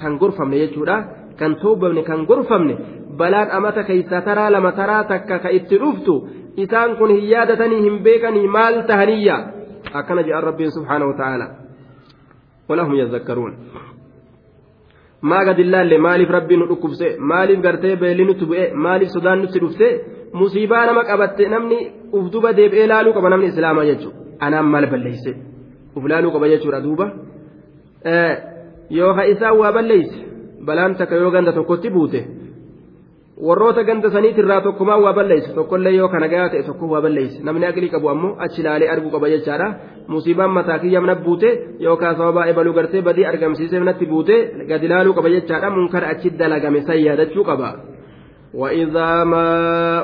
kan 0.00 0.12
gorfamne 0.22 0.56
jechuudha 0.62 0.96
kan 1.40 1.52
toobamne 1.62 2.02
kan 2.08 2.20
gorfamne 2.30 2.74
balaan 3.20 3.48
amata 3.58 3.82
keeysaa 3.88 4.22
taraa 4.28 4.50
lama 4.54 4.70
taraa 4.80 5.02
takka 5.12 5.36
ka 5.44 5.48
itti 5.58 5.76
dhuftu 5.82 6.14
isaan 6.64 6.90
kun 6.98 7.10
hin 7.16 7.26
yaadatanii 7.34 7.80
hin 7.86 7.96
beekanii 8.06 8.46
maal 8.56 8.76
tahaniyya 8.90 9.36
akkana 10.00 10.22
jedhan 10.28 10.44
rabbiin 10.48 10.72
subhaanahu 10.76 11.12
ta'aala 11.20 11.46
walaa 12.68 12.86
hum 12.88 12.96
yazzakkaruun 13.00 13.54
maa 15.32 15.42
gad 15.48 15.58
illaalle 15.64 15.98
maaliif 16.06 16.30
rabbiin 16.36 16.60
nu 16.62 16.66
dhukkubse 16.70 17.08
maaliif 17.32 17.60
gartee 17.66 17.94
beelli 18.02 18.24
nutti 18.30 18.44
bu'e 18.50 18.64
maaliif 18.86 19.10
sodaan 19.16 19.38
nutti 19.42 19.58
dhufte 19.64 19.88
musiibaa 20.40 20.84
nama 20.90 21.02
qabatte 21.10 21.44
namni 21.54 21.78
uf 22.20 22.24
duba 22.32 22.50
deebi'ee 22.58 22.86
laaluu 22.92 23.14
qaba 23.18 23.28
namni 23.34 23.48
islaamaa 23.52 23.86
jechuudha 23.90 24.18
anaan 24.46 24.66
maal 24.74 24.86
balleeyse 24.92 25.32
uf 25.96 26.04
laaluu 26.12 26.32
qaba 26.36 26.46
jechuudha 26.54 26.80
duuba 26.86 27.06
yoo 28.98 29.12
ha 29.20 29.22
isaan 29.32 29.54
waa 29.62 29.72
balleeyse 29.78 30.16
balaan 30.68 30.92
takka 31.00 31.16
yoo 31.22 31.30
ganda 31.36 31.52
tokkotti 31.58 31.88
buute 31.96 32.20
warroota 33.47 33.83
ganda 33.83 34.09
saniitirraa 34.15 34.61
tokkumaa 34.61 34.97
waa 35.05 35.13
balleeyse 35.13 35.53
tokkollee 35.57 35.95
yoo 35.95 36.09
kana 36.09 36.27
gahaa 36.33 36.49
ta'e 36.53 36.63
tokko 36.67 36.85
waa 36.93 37.01
balleeyse 37.05 37.37
namni 37.47 37.65
aqlii 37.69 37.89
qabu 37.95 38.09
ammoo 38.13 38.35
achi 38.45 38.61
ilaalee 38.61 38.89
arguu 38.93 39.11
qaba 39.15 39.29
jechaadha 39.33 39.67
musiibaan 40.07 40.53
mataa 40.57 40.79
kiyya 40.83 41.01
na 41.01 41.15
buute 41.15 41.49
yookaan 41.85 42.15
sababaa 42.19 42.45
ebaluu 42.51 42.73
gartee 42.77 43.01
badii 43.07 43.25
argamsiisee 43.31 43.79
natti 43.89 44.05
buute 44.13 44.37
gadi 44.69 44.85
ilaaluu 44.91 45.17
qaba 45.17 45.29
jechaadha 45.35 45.69
munkara 45.79 46.07
achi 46.13 46.29
dalagame 46.43 46.81
san 46.87 46.99
yaadachuu 47.07 47.43
qaba. 47.51 47.69
وإذا 48.53 49.23
ما 49.23 49.49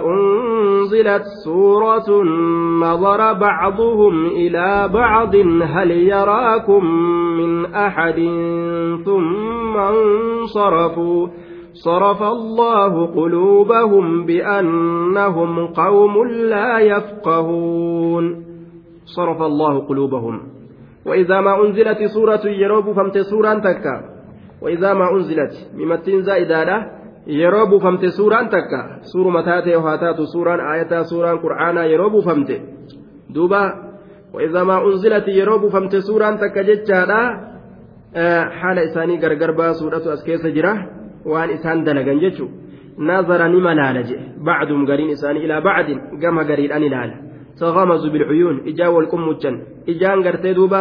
أنزلت 0.05 1.23
سورة 1.45 2.23
نظر 2.81 3.33
بعضهم 3.33 4.25
إلى 4.25 4.89
بعض 4.93 5.35
هل 5.73 5.91
يراكم 5.91 6.85
من 7.39 7.51
أحد 7.75 8.19
ثم 9.05 9.77
انصرفوا 9.77 11.27
صرف 11.74 12.22
الله 12.22 13.06
قلوبهم 13.06 14.26
بأنهم 14.26 15.66
قوم 15.66 16.14
لا 16.26 16.78
يفقهون 16.78 18.44
صرف 19.04 19.42
الله 19.42 19.78
قلوبهم 19.78 20.40
وإذا 21.06 21.40
ما 21.40 21.66
أنزلت 21.66 22.04
سورة 22.04 22.46
يروب 22.46 22.92
فمت 22.92 23.18
سورة 23.18 23.54
تكا 23.54 23.96
وإذا 24.62 24.94
ما 24.94 25.10
أنزلت 25.12 25.70
ممتين 25.74 26.22
زائدة 26.22 27.04
buufamte 27.70 28.10
suuraan 28.10 28.48
takka 28.52 29.00
suuruma 29.08 29.42
taatee 29.42 29.76
haa 29.80 29.98
taatu 29.98 30.26
suuraan 30.26 30.60
aayataa 30.60 31.04
suuraan 31.04 31.40
qur'aanaa 31.40 31.88
yeroo 31.88 32.10
buufamte 32.10 32.62
duuba 33.34 33.60
wa'izamaa 34.34 34.84
unzilati 34.84 35.32
yeroo 35.38 35.58
buufamte 35.58 36.00
suuraan 36.04 36.38
takka 36.38 36.64
jechaadha 36.64 37.20
haala 38.60 38.82
isaanii 38.82 39.16
gargar 39.16 39.56
baasuudhatu 39.56 40.10
as 40.10 40.22
keessa 40.24 40.50
jira 40.50 40.72
waan 41.32 41.50
isaan 41.56 41.84
dalagan 41.86 42.20
jechuun 42.24 42.50
nazara 43.08 43.48
ni 43.48 43.60
malaala 43.66 44.02
jedhe 44.08 44.26
bacdum 44.48 44.86
gariin 44.90 45.10
isaanii 45.16 45.44
ilaa 45.46 45.60
bacdin 45.68 46.00
gama 46.22 46.44
gariidhaan 46.50 46.84
ilaala 46.88 47.16
tagamazu 47.60 48.10
bilcuyuun 48.14 48.58
ijaan 48.70 48.94
wal 48.96 49.08
qummuchan 49.12 49.56
ijaan 49.92 50.22
gartee 50.26 50.54
duuba 50.58 50.80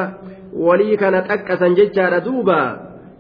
walii 0.68 0.98
kana 1.02 1.20
xaqqasan 1.30 1.76
jechaadha 1.80 2.20
duuba 2.28 2.58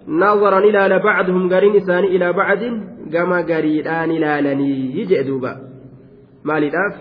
nazaran 0.07 0.65
ilaala 0.69 0.99
bacduhum 1.07 1.49
gariin 1.53 1.75
isaanii 1.81 2.13
ilaa 2.17 2.33
bacdin 2.39 2.75
gama 3.15 3.39
gariidhaan 3.51 4.11
ilaalanii 4.17 5.05
jedhe 5.09 5.23
duuba 5.29 5.51
maaliidhaaf 6.49 6.93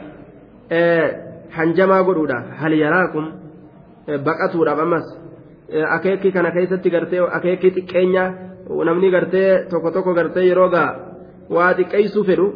hanjamaa 1.58 2.02
godhuudha 2.08 2.38
hal 2.60 2.72
yaraakum 2.84 3.24
baqatuudhaaf 4.28 4.80
ammas 4.86 5.06
akeekii 5.96 6.32
kana 6.36 6.50
keessatti 6.56 6.90
gartee 6.94 7.20
akeekii 7.38 7.72
xiqqeenya 7.76 8.24
namni 8.88 9.10
gartee 9.10 9.64
tokko 9.70 9.90
tokko 9.90 10.12
gartee 10.18 10.44
yeroo 10.50 10.68
gaa 10.74 10.90
waa 11.54 11.74
xiqqeessuu 11.78 12.24
fedhu 12.28 12.46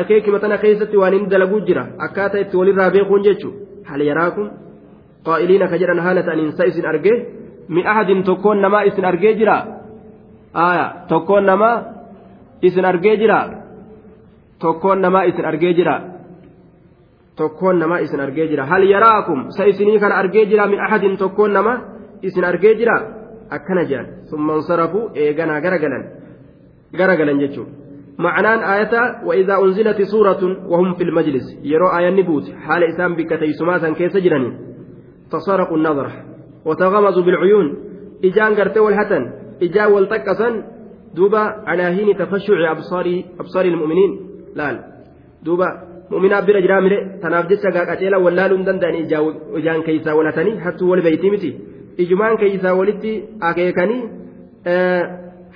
akeekii 0.00 0.32
matana 0.34 0.56
keessatti 0.58 0.96
waan 0.96 1.14
inni 1.14 1.30
dalaguu 1.30 1.60
jira 1.68 1.84
akkaataa 2.06 2.40
itti 2.44 2.56
walirraa 2.60 2.90
beekuun 2.94 3.22
jechuun 3.26 3.54
hal 3.90 4.00
yaraakum 4.10 4.46
qaa'iliin 5.26 5.62
akka 5.66 5.76
jedhan 5.82 6.00
haala 6.06 6.22
ta'aniin 6.26 6.52
sa 6.58 6.64
isin 6.70 6.86
argee 6.92 7.16
min 7.74 7.86
ahadin 7.92 8.22
tokkoon 8.28 8.58
namaa 8.64 8.82
isin 8.88 9.04
argee 9.10 9.34
jira 9.40 9.56
tokkoon 11.08 11.44
namaa 11.46 11.76
isin 12.62 12.84
argee 12.84 13.16
jira 13.16 13.38
tokkoon 14.62 14.98
namaa 15.04 15.22
isin 15.30 15.44
argee 15.50 15.72
jira 15.78 15.96
tokkoon 17.36 17.78
namaa 17.78 17.98
isin 18.04 18.20
argee 18.20 18.46
jira 18.50 18.64
hal 18.66 18.82
yaraakum 18.94 19.40
sa 19.56 19.64
isinii 19.66 19.98
kana 20.02 20.14
argee 20.22 20.46
jira 20.50 20.66
min 20.66 20.80
ahadin 20.86 21.16
tokkoon 21.16 21.52
namaa 21.52 21.78
isin 22.22 22.44
argee 22.44 22.74
jira 22.80 22.96
akkana 23.50 23.84
jedhan. 23.90 24.06
Summan 24.30 24.62
sarafuu 24.62 25.10
eeganaa 25.14 25.60
garagalan 25.60 26.04
garagalan 26.92 27.38
jechuudha 27.44 27.82
معنان 28.18 28.58
آية 28.58 29.24
وإذا 29.24 29.56
أنزلت 29.58 30.02
سورة 30.02 30.68
وهم 30.68 30.94
في 30.94 31.04
المجلس 31.04 31.58
يرى 31.64 31.98
آية 31.98 32.10
نبوت 32.10 32.50
حال 32.64 32.82
إسام 32.84 33.14
بك 33.16 33.30
تيسماتا 33.40 33.90
كيس 33.92 34.16
جراني 34.16 34.52
تصارقوا 35.30 35.76
النظر 35.76 36.10
وتغمزوا 36.64 37.22
بالعيون 37.22 37.66
إجان 38.24 38.54
قرتي 38.54 38.80
والحتن 38.80 39.32
إجا 39.62 39.86
والتكسا 39.86 40.48
دوبا 41.14 41.38
على 41.38 41.82
هين 41.82 42.16
تفشع 42.16 42.70
أبصار 42.70 43.22
أبصار 43.40 43.64
المؤمنين 43.64 44.20
لا 44.54 44.84
دوبا 45.42 45.68
مؤمنا 46.10 46.40
jiraa 46.40 46.80
mire 46.84 46.98
tanaaf 47.22 47.48
jecha 47.48 47.70
gaaqaceela 47.76 48.18
wallaaluun 48.24 48.66
danda'an 48.68 48.96
ijaan 49.58 49.82
keeysaa 49.86 50.14
walatanii 50.18 50.58
hattuu 50.64 50.90
wal 50.90 51.02
beeyti 51.06 51.30
miti. 51.30 51.50
Ijumaan 51.98 52.36
keeysaa 52.42 52.74
walitti 52.80 53.12
akeekanii 53.40 54.02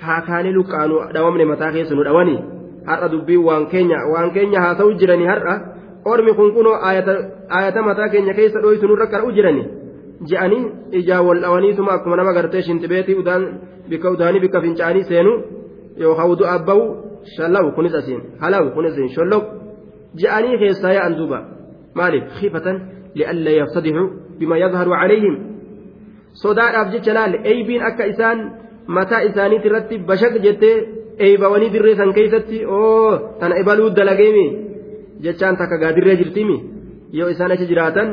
haakaanii 0.05 0.53
luqqaanu 0.57 0.95
dhawamne 1.13 1.45
mataa 1.51 1.71
keessa 1.75 1.95
nu 1.95 2.03
dhawanii 2.09 2.39
har'a 2.89 3.09
dubbii 3.13 3.39
waan 3.47 3.65
keenya 3.73 3.99
waan 4.13 4.31
keenya 4.35 4.59
haa 4.65 4.75
ta'u 4.79 4.93
jiranii 5.01 5.29
har'a 5.33 5.55
ormi 6.11 6.33
kun 6.39 6.53
kunoo 6.57 6.75
ayata 7.59 7.81
mataa 7.89 8.09
keenya 8.13 8.33
keessa 8.39 8.61
dhooytu 8.65 8.87
nurra 8.91 9.07
qara'u 9.13 9.31
jiranii 9.37 9.65
je'anii 10.29 10.63
ijaa 10.99 11.21
wal 11.27 11.41
dhawaniituma 11.45 11.91
akkuma 11.97 12.15
nama 12.21 12.33
gartee 12.37 12.61
shintibeetii 12.67 13.17
udaan 13.23 13.43
bikka 13.89 14.11
udaanii 14.15 14.43
bikka 14.45 14.61
fincaanii 14.61 15.03
seenu 15.09 15.33
yookaan 16.03 16.31
udu 16.35 16.45
abbawu 16.55 16.85
shallawu 17.35 17.71
kunis 17.77 17.95
asiin 17.99 18.21
halawu 18.43 18.71
kunis 18.77 18.93
asiin 18.93 19.09
sholloq 19.17 19.43
je'anii 20.21 20.57
keessaa 20.63 20.93
yaa'an 20.97 21.17
duuba 21.19 21.39
maaliif 21.99 22.25
khifatan 22.39 22.81
li'alla 23.19 23.51
yafsadixu 23.59 24.03
bima 24.39 24.57
yadharu 24.63 24.91
calayhim 25.01 25.35
sodaadhaaf 26.43 26.87
jecha 26.93 27.13
laal 27.17 27.33
eybiin 27.51 27.81
akka 27.89 28.05
isaan 28.13 28.39
mataa 28.95 29.21
isaaniiti 29.29 29.67
irratti 29.69 29.95
bashaq 30.09 30.33
jettee 30.45 30.75
eeybawanii 31.25 31.69
dirree 31.75 31.95
san 31.99 32.13
keeysatti 32.17 32.57
oo 32.79 33.11
tana 33.39 33.55
ibaluu 33.61 33.89
dalageemi 33.97 34.45
jechaan 35.25 35.55
takka 35.59 35.77
gaa 35.81 35.93
dirree 35.97 36.15
jirtimi 36.21 36.57
yoo 37.19 37.29
isaan 37.33 37.51
achi 37.55 37.65
jiraatan 37.71 38.09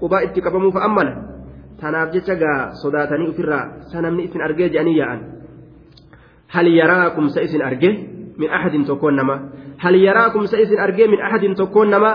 qubaa 0.00 0.22
itti 0.26 0.40
qabamuuf 0.46 0.76
ammala 0.86 1.12
tanaaf 1.80 2.08
jecha 2.14 2.34
gaa 2.42 2.60
sodaatanii 2.82 3.28
ofirraa 3.32 3.64
sanamni 3.92 4.22
isin 4.28 4.42
argee 4.46 4.68
jedhanii 4.72 4.96
yaa'an 5.00 5.20
hal 6.54 6.66
yaraakum 6.80 7.26
sa 7.34 7.40
isin 7.46 7.62
arge 7.68 7.90
min 8.40 8.48
ahadin 8.58 8.84
tokkoon 8.88 9.14
nama 9.20 9.36
hal 9.84 9.94
yaraakum 10.06 10.44
sa 10.50 10.56
isin 10.64 10.80
arge 10.86 11.04
min 11.12 11.20
ahadin 11.26 11.54
tokkoon 11.60 11.90
nama 11.94 12.10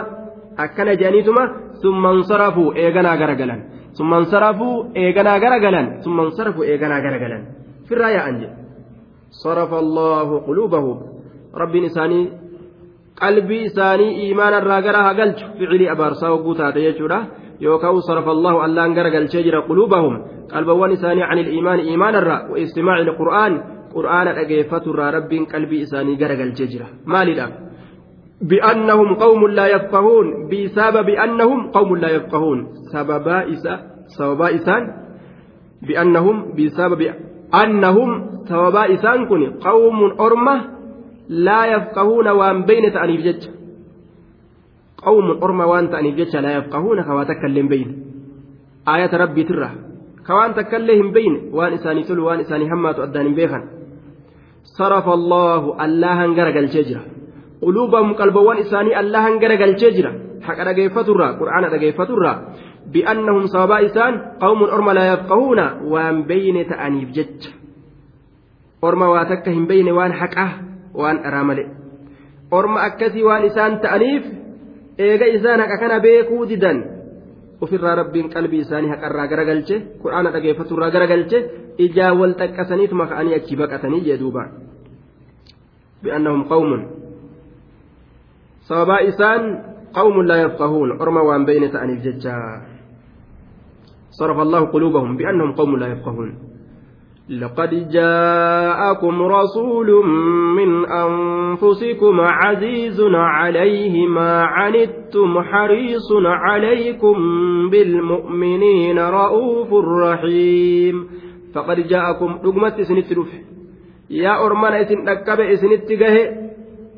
akkana 0.64 0.92
jedhaniituma 1.00 1.44
summa 1.82 2.10
nsarafuu 2.20 2.74
eeganaa 2.84 3.18
garagalan 3.22 3.62
summa 3.98 4.20
nsarafuu 4.24 4.76
eeganaa 5.02 5.40
garagalan 5.44 5.88
summa 6.04 6.22
nsarafuu 6.30 6.64
eeganaa 6.72 7.02
garagalan 7.06 7.42
firraa 7.88 8.14
yaa'an 8.18 8.38
jedhe 8.42 8.62
صرف 9.32 9.72
الله 9.74 10.40
قلوبهم. 10.48 10.98
رب 11.56 11.76
إساني 11.76 12.22
قلبي 13.22 13.66
إساني 13.66 14.08
إيمانا 14.22 14.60
راقرا 14.60 15.02
هقلت 15.08 15.40
فعلي 15.60 15.92
أبارسا 15.92 16.28
وقوتا 16.30 16.72
تيجورا 16.72 17.20
يوكاو 17.62 18.00
صرف 18.00 18.28
الله 18.28 18.66
ألا 18.66 18.86
انقرقل 18.86 19.26
شجر 19.32 19.60
قلوبهم. 19.60 20.14
قلبوان 20.52 20.92
إساني 20.92 21.24
عن 21.24 21.38
الإيمان 21.38 21.80
إيمانا 21.80 22.20
را 22.20 22.38
وإستماع 22.52 22.98
القرآن 23.08 23.54
قرآن 23.96 24.28
أجيفة 24.28 24.86
را 25.00 25.08
رب 25.16 25.32
قلبي 25.54 25.78
إساني 25.84 26.16
قرقل 26.22 26.52
شجرة. 26.60 26.88
ما 27.06 27.24
لله 27.24 27.48
بأنهم 28.42 29.16
قوم 29.16 29.48
لا 29.48 29.68
يفقهون 29.68 30.50
بسبب 30.50 31.10
أنهم 31.10 31.72
قوم 31.72 31.96
لا 31.98 32.10
يفقهون. 32.10 32.68
سببا 32.94 33.50
إسا 33.52 33.80
سببا 34.18 34.56
إسان 34.56 34.84
بأنهم 35.88 36.56
بسبب 36.56 37.02
أنهم 37.64 38.10
سببا 38.50 38.94
إسان 38.94 39.26
كن 39.26 39.52
قوم 39.52 39.98
أرمة 40.20 40.58
لا 41.30 41.66
يفقهون 41.66 42.28
وان 42.28 42.66
بين 42.66 42.94
تأنيف 42.94 43.22
جج 43.22 43.44
قوم 44.98 45.44
أرمة 45.44 45.66
وان 45.66 45.90
تأنيف 45.90 46.16
جج 46.16 46.38
لا 46.38 46.58
يفقهون 46.58 47.02
كوا 47.04 47.24
تكلم 47.24 47.68
بين. 47.68 47.90
آية 48.88 49.18
ربي 49.18 49.44
ترى. 49.44 49.70
كوان 50.28 50.54
تكلم 50.54 51.12
بين. 51.12 51.50
وان 51.54 51.74
إساني 51.74 52.04
تلو 52.04 52.28
وان 52.28 52.40
إساني 52.40 52.66
همات 52.74 53.00
أدان 53.00 53.34
بيخن 53.36 53.64
صرف 54.64 55.10
الله 55.10 55.86
الله 55.86 56.26
أنقرق 56.26 56.56
الججرة. 56.58 57.21
قلوبهم 57.62 58.14
قلبوان 58.14 58.58
إساني 58.58 59.00
الله 59.00 59.28
انقرق 59.28 59.62
الججرة 59.62 60.12
حق 60.42 60.60
رقيفة 60.60 61.08
الرا 61.14 61.30
قرآن 61.32 61.64
رقيفة 61.64 62.04
الرا 62.04 62.34
بأنهم 62.94 63.48
سببا 63.48 63.86
إسان 63.86 64.14
قوم 64.42 64.64
أرمى 64.64 64.94
لا 64.94 65.14
يفقهون. 65.14 65.60
وان 65.86 66.24
بين 66.24 66.68
تأنيف 66.68 67.10
جج. 67.12 67.42
أرمى 68.84 69.06
واتكهم 69.06 69.68
بين 69.68 69.90
وان 69.90 70.14
حقه 70.14 70.50
وان 70.94 71.18
أرامل. 71.26 71.60
أرمى 72.54 72.80
أكسي 72.86 73.24
وان 73.24 73.44
إسان 73.46 73.82
تأنيف 73.82 74.24
إيغا 75.00 75.36
إسان 75.36 75.60
أكنا 75.60 75.98
بيكو 75.98 76.46
ددن 76.46 77.02
ofirraa 77.62 77.96
rabbiin 77.96 78.30
qalbii 78.34 78.62
isaanii 78.66 78.90
haqarraa 78.90 79.28
garagalche 79.28 79.76
qur'aana 80.02 80.32
dhageeffaturraa 80.34 80.90
garagalche 80.96 81.40
ijaa 81.86 82.14
wal 82.20 82.34
xaqqasaniituma 82.40 83.06
ka'anii 83.12 83.36
achi 83.38 83.56
baqatanii 83.60 84.02
jee 84.08 84.18
duuba 84.18 84.44
bi'annahum 86.04 86.48
qawmun 86.50 86.82
sababaa 88.72 89.04
isaan 89.04 89.44
qawmun 89.92 90.24
laa 90.24 90.48
yafqahuun. 90.48 90.96
Orma 90.96 91.28
waan 91.28 91.44
beyne 91.44 91.68
ta'aniif 91.68 92.00
jecha. 92.08 92.72
صرف 94.12 94.40
الله 94.40 94.60
قلوبهم 94.60 95.18
بأنهم 95.18 95.52
قوم 95.52 95.78
لا 95.78 95.88
يفقهون 95.88 96.34
لقد 97.30 97.90
جاءكم 97.90 99.22
رسول 99.22 100.06
من 100.56 100.86
أنفسكم 100.86 102.22
عزيز 102.22 103.02
عليه 103.14 104.08
ما 104.08 104.44
عنتم 104.44 105.42
حريص 105.42 106.12
عليكم 106.26 107.16
بالمؤمنين 107.70 109.00
رؤوف 109.00 109.74
رحيم 110.04 111.08
فقد 111.54 111.88
جاءكم 111.88 112.40
رقمت 112.46 112.82
سنت 112.82 113.18
يا 114.10 114.46
أرمان 114.46 114.74
إسن 114.74 115.10
أكب 115.10 115.40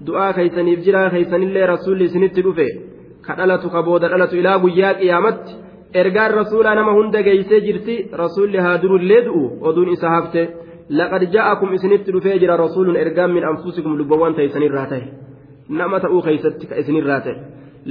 إسنت 0.03 0.07
دعاء 0.07 0.31
كيسن 0.31 0.67
يفجرا 0.67 1.09
كيسن 1.09 1.43
الله 1.43 1.65
رسول 1.65 2.09
سنت 2.09 2.39
رفه 2.39 2.69
كدلت 3.27 3.63
كبود 3.73 4.01
دلت 4.01 4.33
إلى 4.33 4.55
قياك 4.55 4.95
قيامت 4.97 5.63
ergaan 5.93 6.33
rasuulaa 6.33 6.75
nama 6.75 6.91
hunda 6.91 7.21
geeysee 7.21 7.61
jirti 7.61 7.95
rasuulli 8.11 8.57
haa 8.57 8.81
durullee 8.81 9.25
du'u 9.25 9.43
oduun 9.61 9.89
isa 9.93 10.09
hafte 10.09 10.41
laqad 10.89 11.23
ja'akum 11.35 11.73
isinitti 11.73 12.13
dhufee 12.13 12.39
jira 12.39 12.57
rasuulun 12.57 12.95
ergaan 12.95 13.31
min 13.31 13.43
anfusikum 13.51 13.97
lubbawwan 13.99 14.33
ta'isaniirraa 14.37 14.87
ta'e 14.91 15.03
nama 15.69 15.99
ta'uu 15.99 16.21
keeysatti 16.27 16.65
ka 16.69 16.75
isinirraa 16.81 17.21
ta'e 17.25 17.35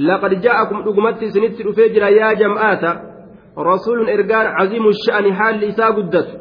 laqad 0.09 0.33
ja'akum 0.45 0.83
dhugumatti 0.85 1.25
isinitti 1.31 1.63
dhufee 1.67 1.89
jira 1.95 2.09
yaa 2.19 2.33
jam'aata 2.41 2.91
rasuulun 3.71 4.09
ergaan 4.15 4.47
caziimu 4.57 4.91
sha'ani 5.05 5.31
haalli 5.39 5.71
isaa 5.73 5.91
guddatu 5.97 6.33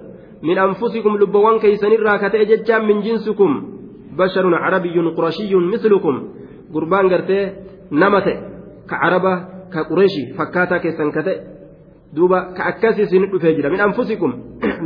min 0.48 0.58
anfusikum 0.66 1.20
lubbawwan 1.22 1.60
keeysanirraa 1.62 2.18
ka 2.18 2.30
ta'e 2.30 2.44
jechaan 2.52 2.86
min 2.90 3.02
jinsikum 3.06 3.52
qureeshii 9.88 10.26
fakkaataa 10.36 10.78
keessan 10.84 11.12
ka 11.12 11.22
ta'e 11.22 11.36
duuba 12.16 12.38
ka 12.56 12.62
akkasii 12.72 13.02
isin 13.08 13.26
dhufee 13.32 13.54
jira 13.56 13.70
min 13.70 13.80
anfusikum 13.80 14.32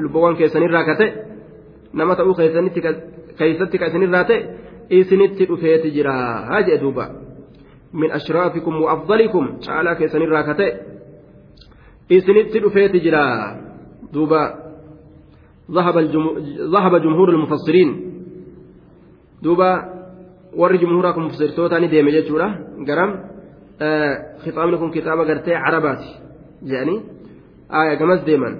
lubbawwan 0.03 0.37
keessanirraa 0.37 0.85
ka 0.85 0.95
ta'e 1.01 1.11
nama 1.93 2.17
ta'uu 2.17 2.35
keessatti 3.39 3.79
ka 3.79 3.87
isinirraa 3.87 4.25
ta'e 4.25 4.39
isinitti 4.91 5.49
dhufeeti 5.51 5.91
jira 5.97 6.13
haa 6.51 6.63
jedhe 6.67 6.81
duuba 6.85 7.05
min 7.93 8.11
ashraafikum 8.19 8.83
wa 8.83 8.93
afdalikum 8.93 9.59
caalaa 9.67 9.95
keessanirraa 9.95 10.45
ka 10.49 10.55
ta'e 10.55 10.71
isinitti 12.11 12.61
dhufeeti 12.61 13.01
jira 13.01 13.25
duuba 14.13 14.63
ذهب 15.71 15.99
ذهب 16.75 16.97
جمهور 17.03 17.29
المفسرين 17.29 18.16
دوبا 19.47 19.71
warri 20.61 20.79
jumhuuraa 20.83 21.13
kun 21.13 21.25
mufsirtoota 21.29 21.81
ni 21.81 21.89
deeme 21.93 22.11
jechuudha 22.17 22.49
garam 22.89 23.11
kitaabni 24.45 24.77
kun 24.81 24.91
kitaaba 24.97 25.25
gartee 25.31 25.57
carabaati 25.65 26.09
jedhanii 26.71 26.99
gamas 28.01 28.21
deeman 28.29 28.55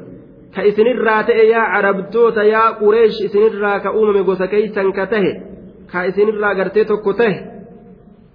ka 0.55 0.61
isinirraa 0.71 1.21
ta'e 1.29 1.45
yaa 1.55 1.67
carabtoota 1.75 2.43
yaa 2.55 2.69
qureesh 2.81 3.19
isinirraa 3.27 3.79
ka 3.85 3.91
uumame 3.99 4.23
gosa 4.29 4.47
keeysan 4.53 4.89
ka 4.99 5.05
tahe 5.13 5.33
ka 5.93 5.99
isinirraa 6.11 6.55
gartee 6.61 6.85
tokko 6.93 7.13
tahe 7.21 7.37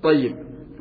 طيب 0.03 0.33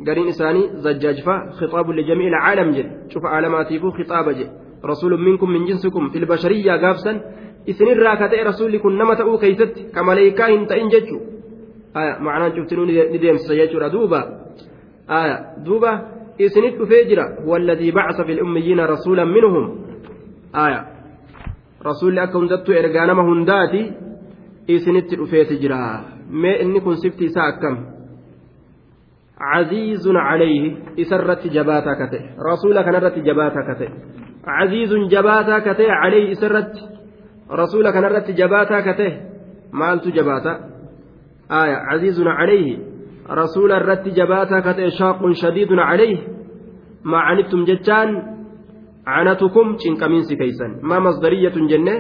قرين 0.06 0.28
إساني 0.28 0.62
زجاجفا 0.84 1.34
خطاب 1.58 1.86
لجميع 1.90 2.28
العالم 2.28 2.68
جل 2.76 2.88
شوف 3.12 3.24
عالماتيفو 3.26 3.90
خطابة 3.98 4.32
جل 4.32 4.48
رسول 4.84 5.12
منكم 5.20 5.48
من 5.50 5.64
جنسكم 5.68 6.02
في 6.10 6.18
البشرية 6.18 6.72
قافسا 6.72 7.12
isinirraa 7.70 8.16
ka 8.16 8.26
ta'e 8.32 8.44
rasuulli 8.50 8.78
kun 8.80 8.96
nama 9.00 9.12
ta'uu 9.20 9.36
keeysatti 9.42 9.80
ka 9.94 10.00
maleeykaa 10.08 10.48
hin 10.52 10.62
ta'in 10.70 10.88
jechu 10.94 11.16
macnaan 11.94 12.52
cuftinuu 12.52 12.84
ni 12.84 13.18
deemsisa 13.18 13.54
jechuudha 13.54 13.90
duuba 13.90 14.20
duuba 15.64 15.90
isinit 16.38 16.78
dhufee 16.78 17.04
jira 17.10 17.24
walladii 17.46 17.92
bacasa 17.92 18.24
fi 18.24 18.34
lummiyiina 18.34 18.86
rasuulan 18.86 19.28
minhum 19.28 19.66
rasuulli 21.88 22.20
akka 22.20 22.38
hundattuu 22.38 22.74
ergaa 22.82 23.06
nama 23.06 23.22
hundaati 23.22 23.80
isinitti 24.68 25.16
dhufeeti 25.16 25.58
jira 25.62 25.78
mee 26.30 26.56
inni 26.62 26.80
kun 26.80 26.96
sifti 26.96 27.24
isaa 27.24 27.48
akkam 27.54 27.78
عزيز 29.40 30.04
عليه 30.08 30.62
إسرت 31.00 31.46
جباتا 31.46 31.92
كته 32.00 32.22
رسول 32.52 32.82
كان 32.82 32.94
رت 32.94 33.18
جباتا 33.18 33.60
كته 33.68 33.88
عزيز 34.46 34.92
جباتا 35.08 35.58
كته 35.58 35.88
عليه 35.92 36.32
إسرت 36.32 36.72
rasuula 37.50 37.92
kanarratti 37.92 38.34
jabaataa 38.34 38.82
ka 38.82 38.94
ta'e 38.94 39.10
maaltu 39.72 40.12
caziizun 41.50 42.28
calayhi 42.38 42.78
rasuula 43.40 43.80
irratti 43.82 44.16
jabaataa 44.18 44.62
ka 44.66 44.74
ta'e 44.74 44.90
shaaqun 45.00 45.34
shadiidun 45.42 45.80
calayhi 45.90 46.18
maa 47.04 47.24
canittum 47.28 47.66
jechaan 47.70 48.10
عنتكم 49.06 49.76
cinqamiinsi 49.82 50.36
keeysan 50.36 50.70
maa 50.82 51.00
masdariyatun 51.00 51.68
jenne 51.72 51.94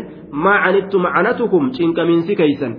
maa 0.44 0.58
canittum 0.64 1.02
canatukum 1.14 1.70
cinqamiinsi 1.76 2.36
keeysan 2.40 2.72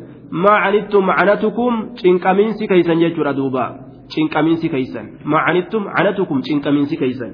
maa 0.43 0.57
canittum 0.63 1.05
canatukum 1.17 1.73
cinqamiinsi 2.01 2.67
keeysan 2.71 2.97
jechuudha 3.03 3.33
duuba 3.39 3.65
cinqamiinsi 4.13 4.67
keeysan 4.73 5.05
maa 5.31 5.45
canittum 5.47 5.83
canatukum 5.95 6.37
cinqamiinsi 6.47 6.95
keeysan 7.01 7.31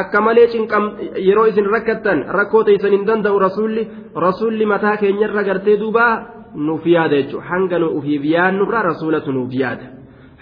akka 0.00 0.20
malee 0.20 0.48
yeroo 1.28 1.46
isin 1.46 1.66
rakkattan 1.74 2.18
rakkoo 2.38 2.64
teessan 2.64 2.92
hin 2.96 3.06
danda'u 3.08 3.38
rasuulli 3.46 3.82
rasuulli 4.26 4.66
mataa 4.72 4.96
keenyarra 5.02 5.42
gartee 5.48 5.76
duuba 5.82 6.06
nuuf 6.56 6.86
yaada 6.86 7.22
jechuudha 7.22 7.46
hanga 7.50 7.78
nu 7.78 7.88
ufiif 7.98 8.24
yaannurra 8.24 8.82
rasuulatu 8.90 9.32
nuuf 9.32 9.54
yaada 9.62 9.86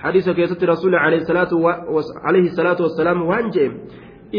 hadiisa 0.03 0.35
keessatti 0.35 0.67
rasuulli 0.67 0.97
alayhi 0.97 2.51
salaatu 2.57 2.83
wassalaam 2.87 3.27
waan 3.31 3.51
jee 3.57 3.71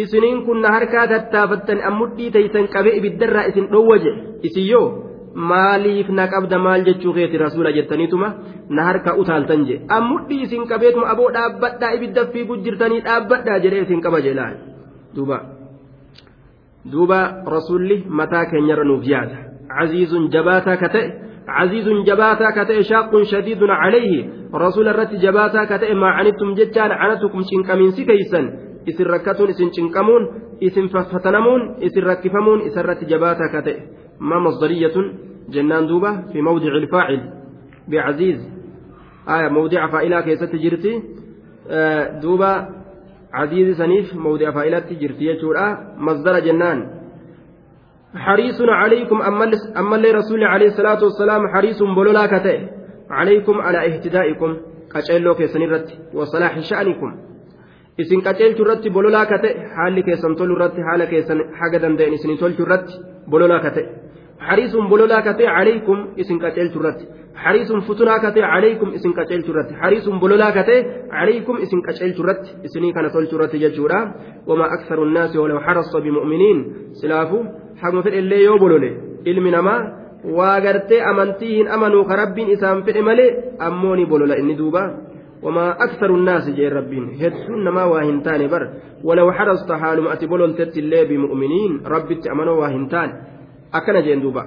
isiniin 0.03 0.43
kun 0.45 0.61
na 0.61 0.71
harkaa 0.76 1.07
tattaafattan 1.07 1.82
ammudhii 1.89 2.32
teessan 2.36 2.67
qabee 2.76 2.95
ibiddarraa 2.99 3.47
isin 3.51 3.67
dhowwa 3.73 3.97
je 4.05 4.13
isin 4.49 4.67
yoo 4.69 4.88
maaliif 5.36 6.09
na 6.09 6.28
qabda 6.34 6.59
maal 6.59 6.86
jechuu 6.88 7.13
keeti 7.13 7.38
rasuula 7.38 7.71
jettaniituma 7.78 8.30
na 8.69 8.84
harka 8.89 9.15
utaaltan 9.23 9.65
ammudhii 9.97 10.41
isin 10.47 10.67
qabeetuma 10.67 11.09
aboo 11.15 11.32
dhaabbadhaa 11.38 11.91
ibidda 11.97 12.26
fiiguu 12.36 12.57
jirtanii 12.67 13.01
dhaabbadhaa 13.09 13.59
jedhee 13.59 13.84
isin 13.88 14.01
qaba 14.01 14.21
jeelaan. 14.21 14.55
duuba 15.15 15.38
duuba 16.91 17.19
rasuulli 17.55 18.03
mataa 18.07 18.45
keenyarra 18.51 18.84
nuuf 18.84 19.07
yaada 19.07 19.38
caziizun 19.76 20.30
jabaataa 20.36 20.78
ka 20.78 20.89
ta'e 20.95 21.24
ka 21.45 22.65
ta'e 22.65 22.83
shaaqun 22.83 23.25
shadiidun 23.25 23.69
calayhi 23.81 24.29
rasuula 24.53 24.93
irratti 24.93 25.17
jabaataa 25.25 25.65
ka 25.65 25.79
ta'e 25.79 25.93
maa 25.93 26.15
canittum 26.17 26.55
jechaan 26.55 26.91
canatukum 27.01 27.41
cinqamiinsi 27.51 28.05
keeysan 28.05 28.45
isin 28.85 29.07
rakkatuun 29.13 29.49
isin 29.49 29.69
cinqamuun 29.75 30.23
isin 30.61 30.89
fatanamuun 30.89 31.61
isin 31.81 32.03
rakkifamuun 32.03 32.65
isarratti 32.69 33.05
jabaataa 33.13 33.51
ka 33.51 33.61
ta'e 33.67 33.95
ما 34.19 34.39
مصدرية 34.39 34.93
جنان 35.49 35.87
دوبة 35.87 36.21
في 36.31 36.41
موضع 36.41 36.67
الفاعل 36.67 37.31
بعزيز 37.87 38.49
آية 39.29 39.47
موضع 39.47 39.87
فائلة 39.87 40.21
كيست 40.21 40.55
جرتي 40.55 41.03
آه 41.69 42.19
دوبة 42.19 42.67
عزيز 43.33 43.77
سنيف 43.77 44.15
موضع 44.15 44.51
فائلة 44.51 44.85
جرتي 45.01 45.37
مصدر 45.97 46.39
جنان 46.39 47.04
حريص 48.16 48.61
عليكم 48.61 49.22
أما 49.78 49.95
اللي 49.95 50.11
رسول 50.11 50.43
عليه 50.43 50.68
الصلاة 50.68 51.03
والسلام 51.03 51.41
حريص 51.53 51.84
بلولا 51.84 52.26
كتئ 52.26 52.59
عليكم 53.09 53.61
على 53.61 53.86
اهتدائكم 53.88 54.57
قتلوا 54.95 55.34
كيسن 55.34 55.61
الرت 55.61 55.89
وصلاح 56.13 56.59
شأنكم 56.59 57.11
ka 59.26 59.38
ta'e 59.39 59.55
haalli 59.76 60.03
keessan 60.03 60.36
tolu 60.36 60.55
irratti 60.57 60.82
haala 60.88 61.05
keessan 61.11 61.39
haga 61.59 61.80
danda'en 61.84 62.13
isin 62.18 62.38
tolchu 62.41 62.63
irratti 62.66 62.93
bololaa 63.32 63.59
ka 63.66 63.72
ta'e 63.76 64.04
futunaa 67.88 68.19
ka 68.19 68.31
ta'e 68.31 68.47
calaykum 68.53 68.93
isin 68.97 69.13
qaceelchu 69.17 69.51
irratti 69.53 69.73
hariisuun 69.81 70.19
bololaa 70.19 70.51
ka 70.57 70.63
ta'e 70.69 70.79
calaykum 71.15 71.57
isin 71.65 71.81
qaceelchu 71.88 72.21
irratti 72.23 72.49
isinii 72.67 72.93
kana 72.93 73.09
tolchu 73.15 73.36
irratti 73.38 73.59
jechuudha 73.63 73.99
wamaa 74.49 74.69
aksaru 74.75 75.05
nnaasi 75.09 75.38
walaw 75.43 75.59
harasa 75.67 76.01
bimu'miniin 76.05 76.59
silaafu 76.99 77.38
haguma 77.81 78.03
fedhe 78.05 78.19
illee 78.23 78.43
yoo 78.47 78.57
bolole 78.63 78.89
ilmi 79.31 79.51
namaa 79.57 79.81
waa 80.38 80.59
gartee 80.65 81.01
amantii 81.11 81.55
hin 81.57 81.67
amanuu 81.75 82.05
ka 82.09 82.15
rabbiin 82.23 82.53
isaan 82.55 82.83
fedhe 82.88 83.01
malee 83.09 83.29
ammoo 83.67 83.95
ni 83.95 84.05
bolola 84.05 84.39
inni 84.43 84.57
duuba 84.61 84.86
وما 85.45 85.71
أكثر 85.83 86.09
الناس 86.15 86.49
جاء 86.49 86.73
ربين 86.73 87.05
هدسون 87.21 87.69
ما 87.69 87.83
واهنتان 87.83 88.47
بر 88.47 88.63
ولو 89.03 89.31
حرصت 89.31 89.71
حال 89.71 90.01
ما 90.01 90.13
أتبولون 90.13 90.55
تتلي 90.55 91.05
بمؤمنين 91.05 91.71
ربي 91.86 92.15
تأمنوا 92.15 92.55
واهنتان 92.61 93.09
أكن 93.74 94.01
جين 94.01 94.22
دوبا 94.22 94.43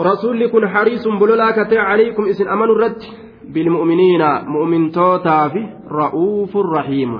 رسول 0.00 0.46
كن 0.46 0.68
حريص 0.68 1.08
بلولاك 1.08 1.72
عليكم 1.72 2.24
إسن 2.24 2.48
أمنوا 2.48 2.74
الرد 2.74 3.02
بالمؤمنين 3.44 4.22
مؤمن 4.46 4.90
توتا 4.90 5.48
في 5.48 5.62
رؤوف 5.90 6.56
رحيم 6.56 7.12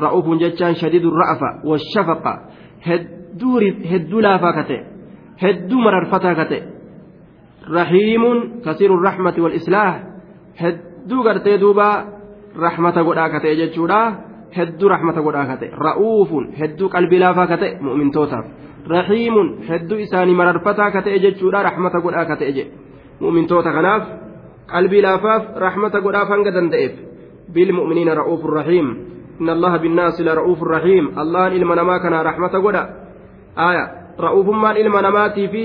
رؤوف 0.00 0.26
جتان 0.38 0.74
شديد 0.74 1.04
الرأفة 1.06 1.50
والشفقة 1.64 2.34
هدور 2.82 3.62
هدو 3.84 4.20
لافاكته 4.20 4.80
هدو 5.38 5.78
مررفتاكته 5.78 6.62
رحيم 7.70 8.22
كثير 8.64 8.94
الرحمة 8.94 9.34
والإصلاح 9.38 10.04
هد 10.58 10.90
hedduu 11.00 11.22
gartee 11.24 11.58
duuba 11.58 12.04
rahmata 12.54 13.02
godhaa 13.02 13.28
ka 13.30 13.40
ta'e 13.40 13.56
jechuudha. 13.56 14.29
Hedduu 14.56 14.88
rahmata 14.94 15.20
godhaa 15.26 15.46
ka 15.50 15.56
ta'e 15.60 15.70
ra'uufun 15.86 16.44
hedduu 16.60 16.88
qalbii 16.94 17.20
laafaa 17.24 17.46
ka 17.52 17.56
ta'e 17.62 17.72
mu'mintootaaf 17.86 18.46
rahiimun 18.94 19.48
hedduu 19.68 19.98
isaanii 20.06 20.34
mararfataa 20.40 20.90
ka 20.94 21.02
ta'e 21.02 21.18
jechuudha 21.24 21.62
rahmata 21.68 21.98
godhaa 22.06 22.24
ka 22.30 22.36
ta'e 22.40 22.52
jedhe 22.58 22.72
mu'mintoota 23.20 23.72
kanaaf 23.72 24.02
qalbii 24.72 25.02
laafaaf 25.02 25.42
rahmata 25.56 26.00
godhaaf 26.00 26.28
hanga 26.32 26.50
danda'eef 26.56 26.92
bilmu'miniina 27.54 28.14
ra'uufun 28.20 28.52
rahiim 28.60 28.86
inna 29.40 29.52
allaha 29.52 29.78
binnaasi 29.78 30.24
la 30.24 30.34
ra'uufun 30.40 30.68
rahiim 30.76 31.04
allahan 31.16 31.52
ilma 31.58 31.74
namaa 31.76 32.00
kanaa 32.00 32.22
rahmata 32.22 32.58
godha 32.60 32.82
aya 33.56 33.84
ra'uufummaan 34.18 34.76
ilma 34.76 35.02
namaatii 35.02 35.48
fi 35.48 35.62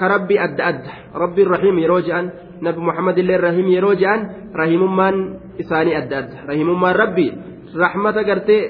ka 0.00 0.06
rabbii 0.14 0.38
adda 0.38 0.62
adda 0.66 0.92
rabbiin 1.14 1.48
rahiim 1.54 1.78
yeroo 1.78 2.00
je'an 2.02 2.26
nabi 2.60 2.80
muhammad 2.80 3.18
illee 3.18 3.38
rahim 3.38 3.66
yeroo 3.70 3.94
je'an 3.94 4.50
rahimummaan 4.54 5.16
isaanii 5.58 5.94
adda 5.94 6.16
adda 6.18 6.36
rahimummaan 6.50 6.96
rabbi 6.96 7.26
rahmata 7.74 8.24
gartee 8.24 8.62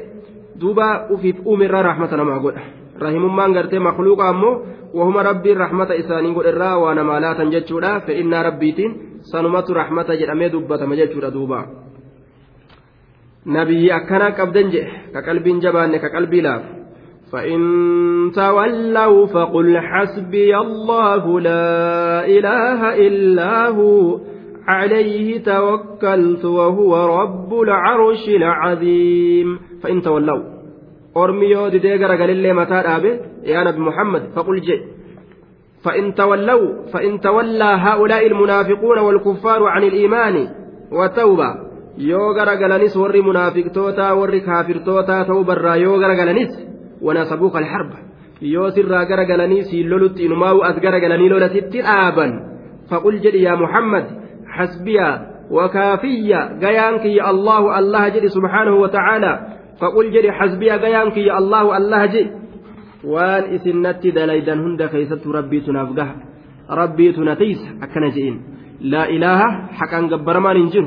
duuba 0.61 1.07
ufiif 1.11 1.41
uumirraa 1.47 1.83
rahmata 1.83 2.17
namaa 2.17 2.39
godha 2.39 2.63
rahimummaan 2.99 3.53
gartee 3.53 3.79
makluuqa 3.79 4.29
ammoo 4.29 4.55
wahuma 4.95 5.23
rabbiin 5.23 5.57
rahmata 5.57 5.95
isaanii 5.95 6.35
godherraa 6.35 6.79
waa 6.79 6.95
namaa 6.95 7.21
laatan 7.21 7.51
jechuudha 7.51 8.01
fedhinnaa 8.07 8.43
rabbiitiin 8.43 8.93
sanumatu 9.33 9.75
rahmata 9.75 10.17
jedhamee 10.17 10.53
dubbatama 10.53 10.97
jechuudha 10.97 11.35
duuba 11.35 11.65
nabiyyi 13.45 13.91
akkana 13.93 14.33
qabdan 14.39 14.71
jedhe 14.71 15.13
ka 15.13 15.23
qalbiin 15.23 15.61
jabaanne 15.61 15.99
ka 15.99 16.15
qalbii 16.17 16.47
laafu 16.49 16.85
فإن 17.35 17.61
تولوا 18.35 19.27
فقل 19.27 19.79
حسبي 19.79 20.57
الله 20.59 21.41
لا 21.41 22.27
إله 22.27 23.07
إلا 23.07 23.69
هو 23.69 24.19
عليه 24.69 25.43
توكلت 25.43 26.45
وهو 26.45 27.23
رب 27.23 27.61
العرش 27.61 28.29
العظيم. 28.29 29.59
فإن 29.83 30.03
تولوا 30.03 30.43
أرميو 31.17 31.69
دي 31.69 31.79
ديقر 31.79 32.17
قال 32.17 32.37
لي 32.37 32.53
متى 32.53 32.83
يا 33.45 33.65
نبي 33.65 33.81
محمد 33.81 34.23
فقل 34.37 34.61
جئ. 34.61 34.81
فإن 35.85 36.15
تولوا 36.15 36.87
فإن 36.93 37.21
تولى 37.21 37.65
هؤلاء 37.65 38.27
المنافقون 38.27 38.99
والكفار 38.99 39.65
عن 39.65 39.83
الإيمان 39.83 40.49
وتوبة. 40.93 41.55
يوغر 41.99 42.49
قالنس 42.49 42.97
وري 42.97 43.21
منافق 43.21 43.67
توتا 43.75 44.13
وري 44.13 44.41
كافر 44.41 44.77
توتا 44.87 45.23
توبا 45.23 45.55
را 45.55 45.75
يوغر 45.75 46.11
قالنس 46.19 46.53
وناسبوك 47.03 47.57
الحرب. 47.57 47.91
يوسر 48.43 48.95
قرقلني 49.11 49.63
سيلولت 49.63 50.21
إنما 50.21 50.69
أتقرقلني 50.69 51.29
لولا 51.29 51.49
ست 51.49 51.77
آبا 51.77 52.27
فقل 52.91 53.21
جئ 53.21 53.37
يا 53.37 53.55
محمد. 53.55 54.24
حسبيا 54.57 55.11
وكافيا. 55.51 56.41
قيانك 56.63 57.05
يا 57.19 57.31
الله 57.31 57.63
الله 57.79 58.03
جدي 58.15 58.29
سبحانه 58.29 58.75
وتعالى. 58.83 59.33
فقل 59.81 60.07
جدي 60.15 60.31
حسبيا 60.33 60.75
قيانك 60.85 61.17
يا 61.17 61.35
الله 61.39 61.65
الله 61.77 62.03
جدي 62.07 62.31
وان 63.05 63.43
إسنتي 63.55 64.11
دليدا 64.11 64.55
هند 64.55 64.83
كيست 64.83 65.27
ربي 65.27 65.59
تنافقه. 65.67 66.09
ربي 66.71 67.07
تنتيس 67.13 67.61
أكن 67.83 68.05
جئين. 68.15 68.37
لا 68.81 69.09
إله 69.09 69.41
حقا 69.79 70.01
قبر 70.13 70.37
ما 70.41 70.53
ننجر 70.53 70.87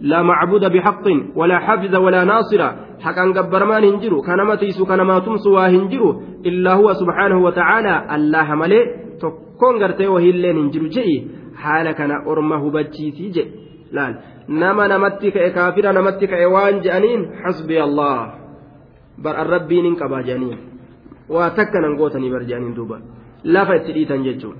لا 0.00 0.22
معبود 0.22 0.64
بحق 0.72 1.06
ولا 1.36 1.58
حافظ 1.58 1.94
ولا 1.94 2.24
ناصر 2.24 2.60
حقا 3.00 3.24
قبر 3.36 3.64
ما 3.64 3.80
ننجر 3.80 4.12
كان 4.26 4.58
تيس 4.58 4.82
كان 4.82 5.00
ما 5.02 5.18
تمسوا 5.18 5.66
هنجر 5.68 6.20
إلا 6.46 6.72
هو 6.72 6.92
سبحانه 6.92 7.38
وتعالى. 7.46 7.94
الله 8.14 8.54
ملئ. 8.54 8.84
تكون 9.22 9.74
قرتي 9.82 10.06
وهي 10.06 10.30
اللي 10.30 10.52
ننجر 10.52 10.82
جئي. 10.86 11.16
Haala 11.64 11.94
kana 12.00 12.22
orma 12.32 12.56
hubachiisii 12.64 13.30
jedhe 13.36 13.52
laal 13.96 14.14
nama 14.62 14.88
namatti 14.94 15.32
ka'e 15.34 15.50
kaafira 15.58 15.92
namatti 15.98 16.26
ka'e 16.32 16.46
waan 16.54 16.80
je'aniin 16.86 17.22
hasbi 17.42 17.76
allah 17.86 18.18
bar 19.24 19.34
an 19.42 19.46
rabbiin 19.56 19.84
hin 19.90 19.96
qabaa 20.02 20.22
je'aniin 20.28 20.58
waa 21.36 21.50
takka 21.58 21.80
nan 21.84 21.96
gootanii 22.00 22.32
bar 22.36 22.44
je'aniin 22.50 22.74
duuba 22.78 22.98
lafa 23.44 23.78
itti 23.80 23.92
dhiitan 23.98 24.24
jechuun 24.30 24.56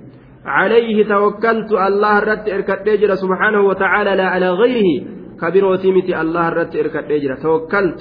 عليه 0.49 1.05
توكلت 1.05 1.73
الله 1.73 2.19
رت 2.19 2.49
اركد 2.49 2.87
جرا 3.01 3.15
سبحانه 3.15 3.61
وتعالى 3.61 4.13
لا 4.17 4.27
على 4.35 4.49
غيره 4.51 4.91
كبيروتي 5.41 5.93
متي 5.93 6.21
الله 6.21 6.49
رت 6.49 6.77
اركد 6.77 7.11
جرا 7.23 7.35
توكلت 7.35 8.01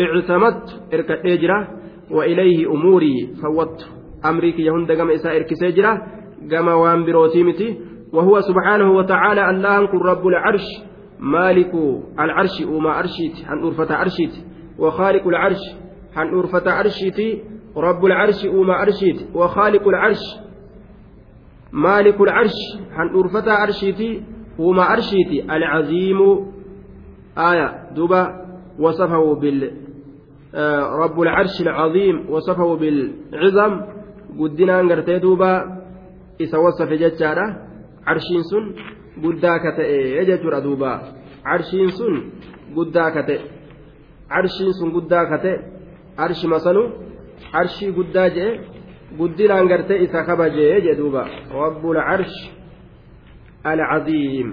اعتمدت 0.00 0.68
اركد 0.94 1.26
جرا 1.42 1.58
وإليه 2.10 2.58
أموري 2.74 3.16
فوت 3.42 3.78
أمريك 4.30 4.58
يهند 4.58 4.92
قم 4.92 5.10
إسا 5.10 5.36
اركسي 5.36 5.70
جرا 5.76 5.92
قم 6.50 6.68
وان 6.68 7.00
بروتي 7.06 7.42
متي 7.42 7.68
وهو 8.14 8.40
سبحانه 8.40 8.90
وتعالى 8.90 9.50
الله 9.50 9.86
كن 9.86 9.98
رب 9.98 10.26
العرش 10.26 10.66
مالك 11.20 11.74
العرش 12.20 12.60
وما 12.60 12.98
أرشيت 12.98 13.46
عن 13.46 13.62
أرفة 13.64 14.00
أرشيت 14.00 14.34
وخالق 14.78 15.26
العرش 15.26 15.62
عن 16.16 16.34
أرفة 16.34 16.80
أرشيت 16.80 17.42
رب 17.76 18.04
العرش 18.04 18.44
وما 18.44 18.82
أرشيت 18.82 19.20
وخالق 19.34 19.88
العرش 19.88 20.22
مالك 21.72 22.20
العرش 22.20 22.58
عن 22.92 23.08
أرفة 23.14 23.62
أرشيت 23.62 24.22
وما 24.58 24.92
أرشيت 24.92 25.50
العظيم 25.50 26.20
آية 27.38 27.90
دبا 27.96 28.44
وصفه 28.78 29.34
بال 29.34 29.70
آه، 30.54 30.96
رب 30.96 31.20
العرش 31.20 31.60
العظيم 31.60 32.30
وصفه 32.30 32.76
بالعظم 32.76 33.80
قدنا 34.40 34.80
أنقرتي 34.80 35.18
دوبا 35.18 35.82
إذا 36.40 36.58
وصف 36.58 36.88
جتشارة. 36.92 37.73
Carshiin 38.06 38.44
sun 38.50 38.64
guddaa 39.24 39.58
ka 39.64 39.70
ta'e 39.76 40.24
jechuudha 40.28 40.60
duuba. 40.60 40.90
Carshiin 41.44 41.90
sun 41.98 42.14
guddaa 42.76 43.10
ka 43.14 43.22
ta'e. 43.28 43.38
Carshiin 44.32 44.72
sun 44.78 44.90
guddaa 44.96 45.24
ka 45.30 45.38
ta'e. 45.44 45.74
Arshi 46.16 46.46
masanu 46.46 46.82
arshii 47.52 47.90
guddaa 47.92 48.28
jee 48.30 48.60
guddinaan 49.18 49.66
gartee 49.68 50.02
isa 50.04 50.22
kabajee 50.26 50.80
jee 50.84 50.94
duuba. 50.94 51.22
Rabbul 51.50 51.98
arsh 51.98 52.36
alcaziim 53.64 54.48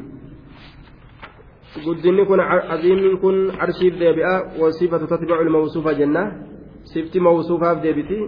guddinni 1.86 2.26
kun 2.26 2.39
aziimni 2.74 3.18
kun 3.24 3.38
arshiif 3.64 3.93
deebi'a 3.99 4.34
wasifatu 4.62 5.08
tatbicu 5.08 5.43
lmawsuufa 5.47 5.93
jenna. 5.99 6.24
Sifti 6.84 7.20
mawsuufaaf 7.20 7.78
deebiti. 7.84 8.20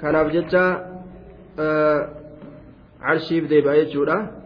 Kanaaf 0.00 0.32
jecha 0.32 0.64
arshiif 3.10 3.44
deebi'a 3.50 3.74
jechuudha 3.80 4.37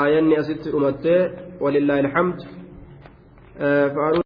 aayanni 0.00 0.34
asitti 0.42 0.68
dhumattee 0.74 1.20
walillaahi 1.64 2.02
alhamd 2.06 2.38